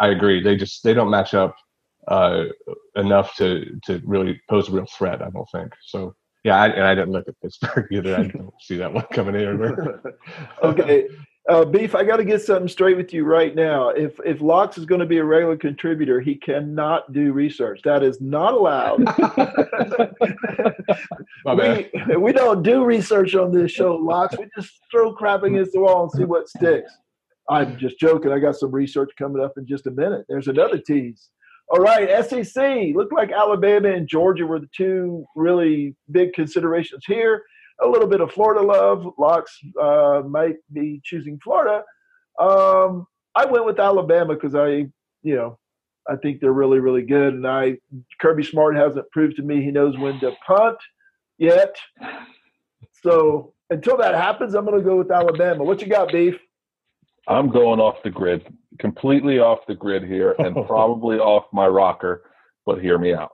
I 0.00 0.08
agree, 0.08 0.42
they 0.42 0.56
just 0.56 0.82
they 0.82 0.94
don't 0.94 1.10
match 1.10 1.34
up 1.34 1.54
uh, 2.08 2.44
enough 2.96 3.36
to 3.36 3.78
to 3.84 4.00
really 4.04 4.40
pose 4.48 4.68
a 4.68 4.72
real 4.72 4.86
threat. 4.86 5.22
I 5.22 5.30
don't 5.30 5.48
think 5.52 5.72
so. 5.86 6.14
Yeah, 6.44 6.60
I, 6.60 6.68
and 6.68 6.82
I 6.82 6.94
didn't 6.94 7.12
look 7.12 7.28
at 7.28 7.40
Pittsburgh 7.40 7.86
either. 7.92 8.16
I 8.16 8.26
don't 8.26 8.52
see 8.60 8.76
that 8.76 8.92
one 8.92 9.06
coming 9.12 9.36
in. 9.36 9.62
okay, 10.62 11.06
uh, 11.48 11.64
Beef, 11.64 11.94
I 11.94 12.04
got 12.04 12.16
to 12.16 12.24
get 12.24 12.42
something 12.42 12.68
straight 12.68 12.96
with 12.96 13.12
you 13.12 13.24
right 13.24 13.54
now. 13.54 13.90
If 13.90 14.18
if 14.24 14.40
Locks 14.40 14.78
is 14.78 14.84
going 14.84 15.00
to 15.00 15.06
be 15.06 15.18
a 15.18 15.24
regular 15.24 15.56
contributor, 15.56 16.20
he 16.20 16.34
cannot 16.34 17.12
do 17.12 17.32
research. 17.32 17.80
That 17.84 18.02
is 18.02 18.20
not 18.20 18.54
allowed. 18.54 18.98
we, 21.44 22.16
we 22.16 22.32
don't 22.32 22.62
do 22.62 22.84
research 22.84 23.34
on 23.34 23.52
this 23.52 23.70
show, 23.70 23.94
Locks. 23.96 24.36
We 24.38 24.48
just 24.56 24.72
throw 24.90 25.12
crap 25.12 25.44
against 25.44 25.72
the 25.72 25.80
wall 25.80 26.02
and 26.02 26.12
see 26.12 26.24
what 26.24 26.48
sticks. 26.48 26.92
I'm 27.48 27.78
just 27.78 27.98
joking. 27.98 28.32
I 28.32 28.38
got 28.38 28.56
some 28.56 28.70
research 28.70 29.10
coming 29.18 29.42
up 29.42 29.52
in 29.56 29.66
just 29.66 29.86
a 29.86 29.90
minute. 29.90 30.24
There's 30.28 30.48
another 30.48 30.78
tease. 30.78 31.30
All 31.68 31.80
right, 31.80 32.24
SEC. 32.24 32.94
Looked 32.94 33.12
like 33.12 33.32
Alabama 33.32 33.90
and 33.90 34.08
Georgia 34.08 34.46
were 34.46 34.60
the 34.60 34.68
two 34.76 35.24
really 35.34 35.96
big 36.10 36.32
considerations 36.34 37.04
here 37.06 37.42
a 37.82 37.88
little 37.88 38.08
bit 38.08 38.20
of 38.20 38.32
Florida 38.32 38.60
love. 38.62 39.06
Locks 39.18 39.58
uh, 39.80 40.22
might 40.26 40.56
be 40.72 41.00
choosing 41.04 41.38
Florida. 41.42 41.82
Um, 42.38 43.06
I 43.34 43.44
went 43.46 43.66
with 43.66 43.78
Alabama 43.78 44.34
because 44.34 44.54
I, 44.54 44.86
you 45.22 45.36
know, 45.36 45.58
I 46.08 46.16
think 46.16 46.40
they're 46.40 46.52
really, 46.52 46.80
really 46.80 47.02
good. 47.02 47.34
And 47.34 47.46
I, 47.46 47.78
Kirby 48.20 48.42
Smart 48.42 48.76
hasn't 48.76 49.10
proved 49.10 49.36
to 49.36 49.42
me 49.42 49.62
he 49.62 49.70
knows 49.70 49.96
when 49.98 50.18
to 50.20 50.32
punt 50.46 50.78
yet. 51.38 51.76
So 53.02 53.52
until 53.70 53.96
that 53.98 54.14
happens, 54.14 54.54
I'm 54.54 54.64
going 54.64 54.78
to 54.78 54.84
go 54.84 54.96
with 54.96 55.10
Alabama. 55.10 55.64
What 55.64 55.80
you 55.80 55.88
got, 55.88 56.12
Beef? 56.12 56.38
I'm 57.28 57.50
going 57.50 57.80
off 57.80 57.96
the 58.02 58.10
grid, 58.10 58.44
completely 58.78 59.38
off 59.38 59.60
the 59.68 59.74
grid 59.74 60.04
here, 60.04 60.34
and 60.38 60.54
probably 60.66 61.18
off 61.18 61.44
my 61.52 61.66
rocker. 61.66 62.24
But 62.66 62.80
hear 62.80 62.98
me 62.98 63.12
out. 63.14 63.32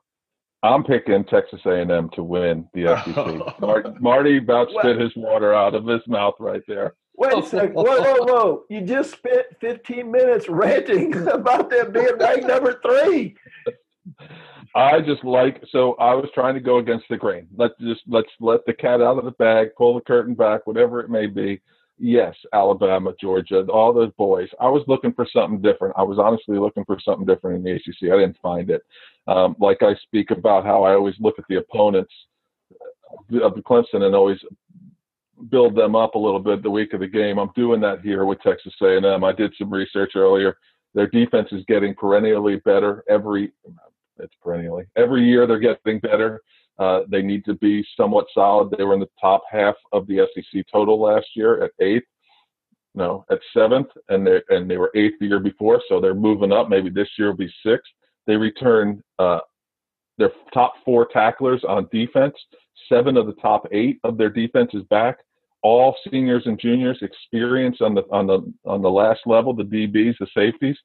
I'm 0.63 0.83
picking 0.83 1.25
Texas 1.25 1.61
A&M 1.67 2.11
to 2.15 2.23
win 2.23 2.69
the 2.75 3.01
SEC. 3.05 3.61
Marty, 3.61 3.91
Marty 4.01 4.39
about 4.39 4.69
spit 4.71 4.99
his 4.99 5.13
water 5.15 5.55
out 5.55 5.75
of 5.75 5.87
his 5.87 6.01
mouth 6.09 6.35
right 6.41 6.63
there. 6.67 6.95
Wait 7.17 7.33
a 7.33 7.47
second. 7.47 7.75
Whoa, 7.75 7.85
whoa, 7.85 8.25
whoa. 8.25 8.65
You 8.69 8.81
just 8.81 9.13
spent 9.13 9.47
15 9.61 10.11
minutes 10.11 10.49
ranting 10.49 11.15
about 11.29 11.71
them 11.71 11.93
being 11.93 12.17
ranked 12.19 12.47
number 12.47 12.81
three. 12.81 13.37
I 14.75 15.01
just 15.01 15.25
like 15.25 15.63
so 15.71 15.95
I 15.95 16.15
was 16.15 16.29
trying 16.35 16.55
to 16.55 16.61
go 16.61 16.79
against 16.79 17.07
the 17.11 17.17
grain. 17.17 17.49
Let's 17.57 17.75
just 17.81 18.03
let's 18.07 18.29
let 18.41 18.65
the 18.67 18.73
cat 18.73 19.01
out 19.01 19.19
of 19.19 19.25
the 19.25 19.33
bag, 19.33 19.71
pull 19.77 19.95
the 19.95 20.01
curtain 20.01 20.35
back, 20.35 20.67
whatever 20.67 21.01
it 21.01 21.11
may 21.11 21.27
be 21.27 21.61
yes, 21.99 22.35
Alabama, 22.53 23.13
Georgia, 23.21 23.65
all 23.73 23.93
those 23.93 24.13
boys. 24.17 24.49
I 24.61 24.69
was 24.69 24.85
looking 24.87 25.13
for 25.13 25.27
something 25.33 25.61
different. 25.61 25.95
I 25.97 26.03
was 26.03 26.19
honestly 26.19 26.59
looking 26.59 26.85
for 26.85 26.99
something 27.05 27.27
different 27.27 27.59
in 27.59 27.65
the 27.65 27.73
ACC. 27.73 28.13
I 28.13 28.19
didn't 28.19 28.39
find 28.43 28.71
it. 28.71 28.83
Um, 29.27 29.57
like 29.59 29.83
I 29.83 29.95
speak 30.03 30.31
about 30.31 30.65
how 30.65 30.85
I 30.85 30.95
always 30.95 31.15
look 31.21 31.39
at 31.39 31.45
the 31.49 31.57
opponents 31.57 32.13
of 33.43 33.55
the 33.55 33.63
Clemson 33.63 34.03
and 34.03 34.15
always 34.15 34.39
build 35.51 35.77
them 35.77 35.95
up 35.95 36.15
a 36.15 36.19
little 36.19 36.41
bit 36.41 36.63
the 36.63 36.71
week 36.71 36.93
of 36.93 37.01
the 37.01 37.07
game. 37.07 37.39
I'm 37.39 37.51
doing 37.55 37.81
that 37.81 38.01
here 38.01 38.25
with 38.25 38.41
Texas 38.41 38.75
A&M. 38.83 39.25
I 39.25 39.33
did 39.33 39.55
some 39.59 39.71
research 39.71 40.13
earlier. 40.17 40.57
Their 40.95 41.07
defense 41.07 41.49
is 41.53 41.65
getting 41.69 41.95
perennially 41.95 42.57
better 42.57 43.05
every. 43.09 43.53
It's 44.19 44.35
perennially 44.43 44.85
every 44.97 45.25
year. 45.25 45.47
They're 45.47 45.59
getting 45.59 46.01
better. 46.01 46.41
Uh, 46.79 47.01
they 47.09 47.23
need 47.23 47.45
to 47.45 47.55
be 47.55 47.85
somewhat 47.97 48.27
solid. 48.33 48.73
They 48.77 48.85
were 48.85 48.95
in 48.95 49.01
the 49.01 49.11
top 49.21 49.43
half 49.51 49.75
of 49.93 50.07
the 50.07 50.27
SEC 50.35 50.65
total 50.73 51.01
last 51.01 51.27
year 51.35 51.65
at 51.65 51.73
eighth, 51.81 52.07
no, 52.95 53.25
at 53.31 53.41
seventh, 53.53 53.89
and 54.09 54.27
they 54.27 54.41
and 54.51 54.71
they 54.71 54.77
were 54.77 54.93
eighth 54.95 55.15
the 55.21 55.27
year 55.27 55.41
before. 55.41 55.83
So 55.89 56.01
they're 56.01 56.15
moving 56.15 56.53
up. 56.53 56.69
Maybe 56.69 56.91
this 56.91 57.09
year 57.19 57.29
will 57.29 57.37
be 57.37 57.53
sixth. 57.65 57.91
They 58.27 58.37
return 58.37 59.03
uh, 59.19 59.41
their 60.19 60.31
top 60.55 60.75
four 60.85 61.07
tacklers 61.07 61.65
on 61.69 61.89
defense. 61.93 62.35
Seven 62.89 63.17
of 63.17 63.27
the 63.27 63.35
top 63.35 63.67
eight 63.73 63.99
of 64.05 64.17
their 64.17 64.31
defense 64.31 64.71
is 64.75 64.83
back. 64.85 65.19
All 65.63 65.97
seniors 66.09 66.45
and 66.47 66.61
juniors, 66.61 66.99
experience 67.03 67.79
on 67.81 67.95
the 67.95 68.03
on 68.13 68.27
the 68.29 68.53
on 68.65 68.83
the 68.83 68.91
last 68.91 69.21
level, 69.27 69.53
the 69.53 69.65
DBs, 69.65 70.15
the 70.21 70.29
safeties. 70.33 70.77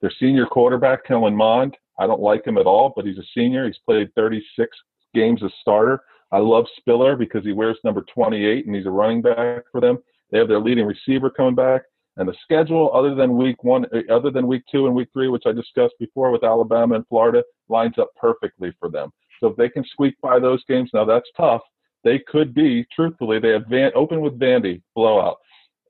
Their 0.00 0.12
senior 0.18 0.46
quarterback, 0.46 1.06
Kellen 1.06 1.34
Mond, 1.34 1.76
I 1.98 2.06
don't 2.06 2.20
like 2.20 2.46
him 2.46 2.58
at 2.58 2.66
all, 2.66 2.92
but 2.94 3.06
he's 3.06 3.18
a 3.18 3.24
senior. 3.34 3.66
He's 3.66 3.78
played 3.86 4.14
36 4.14 4.76
games 5.16 5.42
as 5.42 5.50
starter. 5.60 6.00
I 6.30 6.38
love 6.38 6.66
Spiller 6.76 7.16
because 7.16 7.44
he 7.44 7.52
wears 7.52 7.78
number 7.84 8.04
28 8.14 8.66
and 8.66 8.74
he's 8.76 8.86
a 8.86 8.90
running 8.90 9.22
back 9.22 9.64
for 9.72 9.80
them. 9.80 9.98
They 10.30 10.38
have 10.38 10.48
their 10.48 10.60
leading 10.60 10.86
receiver 10.86 11.30
coming 11.30 11.54
back, 11.54 11.82
and 12.16 12.28
the 12.28 12.34
schedule, 12.42 12.90
other 12.92 13.14
than 13.14 13.36
week 13.36 13.62
one, 13.62 13.86
uh, 13.94 14.12
other 14.12 14.30
than 14.30 14.46
week 14.46 14.62
two 14.70 14.86
and 14.86 14.94
week 14.94 15.08
three, 15.12 15.28
which 15.28 15.44
I 15.46 15.52
discussed 15.52 15.94
before 16.00 16.30
with 16.30 16.44
Alabama 16.44 16.96
and 16.96 17.06
Florida, 17.08 17.42
lines 17.68 17.98
up 17.98 18.10
perfectly 18.20 18.72
for 18.78 18.90
them. 18.90 19.10
So 19.40 19.48
if 19.48 19.56
they 19.56 19.68
can 19.68 19.84
squeak 19.84 20.14
by 20.20 20.38
those 20.38 20.64
games, 20.68 20.90
now 20.92 21.04
that's 21.04 21.30
tough. 21.36 21.62
They 22.04 22.20
could 22.26 22.54
be, 22.54 22.86
truthfully, 22.94 23.38
they 23.38 23.50
have 23.50 23.66
Van, 23.68 23.92
open 23.94 24.20
with 24.20 24.38
Vandy 24.38 24.82
blowout, 24.94 25.36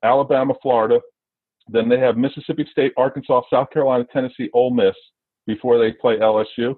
Alabama, 0.03 0.53
Florida, 0.61 0.99
then 1.69 1.89
they 1.89 1.99
have 1.99 2.17
Mississippi 2.17 2.67
State, 2.71 2.93
Arkansas, 2.97 3.41
South 3.49 3.69
Carolina, 3.71 4.05
Tennessee, 4.11 4.49
Ole 4.53 4.73
Miss 4.73 4.95
before 5.45 5.77
they 5.77 5.91
play 5.91 6.17
LSU. 6.17 6.75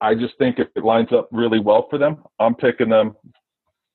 I 0.00 0.14
just 0.14 0.38
think 0.38 0.58
it, 0.58 0.70
lines 0.76 1.12
up 1.12 1.28
really 1.32 1.60
well 1.60 1.86
for 1.90 1.98
them. 1.98 2.22
I'm 2.38 2.54
picking 2.54 2.88
them 2.88 3.16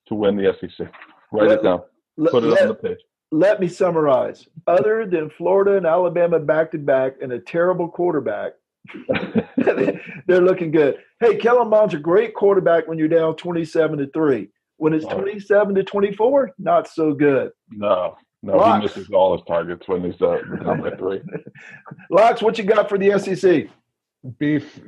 to 0.07 0.15
win 0.15 0.35
the 0.35 0.53
SEC. 0.59 0.87
Write 1.31 1.49
let, 1.49 1.59
it 1.59 1.63
down. 1.63 1.81
Let, 2.17 2.31
Put 2.31 2.43
it 2.43 2.47
let, 2.47 2.61
on 2.63 2.67
the 2.69 2.75
page. 2.75 2.97
Let 3.31 3.59
me 3.59 3.67
summarize. 3.67 4.47
Other 4.67 5.07
than 5.07 5.29
Florida 5.31 5.77
and 5.77 5.85
Alabama 5.85 6.39
back 6.39 6.71
to 6.71 6.77
back 6.77 7.15
and 7.21 7.31
a 7.31 7.39
terrible 7.39 7.89
quarterback, 7.89 8.53
they're 9.57 10.41
looking 10.41 10.71
good. 10.71 10.97
Hey, 11.19 11.37
Kellen 11.37 11.69
Mond's 11.69 11.93
a 11.93 11.99
great 11.99 12.35
quarterback 12.35 12.87
when 12.87 12.97
you're 12.97 13.07
down 13.07 13.35
27 13.35 13.99
to 13.99 14.07
3. 14.07 14.49
When 14.77 14.93
it's 14.93 15.05
27 15.05 15.75
to 15.75 15.83
24, 15.83 16.51
not 16.59 16.87
so 16.87 17.13
good. 17.13 17.51
No, 17.69 18.17
no, 18.41 18.57
Locks. 18.57 18.75
he 18.75 18.99
misses 18.99 19.13
all 19.13 19.37
his 19.37 19.45
targets 19.47 19.87
when 19.87 20.03
he's 20.03 20.21
uh, 20.21 20.39
down 20.63 20.81
by 20.81 20.89
three. 20.97 21.21
Locks, 22.09 22.41
what 22.41 22.57
you 22.57 22.65
got 22.65 22.89
for 22.89 22.97
the 22.97 23.17
SEC? 23.17 23.67
Beef 24.37 24.81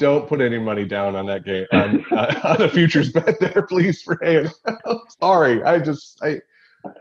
don't 0.00 0.26
put 0.26 0.40
any 0.40 0.58
money 0.58 0.84
down 0.84 1.14
on 1.14 1.26
that 1.26 1.44
game 1.44 1.66
on, 1.72 2.04
uh, 2.10 2.56
on 2.58 2.70
futures 2.70 3.12
bet 3.12 3.38
there, 3.38 3.62
please, 3.68 4.02
for 4.02 4.18
Sorry, 5.20 5.62
I 5.62 5.78
just 5.78 6.18
I 6.24 6.40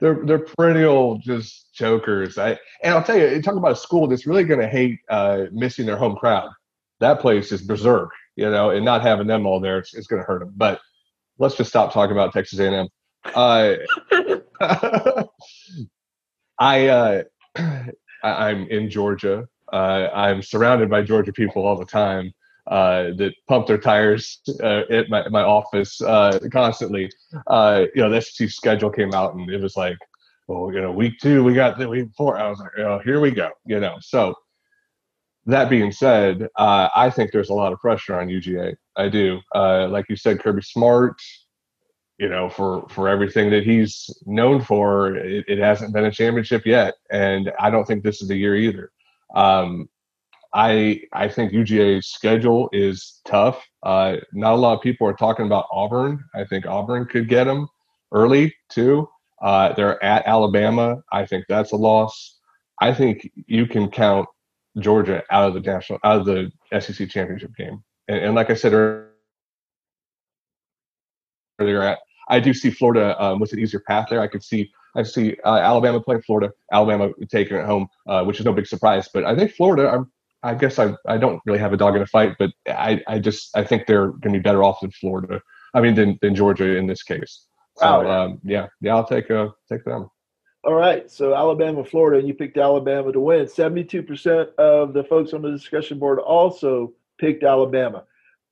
they're 0.01 0.23
they're 0.25 0.39
perennial 0.39 1.17
just 1.17 1.73
jokers. 1.73 2.37
I 2.37 2.59
and 2.83 2.93
I'll 2.93 3.03
tell 3.03 3.17
you, 3.17 3.41
talk 3.41 3.55
about 3.55 3.71
a 3.71 3.75
school 3.75 4.07
that's 4.07 4.27
really 4.27 4.43
going 4.43 4.59
to 4.59 4.67
hate 4.67 4.99
uh, 5.09 5.45
missing 5.51 5.87
their 5.87 5.97
home 5.97 6.17
crowd. 6.17 6.51
That 6.99 7.21
place 7.21 7.51
is 7.51 7.61
berserk. 7.61 8.11
you 8.35 8.51
know, 8.51 8.69
and 8.71 8.85
not 8.85 9.01
having 9.01 9.27
them 9.27 9.47
all 9.47 9.61
there, 9.61 9.79
it's, 9.79 9.95
it's 9.95 10.07
going 10.07 10.21
to 10.21 10.27
hurt 10.27 10.39
them. 10.39 10.53
But 10.55 10.81
let's 11.39 11.55
just 11.55 11.69
stop 11.69 11.93
talking 11.93 12.11
about 12.11 12.33
Texas 12.33 12.59
A&M. 12.59 12.89
Uh, 13.33 13.75
I, 16.59 16.87
uh, 16.87 17.23
I 18.23 18.49
am 18.49 18.67
in 18.67 18.89
Georgia. 18.89 19.47
Uh, 19.71 20.09
I'm 20.13 20.41
surrounded 20.41 20.89
by 20.89 21.03
Georgia 21.03 21.31
people 21.31 21.65
all 21.65 21.77
the 21.77 21.85
time 21.85 22.33
uh, 22.69 23.11
that 23.17 23.33
pump 23.47 23.67
their 23.67 23.77
tires 23.77 24.41
uh, 24.61 24.83
at 24.91 25.09
my, 25.09 25.27
my 25.29 25.41
office 25.41 25.99
uh, 26.01 26.37
constantly. 26.51 27.09
Uh, 27.47 27.85
you 27.95 28.01
know, 28.01 28.09
the 28.09 28.21
SEC 28.21 28.49
schedule 28.49 28.89
came 28.89 29.13
out 29.13 29.33
and 29.33 29.49
it 29.49 29.61
was 29.61 29.75
like, 29.75 29.97
oh, 30.47 30.71
you 30.71 30.81
know, 30.81 30.91
week 30.91 31.19
two, 31.19 31.43
we 31.43 31.53
got 31.53 31.77
the 31.77 31.89
week 31.89 32.09
four. 32.15 32.37
I 32.37 32.47
was 32.47 32.59
like, 32.59 32.71
oh, 32.77 32.99
here 32.99 33.19
we 33.19 33.31
go. 33.31 33.49
You 33.65 33.79
know, 33.79 33.95
so 34.01 34.35
that 35.47 35.69
being 35.69 35.91
said, 35.91 36.47
uh, 36.57 36.89
I 36.95 37.09
think 37.09 37.31
there's 37.31 37.49
a 37.49 37.55
lot 37.55 37.73
of 37.73 37.79
pressure 37.79 38.19
on 38.19 38.27
UGA. 38.27 38.75
I 38.95 39.09
do. 39.09 39.39
Uh, 39.53 39.87
like 39.87 40.05
you 40.09 40.15
said, 40.15 40.39
Kirby 40.39 40.61
Smart, 40.61 41.19
you 42.19 42.29
know, 42.29 42.49
for 42.49 42.87
for 42.89 43.09
everything 43.09 43.49
that 43.51 43.63
he's 43.63 44.09
known 44.25 44.61
for, 44.61 45.15
it, 45.15 45.45
it, 45.47 45.57
hasn't 45.57 45.93
been 45.93 46.05
a 46.05 46.11
championship 46.11 46.65
yet, 46.65 46.95
and 47.09 47.51
I 47.59 47.69
don't 47.69 47.85
think 47.85 48.03
this 48.03 48.21
is 48.21 48.27
the 48.27 48.35
year 48.35 48.55
either. 48.55 48.91
Um, 49.33 49.89
I 50.53 51.01
I 51.13 51.27
think 51.27 51.51
UGA's 51.51 52.07
schedule 52.07 52.69
is 52.73 53.21
tough. 53.25 53.63
Uh, 53.83 54.17
not 54.33 54.53
a 54.53 54.57
lot 54.57 54.75
of 54.75 54.81
people 54.81 55.07
are 55.07 55.13
talking 55.13 55.45
about 55.45 55.67
Auburn. 55.71 56.23
I 56.33 56.43
think 56.45 56.65
Auburn 56.65 57.05
could 57.05 57.29
get 57.29 57.43
them 57.45 57.67
early 58.11 58.55
too. 58.69 59.07
Uh, 59.41 59.73
they're 59.73 60.03
at 60.03 60.25
Alabama. 60.25 61.01
I 61.11 61.25
think 61.25 61.45
that's 61.47 61.71
a 61.71 61.75
loss. 61.75 62.37
I 62.81 62.93
think 62.93 63.31
you 63.47 63.67
can 63.67 63.89
count 63.89 64.27
Georgia 64.79 65.23
out 65.29 65.47
of 65.47 65.53
the 65.53 65.59
national 65.61 65.99
out 66.03 66.19
of 66.21 66.25
the 66.25 66.51
SEC 66.79 67.09
championship 67.09 67.55
game. 67.55 67.83
And, 68.07 68.19
and 68.19 68.35
like 68.35 68.49
I 68.49 68.55
said 68.55 68.73
earlier, 71.59 71.83
at 71.83 71.99
I 72.29 72.39
do 72.39 72.53
see 72.53 72.69
Florida 72.69 73.21
um, 73.23 73.39
with 73.39 73.53
an 73.53 73.59
easier 73.59 73.81
path 73.81 74.07
there. 74.09 74.21
I 74.21 74.27
could 74.27 74.43
see 74.43 74.71
I 74.95 75.03
see 75.03 75.37
uh, 75.45 75.57
Alabama 75.57 75.99
playing 76.01 76.23
Florida, 76.23 76.51
Alabama 76.71 77.11
taking 77.29 77.57
it 77.57 77.65
home, 77.65 77.87
uh, 78.07 78.23
which 78.23 78.39
is 78.39 78.45
no 78.45 78.53
big 78.53 78.67
surprise. 78.67 79.09
But 79.13 79.25
I 79.25 79.35
think 79.35 79.51
Florida. 79.51 79.89
I'm, 79.89 80.11
I 80.43 80.55
guess 80.55 80.79
I 80.79 80.93
I 81.07 81.17
don't 81.17 81.41
really 81.45 81.59
have 81.59 81.73
a 81.73 81.77
dog 81.77 81.95
in 81.95 82.01
a 82.01 82.07
fight, 82.07 82.35
but 82.39 82.51
I 82.67 83.01
I 83.07 83.19
just 83.19 83.55
I 83.55 83.63
think 83.63 83.85
they're 83.85 84.07
going 84.07 84.33
to 84.33 84.39
be 84.39 84.39
better 84.39 84.63
off 84.63 84.81
than 84.81 84.91
Florida. 84.91 85.41
I 85.73 85.81
mean 85.81 85.95
than 85.95 86.17
than 86.21 86.35
Georgia 86.35 86.77
in 86.77 86.87
this 86.87 87.03
case. 87.03 87.45
So 87.77 87.85
oh, 87.85 88.11
um, 88.11 88.39
yeah, 88.43 88.67
yeah, 88.81 88.95
I'll 88.95 89.07
take 89.07 89.29
uh 89.31 89.49
take 89.71 89.85
them. 89.85 90.09
All 90.65 90.73
right, 90.73 91.09
so 91.09 91.33
Alabama, 91.33 91.85
Florida, 91.85 92.19
and 92.19 92.27
you 92.27 92.33
picked 92.33 92.57
Alabama 92.57 93.11
to 93.13 93.19
win. 93.19 93.47
Seventy-two 93.47 94.03
percent 94.03 94.49
of 94.57 94.93
the 94.93 95.03
folks 95.03 95.33
on 95.33 95.41
the 95.41 95.51
discussion 95.51 95.99
board 95.99 96.19
also 96.19 96.93
picked 97.17 97.43
Alabama. 97.43 98.03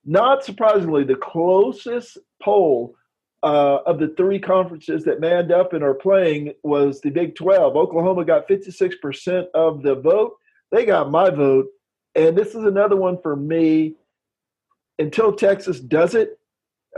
Not 0.06 0.46
surprisingly, 0.46 1.04
the 1.04 1.16
closest 1.16 2.18
poll 2.42 2.96
uh, 3.44 3.80
of 3.86 4.00
the 4.00 4.14
three 4.18 4.40
conferences 4.40 5.04
that 5.04 5.20
manned 5.20 5.52
up 5.52 5.74
and 5.74 5.84
are 5.84 5.94
playing 5.94 6.54
was 6.64 7.02
the 7.02 7.10
Big 7.10 7.36
12. 7.36 7.76
Oklahoma 7.76 8.26
got 8.26 8.48
56% 8.48 9.46
of 9.54 9.84
the 9.84 9.96
vote. 9.96 10.38
They 10.72 10.86
got 10.86 11.12
my 11.12 11.30
vote. 11.30 11.68
And 12.18 12.38
this 12.38 12.50
is 12.50 12.64
another 12.64 12.98
one 12.98 13.18
for 13.22 13.36
me. 13.36 13.96
Until 15.00 15.32
Texas 15.32 15.80
does 15.80 16.16
it, 16.16 16.40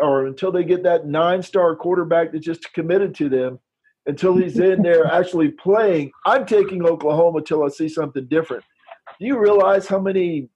or 0.01 0.25
until 0.25 0.53
they 0.53 0.63
get 0.63 0.83
that 0.83 1.05
nine 1.05 1.43
star 1.43 1.75
quarterback 1.75 2.31
that 2.31 2.39
just 2.39 2.73
committed 2.73 3.13
to 3.15 3.27
them, 3.27 3.59
until 4.05 4.37
he's 4.37 4.57
in 4.57 4.81
there 4.83 5.05
actually 5.05 5.49
playing, 5.49 6.11
I'm 6.25 6.45
taking 6.45 6.85
Oklahoma 6.85 7.41
till 7.41 7.63
I 7.63 7.67
see 7.67 7.89
something 7.89 8.25
different. 8.27 8.63
Do 9.19 9.27
you 9.27 9.37
realize 9.37 9.87
how 9.87 9.99
many 9.99 10.49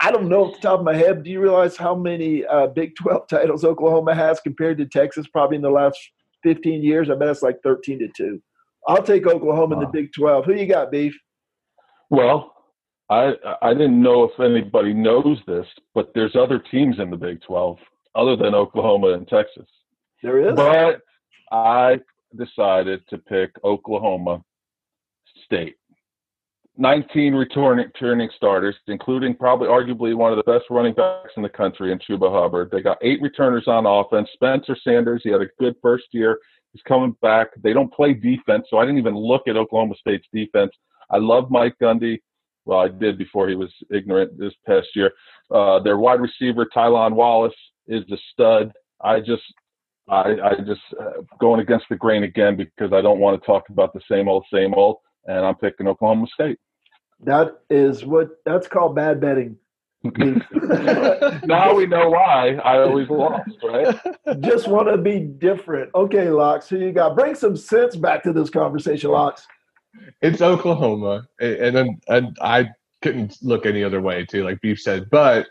I 0.00 0.10
don't 0.10 0.28
know 0.28 0.44
off 0.44 0.56
the 0.56 0.60
top 0.60 0.80
of 0.80 0.84
my 0.84 0.94
head. 0.94 1.22
Do 1.22 1.30
you 1.30 1.40
realize 1.40 1.78
how 1.78 1.94
many 1.94 2.44
uh, 2.44 2.66
Big 2.66 2.94
12 2.96 3.26
titles 3.30 3.64
Oklahoma 3.64 4.14
has 4.14 4.38
compared 4.38 4.76
to 4.78 4.86
Texas 4.86 5.26
probably 5.26 5.56
in 5.56 5.62
the 5.62 5.70
last 5.70 5.98
15 6.42 6.82
years? 6.82 7.08
I 7.08 7.14
bet 7.14 7.28
it's 7.28 7.42
like 7.42 7.56
13 7.62 8.00
to 8.00 8.08
2. 8.14 8.42
I'll 8.86 9.02
take 9.02 9.26
Oklahoma 9.26 9.76
wow. 9.76 9.80
in 9.80 9.86
the 9.86 9.92
Big 9.92 10.12
12. 10.12 10.44
Who 10.44 10.54
you 10.54 10.66
got, 10.66 10.90
Beef? 10.90 11.18
Well, 12.10 12.53
I 13.10 13.32
I 13.62 13.74
didn't 13.74 14.02
know 14.02 14.24
if 14.24 14.40
anybody 14.40 14.92
knows 14.92 15.38
this, 15.46 15.66
but 15.94 16.12
there's 16.14 16.36
other 16.36 16.58
teams 16.58 16.98
in 16.98 17.10
the 17.10 17.16
Big 17.16 17.42
12 17.42 17.78
other 18.14 18.36
than 18.36 18.54
Oklahoma 18.54 19.12
and 19.14 19.28
Texas. 19.28 19.66
There 20.22 20.48
is. 20.48 20.54
But 20.54 21.00
I 21.52 22.00
decided 22.36 23.02
to 23.08 23.18
pick 23.18 23.50
Oklahoma 23.62 24.42
State. 25.44 25.76
19 26.76 27.34
returning, 27.34 27.86
returning 27.86 28.28
starters, 28.36 28.74
including 28.88 29.34
probably 29.36 29.68
arguably 29.68 30.14
one 30.14 30.32
of 30.32 30.36
the 30.36 30.52
best 30.52 30.64
running 30.70 30.94
backs 30.94 31.30
in 31.36 31.42
the 31.42 31.48
country 31.48 31.92
in 31.92 31.98
Chuba 31.98 32.32
Hubbard. 32.32 32.70
They 32.72 32.82
got 32.82 32.98
eight 33.00 33.22
returners 33.22 33.68
on 33.68 33.86
offense. 33.86 34.28
Spencer 34.34 34.76
Sanders, 34.82 35.20
he 35.22 35.30
had 35.30 35.40
a 35.40 35.48
good 35.60 35.76
first 35.80 36.06
year. 36.10 36.38
He's 36.72 36.82
coming 36.82 37.16
back. 37.22 37.48
They 37.62 37.72
don't 37.72 37.92
play 37.92 38.12
defense, 38.12 38.66
so 38.68 38.78
I 38.78 38.84
didn't 38.84 38.98
even 38.98 39.14
look 39.14 39.42
at 39.46 39.56
Oklahoma 39.56 39.94
State's 40.00 40.26
defense. 40.32 40.72
I 41.10 41.18
love 41.18 41.48
Mike 41.48 41.76
Gundy. 41.80 42.18
Well, 42.64 42.78
I 42.78 42.88
did 42.88 43.18
before 43.18 43.48
he 43.48 43.54
was 43.54 43.70
ignorant 43.92 44.38
this 44.38 44.54
past 44.66 44.88
year. 44.94 45.12
Uh, 45.50 45.80
their 45.80 45.98
wide 45.98 46.20
receiver, 46.20 46.66
Tylon 46.74 47.12
Wallace, 47.12 47.54
is 47.86 48.04
the 48.08 48.18
stud. 48.32 48.72
I 49.02 49.20
just 49.20 49.42
I, 50.08 50.36
I 50.42 50.54
just 50.66 50.80
uh, 51.00 51.22
going 51.40 51.60
against 51.60 51.86
the 51.88 51.96
grain 51.96 52.24
again 52.24 52.56
because 52.56 52.92
I 52.92 53.00
don't 53.00 53.20
want 53.20 53.40
to 53.40 53.46
talk 53.46 53.64
about 53.70 53.92
the 53.94 54.00
same 54.10 54.28
old, 54.28 54.44
same 54.52 54.74
old 54.74 54.96
and 55.26 55.44
I'm 55.44 55.54
picking 55.56 55.86
Oklahoma 55.88 56.26
State. 56.32 56.58
That 57.20 57.58
is 57.70 58.04
what 58.04 58.30
that's 58.44 58.66
called 58.66 58.94
bad 58.94 59.20
betting. 59.20 59.56
now 61.44 61.74
we 61.74 61.86
know 61.86 62.10
why 62.10 62.56
I 62.62 62.80
always 62.80 63.08
lost, 63.08 63.50
right? 63.62 63.96
Just 64.40 64.68
want 64.68 64.88
to 64.88 64.98
be 64.98 65.20
different. 65.20 65.90
Okay, 65.94 66.28
Locks, 66.28 66.68
who 66.68 66.78
you 66.78 66.92
got? 66.92 67.16
Bring 67.16 67.34
some 67.34 67.56
sense 67.56 67.96
back 67.96 68.22
to 68.24 68.32
this 68.32 68.50
conversation, 68.50 69.10
Locks. 69.10 69.46
It's 70.22 70.40
Oklahoma, 70.40 71.26
and 71.40 71.76
then 71.76 72.00
and 72.08 72.36
I 72.40 72.68
couldn't 73.02 73.36
look 73.42 73.66
any 73.66 73.84
other 73.84 74.00
way 74.00 74.24
too, 74.24 74.44
like 74.44 74.60
Beef 74.60 74.80
said, 74.80 75.10
but 75.10 75.46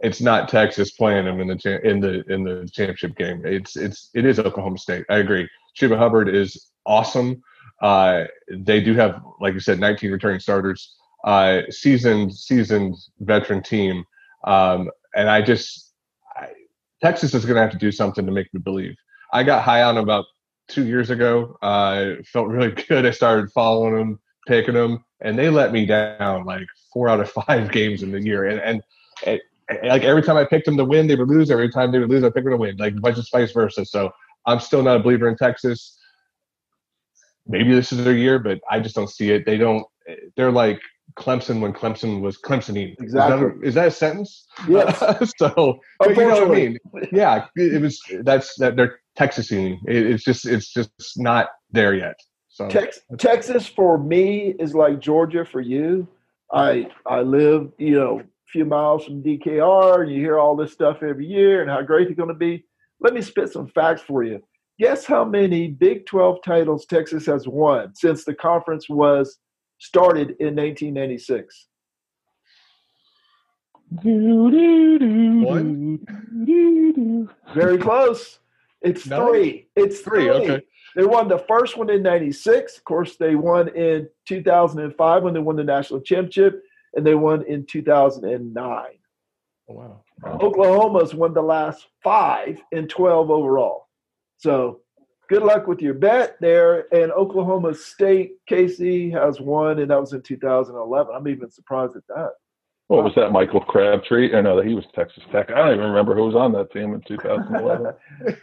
it's 0.00 0.20
not 0.20 0.48
Texas 0.48 0.90
playing 0.92 1.24
them 1.24 1.40
in 1.40 1.48
the 1.48 1.80
in 1.84 2.00
the 2.00 2.22
in 2.32 2.44
the 2.44 2.68
championship 2.72 3.16
game. 3.16 3.42
It's 3.44 3.76
it's 3.76 4.10
it 4.14 4.24
is 4.24 4.38
Oklahoma 4.38 4.78
State. 4.78 5.04
I 5.08 5.18
agree. 5.18 5.48
Chuba 5.78 5.96
Hubbard 5.98 6.28
is 6.34 6.70
awesome. 6.86 7.42
Uh, 7.82 8.24
they 8.50 8.80
do 8.80 8.94
have, 8.94 9.22
like 9.40 9.54
you 9.54 9.60
said, 9.60 9.78
19 9.78 10.10
returning 10.10 10.40
starters, 10.40 10.96
uh, 11.24 11.62
seasoned, 11.70 12.34
seasoned 12.34 12.96
veteran 13.20 13.62
team. 13.62 14.04
Um, 14.44 14.90
and 15.14 15.28
I 15.28 15.42
just, 15.42 15.92
I, 16.36 16.48
Texas 17.02 17.34
is 17.34 17.44
going 17.44 17.56
to 17.56 17.60
have 17.60 17.72
to 17.72 17.78
do 17.78 17.92
something 17.92 18.24
to 18.24 18.32
make 18.32 18.52
me 18.54 18.60
believe. 18.60 18.94
I 19.32 19.42
got 19.42 19.62
high 19.62 19.82
on 19.82 19.98
about 19.98 20.24
two 20.68 20.86
years 20.86 21.10
ago. 21.10 21.56
I 21.62 21.98
uh, 21.98 22.14
felt 22.24 22.48
really 22.48 22.70
good. 22.88 23.06
I 23.06 23.10
started 23.10 23.50
following 23.52 23.94
them, 23.94 24.20
picking 24.46 24.74
them, 24.74 25.04
and 25.20 25.38
they 25.38 25.50
let 25.50 25.72
me 25.72 25.86
down 25.86 26.44
like 26.44 26.66
four 26.92 27.08
out 27.08 27.20
of 27.20 27.30
five 27.46 27.70
games 27.72 28.02
in 28.02 28.12
the 28.12 28.22
year. 28.22 28.46
And, 28.46 28.60
and, 28.60 28.82
and 29.26 29.40
like 29.88 30.02
every 30.02 30.22
time 30.22 30.36
I 30.36 30.44
picked 30.44 30.66
them 30.66 30.76
to 30.76 30.84
win, 30.84 31.06
they 31.06 31.16
would 31.16 31.28
lose. 31.28 31.50
Every 31.50 31.70
time 31.70 31.92
they 31.92 31.98
would 31.98 32.10
lose, 32.10 32.24
I 32.24 32.28
picked 32.28 32.44
them 32.44 32.52
to 32.52 32.56
win. 32.56 32.76
Like 32.76 32.94
just 33.14 33.32
vice 33.32 33.52
versa. 33.52 33.84
So 33.84 34.10
I'm 34.46 34.60
still 34.60 34.82
not 34.82 34.96
a 34.96 35.02
believer 35.02 35.28
in 35.28 35.36
Texas 35.36 35.96
maybe 37.46 37.74
this 37.74 37.92
is 37.92 38.04
their 38.04 38.14
year, 38.14 38.38
but 38.38 38.60
I 38.70 38.80
just 38.80 38.94
don't 38.94 39.10
see 39.10 39.30
it. 39.30 39.46
They 39.46 39.56
don't. 39.56 39.86
They're 40.36 40.52
like 40.52 40.80
Clemson 41.16 41.60
when 41.60 41.72
Clemson 41.72 42.20
was 42.20 42.38
Clemsoning. 42.38 42.94
Exactly. 43.00 43.06
Is 43.06 43.14
that 43.14 43.40
a, 43.40 43.60
is 43.62 43.74
that 43.74 43.88
a 43.88 43.90
sentence? 43.90 44.46
Yes. 44.68 45.32
so, 45.38 45.80
but 45.98 46.10
you 46.10 46.16
know 46.16 46.46
what 46.46 46.48
I 46.48 46.54
mean? 46.54 46.78
Yeah, 47.12 47.46
it, 47.56 47.80
was. 47.80 48.00
That's 48.22 48.54
that 48.56 48.76
they're 48.76 48.98
Texasing. 49.18 49.78
It, 49.86 50.06
it's 50.06 50.24
just 50.24 50.46
it's 50.46 50.72
just 50.72 50.90
not 51.16 51.48
there 51.70 51.94
yet. 51.94 52.20
So 52.48 52.68
Tex, 52.68 53.00
Texas 53.18 53.66
for 53.66 53.98
me 53.98 54.54
is 54.58 54.74
like 54.74 55.00
Georgia 55.00 55.44
for 55.44 55.60
you. 55.60 56.08
I 56.52 56.88
I 57.06 57.20
live 57.20 57.72
you 57.78 57.96
know 57.96 58.20
a 58.20 58.24
few 58.50 58.64
miles 58.64 59.04
from 59.04 59.22
DKR, 59.22 60.02
and 60.02 60.10
you 60.10 60.20
hear 60.20 60.38
all 60.38 60.56
this 60.56 60.72
stuff 60.72 61.02
every 61.02 61.26
year 61.26 61.62
and 61.62 61.70
how 61.70 61.82
great 61.82 62.08
they're 62.08 62.16
going 62.16 62.28
to 62.28 62.34
be. 62.34 62.64
Let 63.00 63.12
me 63.14 63.20
spit 63.20 63.52
some 63.52 63.68
facts 63.68 64.02
for 64.02 64.22
you. 64.24 64.42
Guess 64.78 65.06
how 65.06 65.24
many 65.24 65.68
Big 65.68 66.06
12 66.06 66.38
titles 66.44 66.84
Texas 66.86 67.24
has 67.26 67.48
won 67.48 67.94
since 67.94 68.24
the 68.24 68.34
conference 68.34 68.88
was 68.88 69.38
started 69.78 70.36
in 70.38 70.54
1996? 70.54 71.68
One. 75.44 75.98
Very 77.54 77.78
close. 77.78 78.38
It's 78.86 79.06
no. 79.06 79.28
three. 79.28 79.68
It's 79.76 80.00
three. 80.00 80.24
three. 80.24 80.30
Okay. 80.30 80.62
They 80.94 81.04
won 81.04 81.28
the 81.28 81.38
first 81.40 81.76
one 81.76 81.90
in 81.90 82.02
96. 82.02 82.78
Of 82.78 82.84
course, 82.84 83.16
they 83.16 83.34
won 83.34 83.68
in 83.68 84.08
2005 84.26 85.22
when 85.22 85.34
they 85.34 85.40
won 85.40 85.56
the 85.56 85.64
national 85.64 86.00
championship, 86.00 86.62
and 86.94 87.06
they 87.06 87.14
won 87.14 87.44
in 87.46 87.66
2009. 87.66 88.86
Oh, 89.68 89.74
wow. 89.74 90.02
wow. 90.22 90.38
Oklahoma's 90.40 91.14
won 91.14 91.34
the 91.34 91.42
last 91.42 91.86
five 92.02 92.62
in 92.72 92.88
12 92.88 93.30
overall. 93.30 93.88
So 94.38 94.80
good 95.28 95.42
luck 95.42 95.66
with 95.66 95.82
your 95.82 95.94
bet 95.94 96.36
there. 96.40 96.86
And 96.94 97.12
Oklahoma 97.12 97.74
State, 97.74 98.36
Casey 98.46 99.10
has 99.10 99.40
won, 99.40 99.80
and 99.80 99.90
that 99.90 100.00
was 100.00 100.14
in 100.14 100.22
2011. 100.22 101.14
I'm 101.14 101.28
even 101.28 101.50
surprised 101.50 101.96
at 101.96 102.06
that. 102.08 102.30
What 102.88 103.02
was 103.02 103.12
that, 103.16 103.32
Michael 103.32 103.60
Crabtree? 103.60 104.34
I 104.34 104.40
know 104.40 104.56
that 104.56 104.66
he 104.66 104.74
was 104.74 104.84
Texas 104.94 105.24
Tech. 105.32 105.50
I 105.50 105.56
don't 105.56 105.74
even 105.74 105.88
remember 105.88 106.14
who 106.14 106.24
was 106.24 106.36
on 106.36 106.52
that 106.52 106.70
team 106.72 106.94
in 106.94 107.02
2011. 107.02 107.92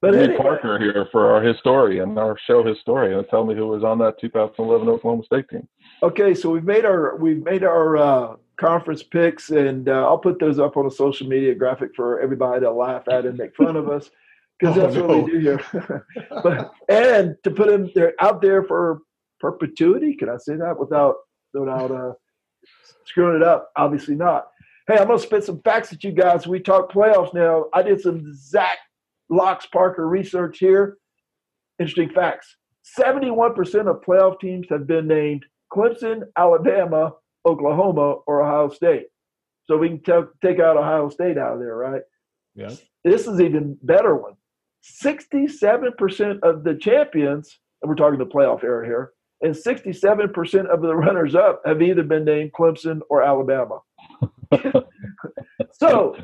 but 0.00 0.12
Lee 0.12 0.20
anyway, 0.20 0.36
Parker 0.36 0.78
here 0.78 1.08
for 1.12 1.32
our 1.32 1.42
historian, 1.42 2.18
our 2.18 2.36
show 2.46 2.64
historian, 2.64 3.18
and 3.18 3.28
tell 3.28 3.44
me 3.44 3.54
who 3.54 3.66
was 3.66 3.84
on 3.84 3.98
that 3.98 4.20
2011 4.20 4.88
Oklahoma 4.88 5.24
State 5.24 5.48
team. 5.48 5.68
okay, 6.02 6.34
so 6.34 6.50
we've 6.50 6.64
made 6.64 6.84
our 6.84 7.16
we've 7.16 7.42
made 7.42 7.64
our 7.64 7.96
uh, 7.96 8.36
conference 8.56 9.02
picks, 9.02 9.50
and 9.50 9.88
uh, 9.88 10.06
I'll 10.06 10.18
put 10.18 10.38
those 10.38 10.58
up 10.58 10.76
on 10.76 10.86
a 10.86 10.90
social 10.90 11.28
media 11.28 11.54
graphic 11.54 11.90
for 11.94 12.20
everybody 12.20 12.60
to 12.60 12.70
laugh 12.70 13.08
at 13.08 13.26
and 13.26 13.36
make 13.38 13.56
fun 13.56 13.76
of 13.76 13.88
us 13.88 14.10
because 14.58 14.76
Oh, 14.76 14.80
that's 14.80 14.96
what 14.96 15.24
we 15.24 15.30
do 15.32 15.38
here. 15.38 16.06
but 16.42 16.72
and 16.88 17.36
to 17.44 17.50
put 17.50 17.68
them 17.68 17.90
they're 17.94 18.14
out 18.20 18.40
there 18.40 18.62
for 18.62 19.00
perpetuity. 19.40 20.14
Can 20.14 20.28
I 20.28 20.36
say 20.36 20.56
that 20.56 20.78
without 20.78 21.16
without 21.52 21.90
uh, 21.90 22.12
screwing 23.04 23.36
it 23.36 23.42
up? 23.42 23.70
Obviously 23.76 24.14
not. 24.14 24.48
Hey, 24.86 24.98
I'm 24.98 25.06
gonna 25.06 25.18
spit 25.18 25.44
some 25.44 25.60
facts 25.62 25.92
at 25.92 26.04
you 26.04 26.12
guys. 26.12 26.46
We 26.46 26.60
talk 26.60 26.92
playoffs 26.92 27.34
now. 27.34 27.66
I 27.72 27.82
did 27.82 28.00
some 28.00 28.32
Zach 28.34 28.78
Locks 29.28 29.66
Parker 29.66 30.08
research 30.08 30.58
here. 30.58 30.98
Interesting 31.78 32.10
facts. 32.10 32.56
71% 32.98 33.56
of 33.88 34.00
playoff 34.02 34.40
teams 34.40 34.66
have 34.70 34.86
been 34.86 35.06
named 35.06 35.44
Clemson, 35.72 36.22
Alabama, 36.36 37.12
Oklahoma, 37.46 38.16
or 38.26 38.42
Ohio 38.42 38.68
State. 38.68 39.06
So 39.64 39.76
we 39.76 39.88
can 39.88 40.02
ta- 40.02 40.26
take 40.42 40.60
out 40.60 40.76
Ohio 40.76 41.08
State 41.08 41.38
out 41.38 41.54
of 41.54 41.58
there, 41.60 41.76
right? 41.76 42.02
Yeah. 42.54 42.74
This 43.04 43.26
is 43.26 43.40
even 43.40 43.78
better 43.82 44.14
one. 44.14 44.34
67% 44.84 46.40
of 46.42 46.64
the 46.64 46.74
champions, 46.74 47.58
and 47.80 47.88
we're 47.88 47.94
talking 47.94 48.18
the 48.18 48.26
playoff 48.26 48.64
era 48.64 48.84
here, 48.84 49.12
and 49.40 49.54
67% 49.54 50.66
of 50.66 50.82
the 50.82 50.96
runners 50.96 51.34
up 51.34 51.62
have 51.64 51.80
either 51.82 52.02
been 52.02 52.24
named 52.24 52.52
Clemson 52.52 53.00
or 53.08 53.22
Alabama. 53.22 53.80
so, 55.72 56.16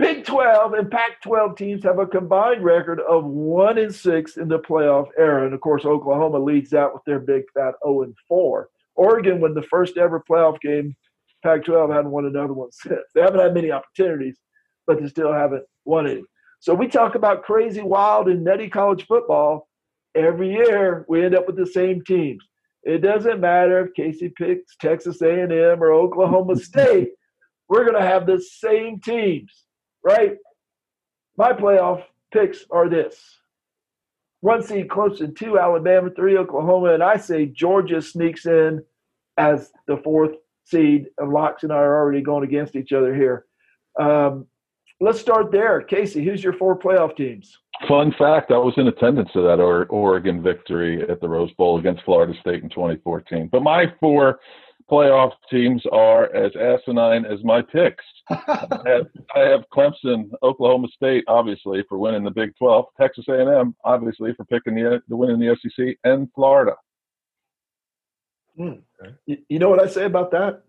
Big 0.00 0.24
12 0.24 0.72
and 0.72 0.90
Pac 0.90 1.20
12 1.20 1.56
teams 1.56 1.84
have 1.84 1.98
a 1.98 2.06
combined 2.06 2.64
record 2.64 3.00
of 3.00 3.26
1 3.26 3.76
and 3.76 3.94
6 3.94 4.36
in 4.38 4.48
the 4.48 4.58
playoff 4.58 5.08
era. 5.18 5.44
And 5.44 5.52
of 5.52 5.60
course, 5.60 5.84
Oklahoma 5.84 6.38
leads 6.38 6.70
that 6.70 6.90
with 6.94 7.04
their 7.04 7.18
big 7.18 7.42
fat 7.52 7.74
0 7.84 8.04
and 8.04 8.16
4. 8.26 8.70
Oregon, 8.94 9.42
when 9.42 9.52
the 9.52 9.62
first 9.64 9.98
ever 9.98 10.24
playoff 10.26 10.58
game, 10.62 10.96
Pac 11.42 11.66
12 11.66 11.90
hadn't 11.90 12.10
won 12.12 12.24
another 12.24 12.54
one 12.54 12.72
since. 12.72 13.02
They 13.14 13.20
haven't 13.20 13.40
had 13.40 13.52
many 13.52 13.70
opportunities, 13.70 14.38
but 14.86 14.98
they 14.98 15.06
still 15.06 15.34
haven't 15.34 15.64
won 15.84 16.06
any. 16.06 16.22
So 16.60 16.74
we 16.74 16.88
talk 16.88 17.14
about 17.14 17.42
crazy, 17.42 17.82
wild, 17.82 18.28
and 18.28 18.42
nutty 18.42 18.70
college 18.70 19.06
football. 19.06 19.68
Every 20.14 20.50
year, 20.50 21.04
we 21.10 21.22
end 21.22 21.34
up 21.34 21.46
with 21.46 21.56
the 21.56 21.66
same 21.66 22.02
teams. 22.04 22.42
It 22.84 23.02
doesn't 23.02 23.38
matter 23.38 23.84
if 23.84 23.92
Casey 23.92 24.30
picks 24.30 24.76
Texas 24.76 25.20
A&M 25.20 25.52
or 25.52 25.92
Oklahoma 25.92 26.56
State. 26.56 27.10
We're 27.68 27.84
going 27.84 28.00
to 28.00 28.08
have 28.08 28.26
the 28.26 28.40
same 28.40 28.98
teams, 28.98 29.66
right? 30.02 30.36
My 31.36 31.52
playoff 31.52 32.02
picks 32.32 32.64
are 32.70 32.88
this: 32.88 33.38
one 34.40 34.62
seed 34.62 34.88
Clemson, 34.88 35.36
two 35.36 35.58
Alabama, 35.58 36.10
three 36.10 36.36
Oklahoma, 36.36 36.94
and 36.94 37.02
I 37.02 37.16
say 37.16 37.46
Georgia 37.46 38.00
sneaks 38.00 38.46
in 38.46 38.82
as 39.36 39.72
the 39.86 39.98
fourth 39.98 40.36
seed. 40.64 41.06
And 41.18 41.32
Locks 41.32 41.62
and 41.62 41.72
I 41.72 41.76
are 41.76 41.98
already 41.98 42.22
going 42.22 42.44
against 42.44 42.76
each 42.76 42.92
other 42.92 43.14
here. 43.14 43.46
Um, 43.98 44.46
let's 45.00 45.20
start 45.20 45.50
there. 45.50 45.80
Casey, 45.82 46.24
who's 46.24 46.42
your 46.42 46.52
four 46.52 46.78
playoff 46.78 47.16
teams? 47.16 47.56
Fun 47.88 48.14
fact: 48.18 48.50
I 48.50 48.58
was 48.58 48.74
in 48.76 48.88
attendance 48.88 49.30
to 49.32 49.42
that 49.42 49.60
Oregon 49.60 50.42
victory 50.42 51.08
at 51.08 51.20
the 51.20 51.28
Rose 51.28 51.52
Bowl 51.52 51.78
against 51.78 52.04
Florida 52.04 52.34
State 52.40 52.62
in 52.62 52.68
2014. 52.68 53.48
But 53.50 53.62
my 53.62 53.86
four 53.98 54.40
playoff 54.90 55.32
teams 55.48 55.82
are 55.92 56.34
as 56.34 56.52
asinine 56.56 57.24
as 57.24 57.44
my 57.44 57.62
picks. 57.62 58.04
I 58.30 58.82
have, 58.86 59.06
I 59.34 59.40
have 59.40 59.64
Clemson, 59.72 60.30
Oklahoma 60.42 60.88
State, 60.94 61.24
obviously 61.28 61.84
for 61.88 61.98
winning 61.98 62.24
the 62.24 62.30
Big 62.30 62.56
12, 62.56 62.86
Texas 63.00 63.26
A&M, 63.28 63.74
obviously 63.84 64.34
for 64.34 64.44
picking 64.44 64.74
the 64.74 65.00
the 65.08 65.16
winning 65.16 65.38
the 65.38 65.56
SEC, 65.60 65.96
and 66.04 66.28
Florida. 66.34 66.74
Hmm. 68.56 68.72
You, 69.26 69.38
you 69.48 69.58
know 69.58 69.68
what 69.68 69.82
I 69.82 69.86
say 69.86 70.04
about 70.04 70.30
that? 70.32 70.62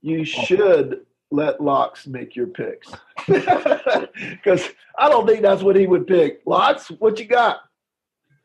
You 0.00 0.24
should 0.24 1.00
let 1.30 1.60
Locks 1.60 2.06
make 2.06 2.36
your 2.36 2.46
picks. 2.46 2.92
Because 4.30 4.70
I 4.98 5.08
don't 5.10 5.26
think 5.26 5.42
that's 5.42 5.62
what 5.62 5.76
he 5.76 5.86
would 5.86 6.06
pick. 6.06 6.40
Locks, 6.46 6.88
what 6.88 7.18
you 7.18 7.26
got? 7.26 7.60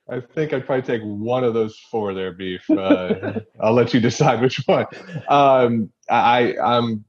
I 0.09 0.19
think 0.19 0.53
I'd 0.53 0.65
probably 0.65 0.81
take 0.81 1.01
one 1.01 1.43
of 1.43 1.53
those 1.53 1.77
four 1.89 2.13
there, 2.13 2.33
beef. 2.33 2.69
Uh, 2.69 3.39
I'll 3.61 3.73
let 3.73 3.93
you 3.93 3.99
decide 4.01 4.41
which 4.41 4.61
one. 4.65 4.85
Um, 5.29 5.91
I, 6.09 6.55
I'm 6.57 7.05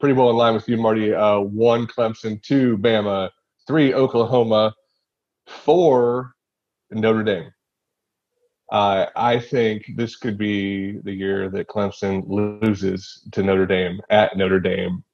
pretty 0.00 0.14
well 0.14 0.30
in 0.30 0.36
line 0.36 0.54
with 0.54 0.68
you, 0.68 0.76
Marty. 0.76 1.14
Uh, 1.14 1.40
one 1.40 1.86
Clemson, 1.86 2.42
two 2.42 2.76
Bama, 2.78 3.30
three 3.66 3.94
Oklahoma, 3.94 4.74
four 5.46 6.34
Notre 6.90 7.22
Dame. 7.22 7.50
Uh, 8.70 9.06
I 9.14 9.38
think 9.38 9.84
this 9.96 10.16
could 10.16 10.36
be 10.36 10.98
the 10.98 11.12
year 11.12 11.48
that 11.50 11.68
Clemson 11.68 12.24
loses 12.26 13.26
to 13.32 13.42
Notre 13.42 13.66
Dame 13.66 14.00
at 14.10 14.36
Notre 14.36 14.60
Dame. 14.60 15.04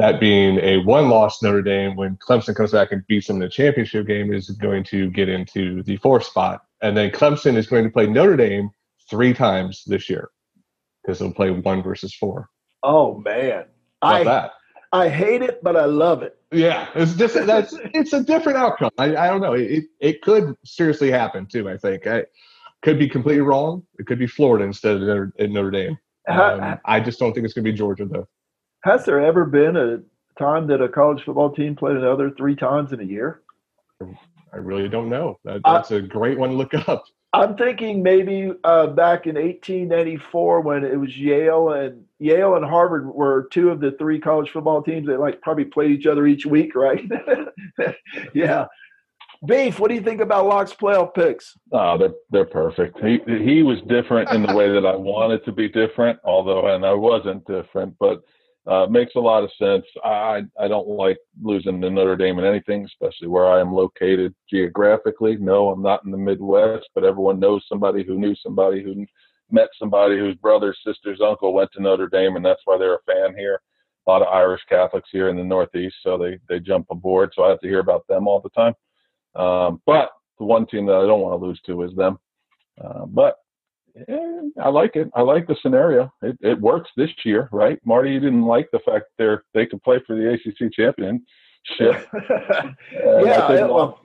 That 0.00 0.18
being 0.18 0.58
a 0.58 0.78
one-loss 0.78 1.42
Notre 1.42 1.62
Dame, 1.62 1.94
when 1.94 2.16
Clemson 2.16 2.54
comes 2.56 2.72
back 2.72 2.90
and 2.90 3.06
beats 3.06 3.26
them 3.26 3.36
in 3.36 3.42
the 3.42 3.48
championship 3.48 4.06
game, 4.06 4.32
is 4.32 4.48
going 4.50 4.84
to 4.84 5.10
get 5.10 5.28
into 5.28 5.82
the 5.82 5.98
fourth 5.98 6.24
spot, 6.24 6.62
and 6.80 6.96
then 6.96 7.10
Clemson 7.10 7.56
is 7.56 7.66
going 7.66 7.84
to 7.84 7.90
play 7.90 8.06
Notre 8.06 8.36
Dame 8.36 8.70
three 9.08 9.34
times 9.34 9.84
this 9.86 10.08
year 10.08 10.30
because 11.02 11.18
they'll 11.18 11.32
play 11.32 11.50
one 11.50 11.82
versus 11.82 12.14
four. 12.14 12.48
Oh 12.82 13.18
man. 13.18 13.64
How 14.02 14.08
I 14.08 14.20
about 14.20 14.50
I 14.92 15.08
hate 15.08 15.42
it, 15.42 15.62
but 15.62 15.76
I 15.76 15.84
love 15.84 16.22
it. 16.22 16.36
Yeah, 16.50 16.88
it's 16.94 17.12
different. 17.12 17.46
That's 17.46 17.74
it's 17.94 18.12
a 18.12 18.22
different 18.22 18.58
outcome. 18.58 18.90
I, 18.98 19.16
I 19.16 19.28
don't 19.28 19.40
know. 19.40 19.52
It 19.52 19.84
it 20.00 20.22
could 20.22 20.56
seriously 20.64 21.10
happen 21.10 21.46
too. 21.46 21.68
I 21.68 21.76
think 21.76 22.06
I 22.06 22.24
could 22.82 22.98
be 22.98 23.08
completely 23.08 23.42
wrong. 23.42 23.84
It 23.98 24.06
could 24.06 24.18
be 24.18 24.26
Florida 24.26 24.64
instead 24.64 24.96
of 24.96 25.02
Notre, 25.02 25.32
Notre 25.38 25.70
Dame. 25.70 25.98
Um, 26.28 26.78
I 26.84 27.00
just 27.00 27.18
don't 27.18 27.32
think 27.32 27.44
it's 27.44 27.54
going 27.54 27.64
to 27.64 27.70
be 27.70 27.76
Georgia 27.76 28.04
though. 28.04 28.28
Has 28.82 29.04
there 29.04 29.20
ever 29.20 29.44
been 29.44 29.76
a 29.76 30.00
time 30.38 30.66
that 30.68 30.80
a 30.80 30.88
college 30.88 31.24
football 31.24 31.50
team 31.50 31.76
played 31.76 31.96
another 31.96 32.30
three 32.30 32.56
times 32.56 32.92
in 32.92 33.00
a 33.00 33.04
year? 33.04 33.42
I 34.52 34.56
really 34.56 34.88
don't 34.88 35.10
know. 35.10 35.38
That, 35.44 35.60
that's 35.64 35.90
a 35.90 36.00
great 36.00 36.38
one 36.38 36.50
to 36.50 36.56
look 36.56 36.74
up. 36.88 37.04
I'm 37.32 37.56
thinking 37.56 38.02
maybe 38.02 38.52
uh, 38.64 38.88
back 38.88 39.26
in 39.26 39.36
1894 39.36 40.62
when 40.62 40.84
it 40.84 40.98
was 40.98 41.16
Yale 41.16 41.70
and 41.70 42.04
Yale 42.18 42.56
and 42.56 42.64
Harvard 42.64 43.06
were 43.06 43.48
two 43.52 43.70
of 43.70 43.80
the 43.80 43.92
three 43.92 44.18
college 44.18 44.50
football 44.50 44.82
teams 44.82 45.06
that 45.06 45.20
like 45.20 45.40
probably 45.40 45.64
played 45.64 45.92
each 45.92 46.06
other 46.06 46.26
each 46.26 46.44
week, 46.44 46.74
right? 46.74 47.04
yeah. 48.34 48.66
Beef, 49.46 49.78
what 49.78 49.88
do 49.88 49.94
you 49.94 50.02
think 50.02 50.20
about 50.20 50.46
Locke's 50.46 50.74
playoff 50.74 51.14
picks? 51.14 51.56
Oh, 51.72 51.96
they're 51.96 52.14
they're 52.30 52.44
perfect. 52.44 52.98
He 52.98 53.20
he 53.26 53.62
was 53.62 53.80
different 53.82 54.30
in 54.32 54.42
the 54.42 54.54
way 54.54 54.70
that 54.70 54.84
I 54.84 54.96
wanted 54.96 55.44
to 55.44 55.52
be 55.52 55.68
different, 55.68 56.18
although 56.24 56.74
and 56.74 56.84
I 56.84 56.92
wasn't 56.92 57.46
different, 57.46 57.94
but 57.98 58.22
uh, 58.66 58.86
makes 58.86 59.14
a 59.16 59.20
lot 59.20 59.42
of 59.42 59.50
sense. 59.58 59.84
I 60.04 60.42
I 60.58 60.68
don't 60.68 60.88
like 60.88 61.18
losing 61.42 61.80
to 61.80 61.90
Notre 61.90 62.16
Dame 62.16 62.38
in 62.38 62.44
anything, 62.44 62.84
especially 62.84 63.28
where 63.28 63.46
I 63.46 63.60
am 63.60 63.72
located 63.72 64.34
geographically. 64.48 65.36
No, 65.36 65.70
I'm 65.70 65.82
not 65.82 66.04
in 66.04 66.10
the 66.10 66.18
Midwest, 66.18 66.88
but 66.94 67.04
everyone 67.04 67.40
knows 67.40 67.64
somebody 67.68 68.04
who 68.04 68.18
knew 68.18 68.34
somebody 68.36 68.82
who 68.82 69.06
met 69.50 69.68
somebody 69.78 70.18
whose 70.18 70.36
brother, 70.36 70.74
sister's 70.86 71.20
uncle 71.20 71.52
went 71.52 71.70
to 71.72 71.82
Notre 71.82 72.08
Dame, 72.08 72.36
and 72.36 72.44
that's 72.44 72.60
why 72.64 72.78
they're 72.78 72.96
a 72.96 73.02
fan 73.06 73.36
here. 73.36 73.60
A 74.06 74.10
lot 74.10 74.22
of 74.22 74.28
Irish 74.28 74.62
Catholics 74.68 75.08
here 75.10 75.28
in 75.28 75.36
the 75.36 75.44
Northeast, 75.44 75.96
so 76.02 76.18
they 76.18 76.38
they 76.48 76.60
jump 76.60 76.86
aboard. 76.90 77.32
So 77.34 77.44
I 77.44 77.50
have 77.50 77.60
to 77.60 77.68
hear 77.68 77.80
about 77.80 78.06
them 78.08 78.28
all 78.28 78.40
the 78.40 78.50
time. 78.50 78.74
Um, 79.34 79.80
but 79.86 80.10
the 80.38 80.44
one 80.44 80.66
team 80.66 80.86
that 80.86 80.96
I 80.96 81.06
don't 81.06 81.20
want 81.20 81.40
to 81.40 81.46
lose 81.46 81.60
to 81.66 81.82
is 81.82 81.94
them. 81.94 82.18
Uh, 82.82 83.06
but 83.06 83.36
eh, 84.08 84.40
I 84.62 84.68
like 84.68 84.96
it. 84.96 85.10
I 85.14 85.22
like 85.22 85.46
the 85.46 85.56
scenario. 85.62 86.12
It, 86.22 86.38
it 86.40 86.60
works 86.60 86.90
this 86.96 87.10
year, 87.24 87.48
right? 87.52 87.78
Marty, 87.84 88.12
you 88.12 88.20
didn't 88.20 88.44
like 88.44 88.68
the 88.72 88.80
fact 88.80 89.06
they're 89.18 89.44
they 89.54 89.66
could 89.66 89.82
play 89.82 90.00
for 90.06 90.16
the 90.16 90.32
ACC 90.32 90.72
championship. 90.72 91.24
Yeah, 92.92 93.46
I 93.46 93.56
think 93.56 93.70
Locke, 93.70 94.00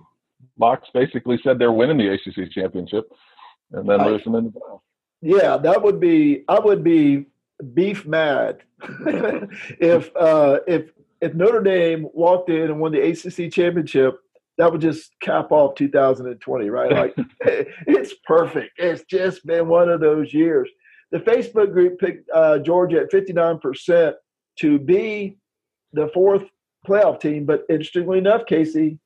Locke's 0.59 0.89
basically 0.93 1.39
said 1.43 1.57
they're 1.57 1.71
winning 1.71 1.97
the 1.97 2.09
ACC 2.09 2.51
championship, 2.51 3.05
and 3.71 3.89
then 3.89 4.01
I- 4.01 4.09
them 4.09 4.35
in 4.35 4.45
the 4.45 4.51
playoffs. 4.51 4.81
Yeah, 5.21 5.57
that 5.57 5.81
would 5.81 5.99
be. 5.99 6.43
I 6.47 6.59
would 6.59 6.83
be 6.83 7.25
beef 7.73 8.05
mad 8.05 8.61
if 9.79 10.15
uh, 10.15 10.59
if 10.67 10.91
if 11.21 11.33
Notre 11.33 11.61
Dame 11.61 12.07
walked 12.13 12.49
in 12.49 12.63
and 12.63 12.79
won 12.79 12.91
the 12.91 13.01
ACC 13.01 13.51
championship. 13.51 14.19
That 14.57 14.71
would 14.71 14.81
just 14.81 15.11
cap 15.21 15.51
off 15.51 15.75
2020, 15.75 16.69
right? 16.69 16.91
Like 16.91 17.15
it's 17.41 18.13
perfect. 18.25 18.71
It's 18.77 19.03
just 19.09 19.45
been 19.45 19.67
one 19.67 19.89
of 19.89 19.99
those 19.99 20.33
years. 20.33 20.69
The 21.11 21.19
Facebook 21.19 21.71
group 21.71 21.99
picked 21.99 22.29
uh, 22.33 22.59
Georgia 22.59 23.01
at 23.01 23.11
59% 23.11 24.13
to 24.59 24.79
be 24.79 25.37
the 25.93 26.09
fourth 26.13 26.43
playoff 26.87 27.19
team, 27.19 27.45
but 27.45 27.63
interestingly 27.69 28.17
enough, 28.17 28.45
Casey, 28.45 28.99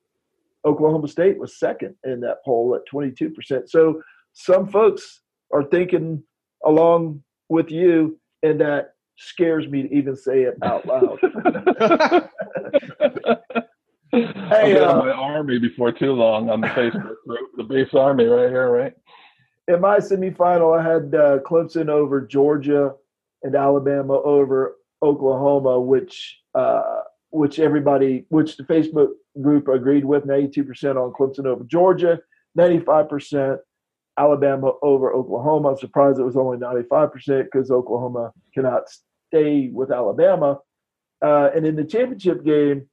Oklahoma 0.64 1.08
State 1.08 1.38
was 1.38 1.58
second 1.58 1.94
in 2.04 2.20
that 2.20 2.38
poll 2.44 2.74
at 2.74 2.82
22%. 2.92 3.68
So 3.68 4.02
some 4.32 4.68
folks 4.68 5.20
are 5.52 5.64
thinking 5.64 6.22
along 6.64 7.22
with 7.48 7.70
you 7.70 8.18
and 8.42 8.60
that 8.60 8.94
scares 9.16 9.68
me 9.68 9.82
to 9.82 9.94
even 9.94 10.16
say 10.16 10.42
it 10.42 10.56
out 10.62 10.86
loud. 10.86 11.18
I'll 14.12 14.66
get 14.66 14.82
uh, 14.82 14.98
my 14.98 15.12
army 15.12 15.58
before 15.58 15.92
too 15.92 16.12
long 16.12 16.50
on 16.50 16.60
the 16.60 16.66
Facebook 16.68 17.16
group, 17.26 17.50
the 17.56 17.64
base 17.64 17.94
army 17.94 18.24
right 18.24 18.50
here, 18.50 18.70
right? 18.70 18.94
in 19.70 19.80
my 19.80 19.98
semifinal, 19.98 20.78
I 20.78 20.82
had 20.82 21.14
uh, 21.14 21.38
Clemson 21.40 21.88
over 21.88 22.20
Georgia 22.20 22.94
and 23.42 23.54
Alabama 23.54 24.14
over 24.14 24.76
Oklahoma, 25.02 25.80
which 25.80 26.38
uh, 26.54 27.02
which 27.30 27.58
everybody, 27.58 28.26
which 28.28 28.56
the 28.56 28.64
Facebook 28.64 29.10
group 29.40 29.68
agreed 29.68 30.04
with, 30.04 30.26
ninety 30.26 30.48
two 30.48 30.64
percent 30.64 30.98
on 30.98 31.12
Clemson 31.12 31.46
over 31.46 31.64
Georgia, 31.64 32.18
ninety 32.54 32.80
five 32.80 33.08
percent 33.08 33.60
Alabama 34.18 34.72
over 34.82 35.12
Oklahoma. 35.12 35.70
I'm 35.70 35.78
surprised 35.78 36.18
it 36.18 36.24
was 36.24 36.36
only 36.36 36.58
ninety 36.58 36.86
five 36.88 37.12
percent 37.12 37.48
because 37.50 37.70
Oklahoma 37.70 38.32
cannot 38.52 38.82
stay 39.28 39.68
with 39.72 39.90
Alabama. 39.90 40.58
Uh, 41.24 41.50
and 41.54 41.66
in 41.66 41.76
the 41.76 41.84
championship 41.84 42.44
game, 42.44 42.88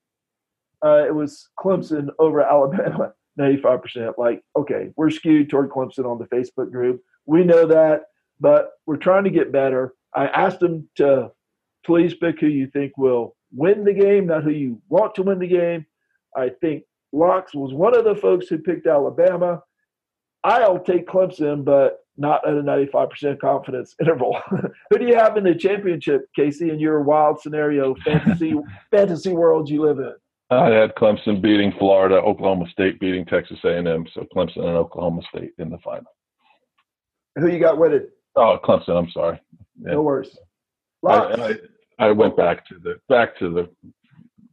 uh, 0.86 1.05
it 1.05 1.13
was 1.13 1.49
Clemson 1.59 2.09
over 2.19 2.41
Alabama. 2.41 3.13
95%. 3.39 4.17
Like, 4.17 4.41
okay, 4.55 4.89
we're 4.95 5.09
skewed 5.09 5.49
toward 5.49 5.69
Clemson 5.69 6.05
on 6.05 6.17
the 6.17 6.25
Facebook 6.25 6.71
group. 6.71 7.01
We 7.25 7.43
know 7.43 7.67
that, 7.67 8.05
but 8.39 8.71
we're 8.86 8.97
trying 8.97 9.25
to 9.25 9.30
get 9.30 9.51
better. 9.51 9.93
I 10.15 10.28
asked 10.28 10.59
them 10.59 10.89
to 10.95 11.32
please 11.86 12.15
pick 12.15 12.39
who 12.39 12.47
you 12.47 12.67
think 12.67 12.97
will 12.97 13.36
win 13.51 13.84
the 13.84 13.93
game, 13.93 14.28
not 14.28 14.43
who 14.43 14.51
you 14.51 14.82
want 14.89 15.15
to 15.15 15.23
win 15.23 15.39
the 15.39 15.47
game. 15.47 15.86
I 16.36 16.49
think 16.61 16.84
Locks 17.13 17.53
was 17.53 17.73
one 17.73 17.95
of 17.95 18.03
the 18.03 18.15
folks 18.15 18.47
who 18.47 18.57
picked 18.57 18.88
Alabama. 18.88 19.61
I'll 20.43 20.80
take 20.80 21.07
Clemson, 21.07 21.63
but 21.63 21.99
not 22.17 22.47
at 22.47 22.55
a 22.55 22.61
95% 22.61 23.39
confidence 23.39 23.95
interval. 24.01 24.39
who 24.49 24.97
do 24.97 25.05
you 25.05 25.15
have 25.15 25.38
in 25.38 25.43
the 25.43 25.55
championship, 25.55 26.28
Casey, 26.36 26.69
in 26.69 26.80
your 26.80 27.01
wild 27.01 27.39
scenario 27.39 27.95
fantasy 28.03 28.55
fantasy 28.91 29.34
world 29.34 29.69
you 29.69 29.82
live 29.82 29.99
in? 29.99 30.13
I 30.49 30.69
had 30.69 30.95
Clemson 30.95 31.41
beating 31.41 31.73
Florida, 31.77 32.15
Oklahoma 32.15 32.69
State 32.71 32.99
beating 32.99 33.25
Texas 33.25 33.59
A&M, 33.65 34.05
so 34.13 34.25
Clemson 34.33 34.59
and 34.59 34.77
Oklahoma 34.77 35.21
State 35.29 35.51
in 35.57 35.69
the 35.69 35.77
final. 35.79 36.05
Who 37.37 37.47
you 37.49 37.59
got 37.59 37.77
with 37.77 37.91
it? 37.93 38.11
Oh, 38.35 38.57
Clemson. 38.63 38.97
I'm 38.97 39.09
sorry. 39.11 39.39
Yeah. 39.81 39.93
No 39.93 40.01
worries. 40.03 40.37
I, 41.05 41.55
I, 41.99 42.07
I 42.07 42.11
went 42.11 42.35
back 42.37 42.65
to 42.67 42.75
the 42.79 42.95
back 43.09 43.37
to 43.39 43.49
the 43.53 43.69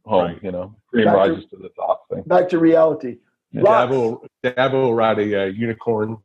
home. 0.05 0.25
Right. 0.25 0.43
You 0.43 0.51
know, 0.51 0.75
cream 0.89 1.05
Back 1.05 1.13
to- 1.13 1.31
rises 1.31 1.45
to 1.51 1.57
the 1.57 1.69
top 1.69 2.03
thing. 2.09 2.23
Back 2.27 2.49
to 2.49 2.59
reality. 2.59 3.17
Yeah. 3.51 3.61
Locks. 3.61 3.93
Dabo, 3.93 4.27
Dabo 4.43 4.73
will 4.73 4.93
ride 4.93 5.19
a 5.19 5.43
uh, 5.43 5.45
unicorn 5.45 6.17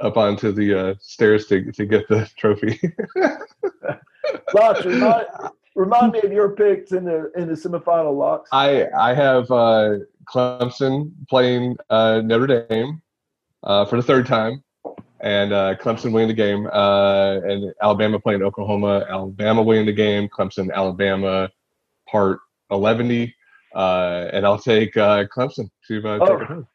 up 0.00 0.16
onto 0.16 0.52
the 0.52 0.78
uh, 0.90 0.94
stairs 1.00 1.46
to 1.46 1.70
to 1.72 1.86
get 1.86 2.08
the 2.08 2.28
trophy. 2.36 2.80
Locks, 4.54 4.84
remind, 4.84 5.26
remind 5.74 6.12
me 6.12 6.20
of 6.22 6.32
your 6.32 6.50
picks 6.50 6.92
in 6.92 7.04
the 7.04 7.30
in 7.36 7.48
the 7.48 7.54
semifinal. 7.54 8.16
Locks. 8.16 8.48
I 8.52 8.86
I 8.98 9.14
have 9.14 9.50
uh, 9.50 9.98
Clemson 10.24 11.12
playing 11.28 11.76
uh, 11.90 12.20
Notre 12.24 12.66
Dame 12.66 13.02
uh, 13.62 13.84
for 13.86 13.96
the 13.96 14.02
third 14.02 14.26
time, 14.26 14.62
and 15.20 15.52
uh, 15.52 15.74
Clemson 15.76 16.12
winning 16.12 16.28
the 16.28 16.34
game, 16.34 16.66
uh, 16.72 17.40
and 17.44 17.72
Alabama 17.82 18.18
playing 18.18 18.42
Oklahoma. 18.42 19.06
Alabama 19.08 19.62
winning 19.62 19.86
the 19.86 19.92
game. 19.92 20.28
Clemson, 20.28 20.72
Alabama, 20.72 21.50
part 22.08 22.40
eleven. 22.70 23.32
Uh, 23.74 24.28
and 24.34 24.44
I'll 24.44 24.58
take 24.58 24.96
uh, 24.98 25.24
Clemson 25.34 25.70
to 25.88 26.02
Oh. 26.06 26.18
take 26.26 26.40
it 26.42 26.46
home. 26.46 26.66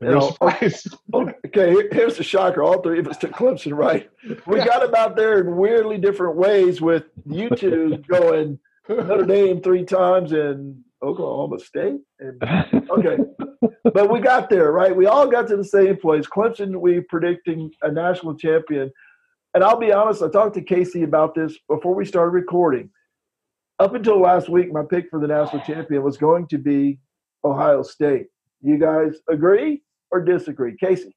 You 0.00 0.08
No 0.08 0.18
know, 0.18 0.30
surprise. 0.30 0.86
Okay, 1.14 1.88
here's 1.92 2.16
the 2.16 2.24
shocker. 2.24 2.62
All 2.62 2.82
three 2.82 2.98
of 2.98 3.08
us 3.08 3.18
took 3.18 3.32
Clemson, 3.32 3.76
right? 3.76 4.10
We 4.46 4.58
got 4.58 4.82
them 4.82 4.94
out 4.94 5.16
there 5.16 5.40
in 5.40 5.56
weirdly 5.56 5.96
different 5.96 6.36
ways. 6.36 6.80
With 6.80 7.04
you 7.24 7.50
two 7.50 8.02
going 8.08 8.58
Notre 8.88 9.24
Dame 9.24 9.62
three 9.62 9.84
times 9.84 10.32
and 10.32 10.82
Oklahoma 11.02 11.58
State. 11.60 12.00
And 12.20 12.42
okay, 12.90 13.18
but 13.84 14.10
we 14.10 14.20
got 14.20 14.50
there, 14.50 14.72
right? 14.72 14.94
We 14.94 15.06
all 15.06 15.28
got 15.28 15.48
to 15.48 15.56
the 15.56 15.64
same 15.64 15.96
place. 15.96 16.26
Clemson, 16.26 16.80
we 16.80 17.00
predicting 17.00 17.70
a 17.82 17.90
national 17.90 18.36
champion. 18.36 18.90
And 19.54 19.64
I'll 19.64 19.78
be 19.78 19.92
honest, 19.92 20.22
I 20.22 20.28
talked 20.28 20.54
to 20.54 20.62
Casey 20.62 21.02
about 21.02 21.34
this 21.34 21.56
before 21.68 21.94
we 21.94 22.04
started 22.04 22.32
recording. 22.32 22.90
Up 23.78 23.94
until 23.94 24.20
last 24.20 24.48
week, 24.48 24.72
my 24.72 24.82
pick 24.88 25.08
for 25.10 25.20
the 25.20 25.26
national 25.26 25.62
champion 25.62 26.02
was 26.02 26.16
going 26.16 26.46
to 26.48 26.58
be 26.58 26.98
Ohio 27.44 27.82
State. 27.82 28.26
You 28.66 28.78
guys 28.78 29.20
agree 29.30 29.82
or 30.10 30.20
disagree? 30.20 30.76
Casey? 30.76 31.14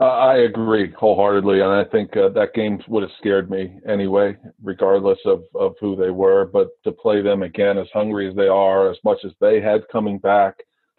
I 0.00 0.36
agree 0.36 0.92
wholeheartedly, 0.92 1.60
and 1.60 1.72
I 1.72 1.82
think 1.82 2.16
uh, 2.16 2.28
that 2.28 2.54
game 2.54 2.80
would 2.86 3.02
have 3.02 3.10
scared 3.18 3.50
me 3.50 3.80
anyway, 3.88 4.36
regardless 4.62 5.18
of, 5.26 5.42
of 5.56 5.74
who 5.80 5.96
they 5.96 6.10
were. 6.10 6.46
But 6.46 6.68
to 6.84 6.92
play 6.92 7.20
them 7.20 7.42
again, 7.42 7.78
as 7.78 7.88
hungry 7.92 8.28
as 8.28 8.36
they 8.36 8.46
are, 8.46 8.92
as 8.92 8.98
much 9.02 9.18
as 9.24 9.32
they 9.40 9.60
had 9.60 9.80
coming 9.90 10.18
back, 10.18 10.54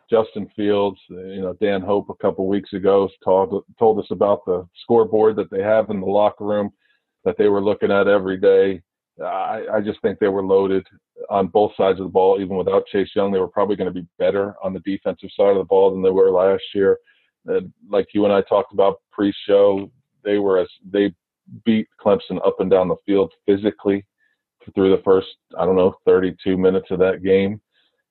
Justin 0.10 0.50
Fields, 0.54 1.00
you 1.08 1.42
know, 1.42 1.56
Dan 1.62 1.80
Hope 1.80 2.10
a 2.10 2.22
couple 2.22 2.46
weeks 2.46 2.74
ago 2.74 3.10
told 3.24 3.64
told 3.80 4.00
us 4.00 4.12
about 4.12 4.44
the 4.46 4.68
scoreboard 4.84 5.38
that 5.38 5.50
they 5.50 5.64
have 5.64 5.90
in 5.92 6.02
the 6.02 6.06
locker 6.06 6.44
room 6.44 6.72
that 7.24 7.38
they 7.38 7.48
were 7.48 7.64
looking 7.64 7.90
at 7.90 8.10
every 8.10 8.36
day. 8.36 8.82
I, 9.24 9.64
I 9.76 9.82
just 9.82 10.02
think 10.02 10.20
they 10.20 10.28
were 10.28 10.44
loaded 10.46 10.86
on 11.30 11.48
both 11.48 11.72
sides 11.76 12.00
of 12.00 12.06
the 12.06 12.12
ball. 12.12 12.40
Even 12.42 12.58
without 12.58 12.86
Chase 12.88 13.10
Young, 13.16 13.32
they 13.32 13.40
were 13.40 13.48
probably 13.48 13.76
going 13.76 13.94
to 13.94 14.02
be 14.02 14.08
better 14.18 14.56
on 14.64 14.74
the 14.74 14.80
defensive 14.82 15.30
side 15.36 15.52
of 15.52 15.58
the 15.58 15.64
ball 15.64 15.92
than 15.92 16.02
they 16.02 16.10
were 16.10 16.32
last 16.32 16.64
year. 16.74 16.98
And 17.46 17.72
like 17.90 18.08
you 18.14 18.26
and 18.26 18.34
I 18.34 18.42
talked 18.42 18.74
about 18.74 19.02
pre-show, 19.12 19.92
they 20.24 20.38
were 20.38 20.60
as 20.60 20.68
they 20.90 21.14
beat 21.66 21.88
Clemson 22.04 22.46
up 22.46 22.60
and 22.60 22.70
down 22.70 22.88
the 22.88 22.96
field 23.06 23.34
physically 23.46 24.06
through 24.76 24.96
the 24.96 25.02
first 25.04 25.28
I 25.58 25.66
don't 25.66 25.76
know 25.76 25.96
32 26.06 26.58
minutes 26.58 26.88
of 26.92 27.00
that 27.00 27.24
game. 27.24 27.60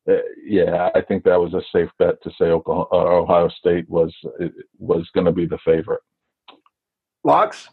Uh, 0.08 0.14
yeah, 0.44 0.88
I 0.94 1.00
think 1.02 1.22
that 1.24 1.40
was 1.40 1.54
a 1.54 1.62
safe 1.72 1.90
bet 1.98 2.20
to 2.22 2.30
say 2.30 2.46
Oklahoma, 2.46 2.88
uh, 2.92 3.20
Ohio 3.20 3.48
State 3.48 3.88
was 3.88 4.12
was 4.78 5.08
going 5.14 5.26
to 5.26 5.32
be 5.32 5.46
the 5.46 5.58
favorite. 5.64 6.00
Locks? 7.22 7.68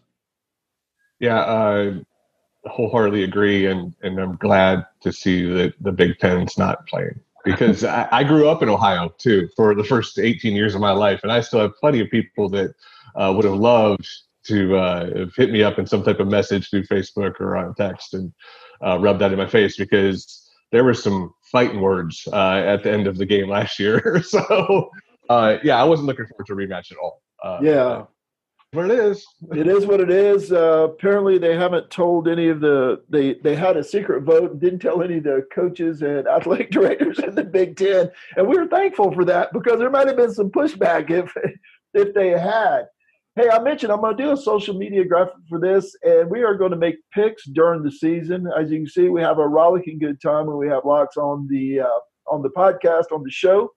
Yeah, 1.19 1.39
uh, 1.39 1.93
wholeheartedly 2.65 3.23
agree, 3.23 3.65
and 3.65 3.93
and 4.01 4.19
I'm 4.19 4.35
glad 4.35 4.85
to 5.01 5.11
see 5.11 5.45
that 5.53 5.73
the 5.81 5.91
Big 5.91 6.19
Ten's 6.19 6.57
not 6.57 6.85
playing 6.87 7.19
because 7.43 7.83
I, 7.83 8.07
I 8.11 8.23
grew 8.23 8.49
up 8.49 8.61
in 8.61 8.69
Ohio 8.69 9.13
too 9.17 9.49
for 9.55 9.75
the 9.75 9.83
first 9.83 10.19
18 10.19 10.55
years 10.55 10.75
of 10.75 10.81
my 10.81 10.91
life, 10.91 11.21
and 11.23 11.31
I 11.31 11.41
still 11.41 11.61
have 11.61 11.75
plenty 11.77 11.99
of 11.99 12.09
people 12.09 12.49
that 12.49 12.73
uh, 13.15 13.33
would 13.35 13.45
have 13.45 13.55
loved 13.55 14.07
to 14.45 14.77
uh, 14.77 15.17
have 15.17 15.35
hit 15.35 15.51
me 15.51 15.63
up 15.63 15.77
in 15.77 15.85
some 15.85 16.03
type 16.03 16.19
of 16.19 16.27
message 16.27 16.69
through 16.69 16.83
Facebook 16.83 17.39
or 17.39 17.57
on 17.57 17.75
text 17.75 18.13
and 18.13 18.33
uh, 18.85 18.97
rub 18.99 19.19
that 19.19 19.31
in 19.31 19.37
my 19.37 19.47
face 19.47 19.77
because 19.77 20.49
there 20.71 20.83
were 20.83 20.93
some 20.93 21.33
fighting 21.51 21.81
words 21.81 22.27
uh, 22.31 22.63
at 22.65 22.83
the 22.83 22.91
end 22.91 23.07
of 23.07 23.17
the 23.17 23.25
game 23.25 23.49
last 23.49 23.79
year. 23.79 24.21
so 24.23 24.89
uh, 25.29 25.57
yeah, 25.63 25.81
I 25.81 25.83
wasn't 25.83 26.07
looking 26.07 26.25
forward 26.27 26.47
to 26.47 26.53
a 26.53 26.55
rematch 26.55 26.91
at 26.91 26.97
all. 26.97 27.21
Uh, 27.43 27.59
Yeah. 27.61 28.03
What 28.71 28.91
it 28.91 28.99
is. 28.99 29.25
It 29.53 29.67
is 29.67 29.85
what 29.85 30.01
it 30.01 30.09
is. 30.09 30.51
Uh, 30.51 30.89
apparently, 30.89 31.37
they 31.37 31.55
haven't 31.55 31.89
told 31.89 32.27
any 32.27 32.49
of 32.49 32.59
the 32.59 33.01
they 33.09 33.35
they 33.35 33.55
had 33.55 33.77
a 33.77 33.83
secret 33.83 34.23
vote 34.23 34.51
and 34.51 34.61
didn't 34.61 34.79
tell 34.79 35.01
any 35.01 35.17
of 35.17 35.23
the 35.23 35.47
coaches 35.53 36.01
and 36.01 36.27
athletic 36.27 36.71
directors 36.71 37.19
in 37.19 37.35
the 37.35 37.43
Big 37.43 37.77
Ten, 37.77 38.11
and 38.35 38.47
we 38.47 38.57
were 38.57 38.67
thankful 38.67 39.11
for 39.13 39.23
that 39.25 39.53
because 39.53 39.79
there 39.79 39.89
might 39.89 40.07
have 40.07 40.17
been 40.17 40.33
some 40.33 40.51
pushback 40.51 41.09
if 41.09 41.33
if 41.93 42.13
they 42.13 42.29
had. 42.31 42.87
Hey, 43.35 43.49
I 43.49 43.59
mentioned 43.59 43.91
I'm 43.91 44.01
going 44.01 44.17
to 44.17 44.23
do 44.23 44.31
a 44.31 44.37
social 44.37 44.75
media 44.75 45.05
graphic 45.05 45.35
for 45.47 45.59
this, 45.59 45.95
and 46.01 46.27
we 46.29 46.43
are 46.43 46.55
going 46.55 46.71
to 46.71 46.77
make 46.77 46.95
picks 47.13 47.45
during 47.45 47.83
the 47.83 47.91
season. 47.91 48.47
As 48.59 48.71
you 48.71 48.79
can 48.79 48.87
see, 48.87 49.09
we 49.09 49.21
have 49.21 49.37
a 49.37 49.47
rollicking 49.47 49.99
good 49.99 50.19
time 50.19 50.47
when 50.47 50.57
we 50.57 50.67
have 50.67 50.85
locks 50.85 51.17
on 51.17 51.47
the 51.47 51.81
uh, 51.81 51.99
on 52.29 52.41
the 52.41 52.49
podcast 52.49 53.11
on 53.11 53.23
the 53.23 53.31
show 53.31 53.71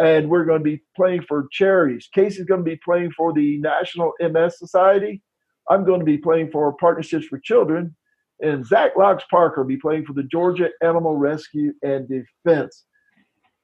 and 0.00 0.28
we're 0.28 0.44
going 0.44 0.60
to 0.60 0.64
be 0.64 0.82
playing 0.96 1.22
for 1.22 1.48
charities. 1.50 2.08
Casey's 2.14 2.46
going 2.46 2.60
to 2.60 2.70
be 2.70 2.80
playing 2.84 3.12
for 3.16 3.32
the 3.32 3.58
National 3.58 4.12
MS 4.20 4.58
Society. 4.58 5.22
I'm 5.68 5.84
going 5.84 6.00
to 6.00 6.06
be 6.06 6.18
playing 6.18 6.50
for 6.50 6.72
Partnerships 6.74 7.26
for 7.26 7.38
Children, 7.38 7.94
and 8.40 8.66
Zach 8.66 8.92
Locks 8.96 9.24
Parker 9.30 9.62
will 9.62 9.68
be 9.68 9.76
playing 9.76 10.04
for 10.04 10.12
the 10.12 10.24
Georgia 10.24 10.70
Animal 10.82 11.16
Rescue 11.16 11.72
and 11.82 12.08
Defense. 12.08 12.84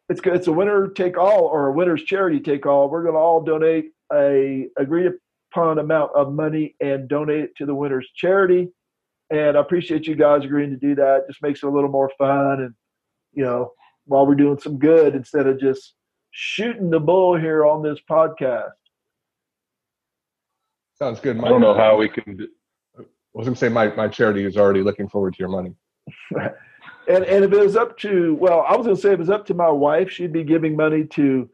It's 0.09 0.21
it's 0.25 0.47
a 0.47 0.53
winner 0.53 0.89
take 0.89 1.19
all 1.19 1.45
or 1.45 1.69
a 1.69 1.73
winner's 1.73 2.03
charity 2.03 2.41
take 2.41 2.67
all. 2.67 2.89
We're 2.89 3.03
going 3.03 3.15
to 3.15 3.21
all 3.21 3.43
donate 3.43 3.91
a 4.13 4.69
agreed 4.79 5.11
upon 5.53 5.79
amount 5.79 6.13
of 6.15 6.33
money 6.33 6.77
and 6.81 7.09
donate 7.09 7.45
it 7.45 7.57
to 7.57 7.67
the 7.67 7.75
winner's 7.75 8.09
charity. 8.15 8.69
And 9.31 9.57
I 9.57 9.61
appreciate 9.61 10.07
you 10.07 10.15
guys 10.15 10.45
agreeing 10.45 10.71
to 10.71 10.77
do 10.77 10.95
that. 10.95 11.27
Just 11.27 11.43
makes 11.43 11.63
it 11.63 11.67
a 11.67 11.71
little 11.71 11.91
more 11.91 12.11
fun 12.17 12.63
and 12.63 12.75
you 13.35 13.45
know 13.45 13.73
while 14.07 14.27
we're 14.27 14.35
doing 14.35 14.59
some 14.59 14.79
good 14.79 15.15
instead 15.15 15.47
of 15.47 15.61
just 15.61 15.95
shooting 16.31 16.91
the 16.91 17.01
bull 17.01 17.37
here 17.37 17.67
on 17.67 17.83
this 17.83 17.99
podcast. 18.11 18.71
Sounds 20.95 21.21
good. 21.21 21.39
I 21.39 21.49
don't 21.49 21.61
know 21.61 21.75
how 21.75 21.97
we 21.97 22.09
can. 22.09 22.37
do- 22.37 22.49
I 22.99 23.03
was 23.35 23.47
going 23.47 23.55
to 23.55 23.61
say 23.61 23.69
my, 23.69 23.95
my 23.95 24.09
charity 24.09 24.45
is 24.45 24.57
already 24.57 24.83
looking 24.83 25.09
forward 25.09 25.35
to 25.35 25.39
your 25.39 25.49
money. 25.49 25.75
And 27.09 27.25
and 27.25 27.43
if 27.43 27.53
it 27.53 27.59
was 27.59 27.75
up 27.75 27.97
to 27.99 28.35
well, 28.35 28.65
I 28.69 28.77
was 28.77 28.85
going 28.85 28.97
to 28.97 29.03
say 29.03 29.09
if 29.09 29.15
it 29.15 29.19
was 29.19 29.31
up 29.31 29.47
to 29.47 29.55
my 29.55 29.71
wife, 29.71 30.11
she'd 30.11 30.33
be 30.33 30.45
giving 30.45 30.77
money 30.77 31.05
to 31.05 31.49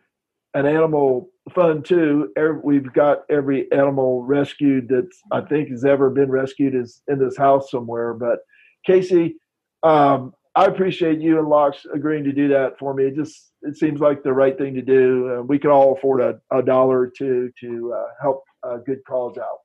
an 0.55 0.67
animal 0.67 1.31
fund 1.55 1.85
too. 1.85 2.33
Every, 2.37 2.59
we've 2.63 2.93
got 2.93 3.21
every 3.31 3.71
animal 3.71 4.25
rescued 4.25 4.89
that 4.89 5.09
I 5.31 5.43
think 5.43 5.69
has 5.69 5.85
ever 5.85 6.11
been 6.11 6.31
rescued 6.31 6.75
is 6.75 7.03
in 7.07 7.21
this 7.21 7.37
house 7.37 7.71
somewhere. 7.71 8.15
But 8.15 8.41
Casey, 8.85 9.37
um, 9.85 10.33
I 10.57 10.67
appreciate 10.67 11.21
you 11.21 11.39
and 11.39 11.49
Locks 11.49 11.85
agreeing 11.93 12.25
to 12.25 12.33
do 12.33 12.49
that 12.49 12.79
for 12.79 12.95
me. 12.95 13.05
It 13.05 13.17
just 13.17 13.53
it 13.63 13.77
seems 13.77 14.01
like 14.01 14.23
the 14.23 14.33
right 14.33 14.57
thing 14.57 14.75
to 14.75 14.83
do. 14.83 15.39
Uh, 15.39 15.43
we 15.43 15.59
can 15.59 15.71
all 15.71 15.97
afford 15.97 16.21
a, 16.21 16.41
a 16.57 16.63
dollar 16.63 17.01
or 17.01 17.11
two 17.11 17.51
to 17.61 17.93
uh, 17.93 18.07
help 18.21 18.45
a 18.63 18.79
good 18.79 19.01
cause 19.07 19.37
out. 19.39 19.59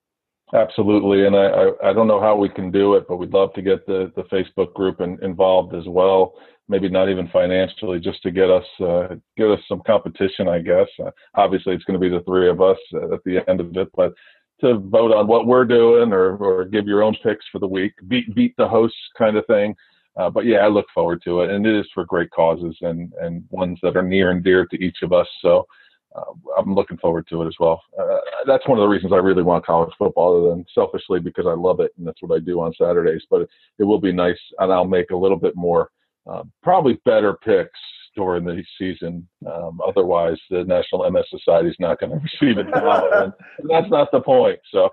Absolutely, 0.53 1.27
and 1.27 1.35
I, 1.35 1.45
I, 1.45 1.89
I 1.89 1.93
don't 1.93 2.07
know 2.07 2.19
how 2.19 2.35
we 2.35 2.49
can 2.49 2.71
do 2.71 2.95
it, 2.95 3.05
but 3.07 3.17
we'd 3.17 3.33
love 3.33 3.53
to 3.53 3.61
get 3.61 3.85
the 3.85 4.11
the 4.15 4.23
Facebook 4.23 4.73
group 4.73 4.99
in, 4.99 5.23
involved 5.23 5.75
as 5.75 5.85
well. 5.87 6.33
Maybe 6.67 6.89
not 6.89 7.09
even 7.09 7.27
financially, 7.29 7.99
just 7.99 8.23
to 8.23 8.31
get 8.31 8.49
us 8.49 8.65
uh, 8.79 9.15
get 9.37 9.51
us 9.51 9.59
some 9.67 9.81
competition, 9.85 10.47
I 10.47 10.59
guess. 10.59 10.87
Uh, 11.03 11.11
obviously, 11.35 11.75
it's 11.75 11.83
going 11.83 11.99
to 11.99 12.09
be 12.09 12.09
the 12.09 12.23
three 12.23 12.49
of 12.49 12.61
us 12.61 12.77
at 13.13 13.23
the 13.25 13.47
end 13.47 13.59
of 13.59 13.77
it, 13.77 13.89
but 13.95 14.13
to 14.61 14.79
vote 14.79 15.13
on 15.13 15.27
what 15.27 15.45
we're 15.45 15.65
doing 15.65 16.11
or 16.11 16.35
or 16.37 16.65
give 16.65 16.87
your 16.87 17.03
own 17.03 17.15
picks 17.21 17.45
for 17.51 17.59
the 17.59 17.67
week, 17.67 17.93
beat 18.07 18.33
beat 18.33 18.55
the 18.57 18.67
hosts 18.67 18.97
kind 19.19 19.37
of 19.37 19.45
thing. 19.45 19.75
Uh, 20.19 20.29
but 20.29 20.45
yeah, 20.45 20.57
I 20.57 20.67
look 20.67 20.87
forward 20.93 21.21
to 21.23 21.41
it, 21.41 21.49
and 21.49 21.65
it 21.65 21.79
is 21.79 21.87
for 21.93 22.03
great 22.03 22.29
causes 22.31 22.75
and 22.81 23.13
and 23.21 23.45
ones 23.51 23.79
that 23.81 23.95
are 23.95 24.03
near 24.03 24.31
and 24.31 24.43
dear 24.43 24.65
to 24.65 24.83
each 24.83 24.97
of 25.01 25.13
us. 25.13 25.27
So 25.41 25.65
uh, 26.13 26.33
I'm 26.57 26.75
looking 26.75 26.97
forward 26.97 27.25
to 27.29 27.41
it 27.43 27.47
as 27.47 27.55
well. 27.57 27.81
Uh, 27.97 28.17
that's 28.45 28.67
one 28.67 28.77
of 28.77 28.83
the 28.83 28.87
reasons 28.87 29.13
I 29.13 29.17
really 29.17 29.43
want 29.43 29.65
college 29.65 29.93
football, 29.97 30.37
other 30.37 30.49
than 30.49 30.65
selfishly 30.75 31.21
because 31.21 31.45
I 31.47 31.53
love 31.53 31.79
it 31.79 31.91
and 31.97 32.05
that's 32.05 32.21
what 32.21 32.35
I 32.35 32.39
do 32.39 32.59
on 32.59 32.73
Saturdays. 32.77 33.23
But 33.29 33.41
it, 33.41 33.49
it 33.79 33.83
will 33.85 33.99
be 33.99 34.11
nice, 34.11 34.39
and 34.59 34.73
I'll 34.73 34.85
make 34.85 35.11
a 35.11 35.15
little 35.15 35.37
bit 35.37 35.55
more, 35.55 35.89
uh, 36.29 36.43
probably 36.61 36.99
better 37.05 37.35
picks 37.35 37.79
during 38.13 38.43
the 38.43 38.61
season. 38.77 39.25
Um, 39.47 39.79
otherwise, 39.87 40.37
the 40.49 40.65
National 40.65 41.09
MS 41.09 41.27
Society 41.29 41.69
is 41.69 41.77
not 41.79 41.99
going 41.99 42.11
to 42.11 42.17
receive 42.17 42.57
it 42.57 42.67
now, 42.69 43.09
and 43.23 43.33
that's 43.69 43.89
not 43.89 44.11
the 44.11 44.19
point. 44.19 44.59
So. 44.71 44.89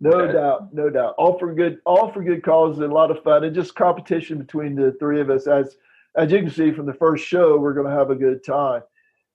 No 0.00 0.10
okay. 0.10 0.32
doubt, 0.32 0.72
no 0.72 0.90
doubt. 0.90 1.14
All 1.18 1.38
for 1.38 1.52
good, 1.52 1.78
all 1.84 2.12
for 2.12 2.22
good 2.22 2.42
causes 2.42 2.80
and 2.80 2.92
a 2.92 2.94
lot 2.94 3.10
of 3.10 3.22
fun, 3.22 3.44
and 3.44 3.54
just 3.54 3.74
competition 3.74 4.38
between 4.38 4.74
the 4.74 4.96
three 5.00 5.20
of 5.20 5.30
us. 5.30 5.46
As 5.46 5.76
as 6.16 6.32
you 6.32 6.40
can 6.40 6.50
see 6.50 6.72
from 6.72 6.86
the 6.86 6.94
first 6.94 7.24
show, 7.24 7.56
we're 7.58 7.74
going 7.74 7.86
to 7.86 7.92
have 7.92 8.10
a 8.10 8.14
good 8.14 8.44
time. 8.44 8.82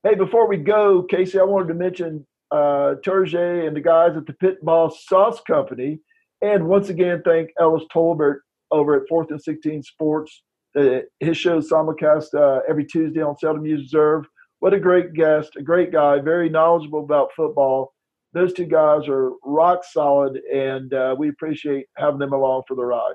Hey, 0.04 0.16
before 0.16 0.48
we 0.48 0.58
go, 0.58 1.04
Casey, 1.04 1.40
I 1.40 1.44
wanted 1.44 1.70
to 1.70 1.76
mention 1.76 2.26
uh, 2.52 2.96
Turgey 3.04 3.66
and 3.66 3.76
the 3.76 3.82
guys 3.82 4.18
at 4.18 4.26
the 4.26 4.34
Pit 4.34 4.64
Boss 4.64 5.06
Sauce 5.06 5.40
Company. 5.42 6.00
And 6.42 6.68
once 6.68 6.90
again, 6.90 7.22
thank 7.24 7.52
Ellis 7.60 7.84
Tolbert 7.94 8.40
over 8.70 8.96
at 8.96 9.10
4th 9.10 9.32
and 9.32 9.42
16 9.42 9.84
Sports. 9.84 10.44
Uh, 10.78 11.00
his 11.20 11.38
show 11.38 11.62
simulcast 11.62 12.34
uh, 12.34 12.62
every 12.68 12.86
Tuesday 12.86 13.22
on 13.22 13.38
Seldom 13.38 13.66
Used 13.66 13.94
Reserve. 13.94 14.26
What 14.60 14.74
a 14.74 14.80
great 14.80 15.14
guest, 15.14 15.56
a 15.56 15.62
great 15.62 15.92
guy, 15.92 16.20
very 16.20 16.50
knowledgeable 16.50 17.04
about 17.04 17.30
football. 17.36 17.94
Those 18.34 18.54
two 18.54 18.66
guys 18.66 19.08
are 19.08 19.32
rock 19.44 19.84
solid, 19.84 20.38
and 20.52 20.94
uh, 20.94 21.16
we 21.18 21.30
appreciate 21.30 21.86
having 21.98 22.20
them 22.20 22.34
along 22.34 22.64
for 22.68 22.76
the 22.76 22.86
ride. 22.86 23.14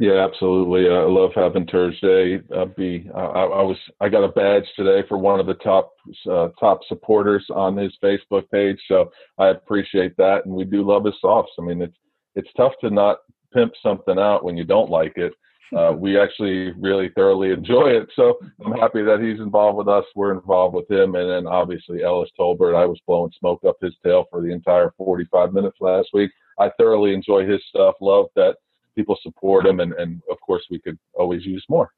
Yeah, 0.00 0.24
absolutely. 0.24 0.88
I 0.88 1.02
love 1.02 1.32
having 1.34 1.66
Thursday 1.66 2.40
uh, 2.56 2.66
be. 2.66 3.10
Uh, 3.12 3.18
I, 3.18 3.42
I, 3.42 3.62
was 3.62 3.76
I 4.00 4.08
got 4.08 4.22
a 4.22 4.28
badge 4.28 4.66
today 4.76 5.06
for 5.08 5.18
one 5.18 5.40
of 5.40 5.46
the 5.46 5.54
top 5.54 5.90
uh, 6.30 6.48
top 6.60 6.80
supporters 6.86 7.44
on 7.52 7.76
his 7.76 7.92
Facebook 8.02 8.48
page, 8.52 8.78
so 8.86 9.10
I 9.38 9.48
appreciate 9.48 10.16
that. 10.16 10.44
And 10.44 10.54
we 10.54 10.64
do 10.64 10.86
love 10.86 11.04
his 11.04 11.16
softs. 11.20 11.50
I 11.58 11.62
mean, 11.64 11.82
it's 11.82 11.96
it's 12.36 12.52
tough 12.56 12.74
to 12.82 12.90
not 12.90 13.18
pimp 13.52 13.72
something 13.82 14.20
out 14.20 14.44
when 14.44 14.56
you 14.56 14.62
don't 14.62 14.88
like 14.88 15.16
it. 15.16 15.32
Uh, 15.76 15.92
we 15.92 16.18
actually 16.18 16.72
really 16.78 17.10
thoroughly 17.10 17.50
enjoy 17.50 17.88
it, 17.88 18.08
so 18.16 18.38
I'm 18.64 18.72
happy 18.72 19.02
that 19.02 19.20
he's 19.20 19.40
involved 19.40 19.76
with 19.76 19.88
us. 19.88 20.04
We're 20.14 20.32
involved 20.32 20.74
with 20.74 20.90
him, 20.90 21.14
and 21.14 21.28
then 21.28 21.46
obviously 21.46 22.02
Ellis 22.02 22.30
Tolbert. 22.38 22.74
I 22.74 22.86
was 22.86 22.98
blowing 23.06 23.32
smoke 23.38 23.62
up 23.66 23.76
his 23.82 23.94
tail 24.02 24.24
for 24.30 24.40
the 24.40 24.50
entire 24.50 24.92
45 24.96 25.52
minutes 25.52 25.76
last 25.80 26.08
week. 26.14 26.30
I 26.58 26.70
thoroughly 26.78 27.12
enjoy 27.12 27.46
his 27.46 27.60
stuff. 27.68 27.96
Love 28.00 28.26
that 28.34 28.56
people 28.96 29.18
support 29.22 29.66
him, 29.66 29.80
and, 29.80 29.92
and 29.94 30.22
of 30.30 30.40
course 30.40 30.64
we 30.70 30.78
could 30.78 30.98
always 31.14 31.44
use 31.44 31.64
more. 31.68 31.90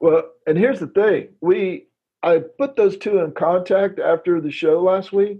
Well, 0.00 0.30
and 0.46 0.56
here's 0.56 0.80
the 0.80 0.86
thing: 0.86 1.28
we 1.42 1.88
I 2.22 2.38
put 2.58 2.76
those 2.76 2.96
two 2.96 3.18
in 3.18 3.32
contact 3.32 3.98
after 3.98 4.40
the 4.40 4.50
show 4.50 4.80
last 4.80 5.12
week. 5.12 5.38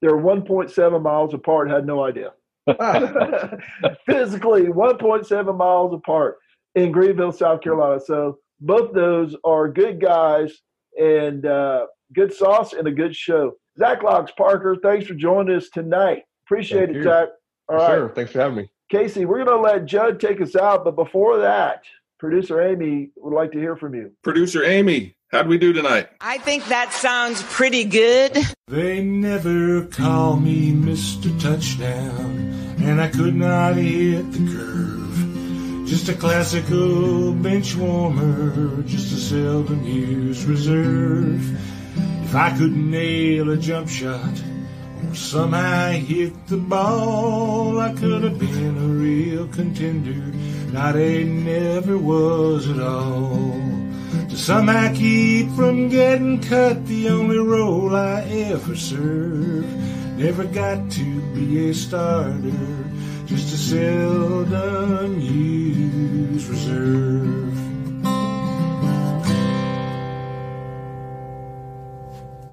They're 0.00 0.16
1.7 0.16 1.02
miles 1.02 1.34
apart. 1.34 1.70
Had 1.70 1.86
no 1.86 2.04
idea. 2.04 2.32
Physically, 4.06 4.66
1.7 4.66 5.56
miles 5.56 5.92
apart 5.92 6.38
in 6.74 6.92
Greenville, 6.92 7.32
South 7.32 7.60
Carolina. 7.60 8.00
So 8.04 8.38
both 8.60 8.92
those 8.92 9.36
are 9.44 9.68
good 9.68 10.00
guys 10.00 10.52
and 10.98 11.46
uh, 11.46 11.86
good 12.12 12.32
sauce 12.32 12.72
and 12.72 12.86
a 12.86 12.92
good 12.92 13.14
show. 13.14 13.52
Zach 13.78 14.02
Locks 14.02 14.32
Parker, 14.36 14.76
thanks 14.82 15.06
for 15.06 15.14
joining 15.14 15.56
us 15.56 15.68
tonight. 15.68 16.24
Appreciate 16.46 16.86
Thank 16.86 16.90
it, 16.90 16.96
you. 16.96 17.02
Zach. 17.04 17.28
All 17.68 17.76
right. 17.76 17.94
Sure. 17.94 18.08
Thanks 18.10 18.32
for 18.32 18.40
having 18.40 18.56
me. 18.56 18.70
Casey, 18.90 19.24
we're 19.24 19.44
going 19.44 19.56
to 19.56 19.62
let 19.62 19.86
Judd 19.86 20.18
take 20.18 20.40
us 20.40 20.56
out, 20.56 20.84
but 20.84 20.96
before 20.96 21.38
that, 21.38 21.84
producer 22.18 22.60
Amy 22.60 23.10
would 23.16 23.32
like 23.32 23.52
to 23.52 23.58
hear 23.58 23.76
from 23.76 23.94
you. 23.94 24.10
Producer 24.24 24.64
Amy, 24.64 25.14
how'd 25.30 25.46
we 25.46 25.58
do 25.58 25.72
tonight? 25.72 26.08
I 26.20 26.38
think 26.38 26.66
that 26.66 26.92
sounds 26.92 27.42
pretty 27.44 27.84
good. 27.84 28.36
They 28.66 29.02
never 29.02 29.86
call 29.86 30.36
me 30.36 30.72
Mr. 30.72 31.30
Touchdown, 31.40 32.76
and 32.80 33.00
I 33.00 33.08
could 33.08 33.36
not 33.36 33.76
hit 33.76 34.32
the 34.32 34.56
curve. 34.56 34.89
Just 35.90 36.08
a 36.08 36.14
classical 36.14 37.32
bench 37.32 37.74
warmer, 37.74 38.80
just 38.82 39.12
a 39.12 39.16
seldom 39.16 39.82
used 39.82 40.44
reserve. 40.46 41.42
If 42.22 42.32
I 42.32 42.56
could 42.56 42.76
nail 42.76 43.50
a 43.50 43.56
jump 43.56 43.88
shot, 43.88 44.40
or 45.08 45.16
Somehow 45.16 45.90
hit 45.90 46.46
the 46.46 46.58
ball. 46.58 47.80
I 47.80 47.92
could 47.94 48.22
have 48.22 48.38
been 48.38 48.76
a 48.76 48.86
real 48.86 49.48
contender. 49.48 50.32
Not 50.72 50.94
a 50.94 51.24
never 51.24 51.98
was 51.98 52.70
at 52.70 52.78
all. 52.78 53.60
To 54.28 54.36
somehow 54.36 54.94
keep 54.94 55.50
from 55.56 55.88
getting 55.88 56.40
cut, 56.40 56.86
the 56.86 57.08
only 57.08 57.38
role 57.38 57.96
I 57.96 58.20
ever 58.22 58.76
served. 58.76 59.66
Never 60.16 60.44
got 60.44 60.88
to 60.92 61.20
be 61.34 61.70
a 61.70 61.74
starter, 61.74 62.79
just 63.30 63.54
a 63.54 63.56
seldom 63.56 65.20
used 65.20 66.48
reserve. 66.48 67.39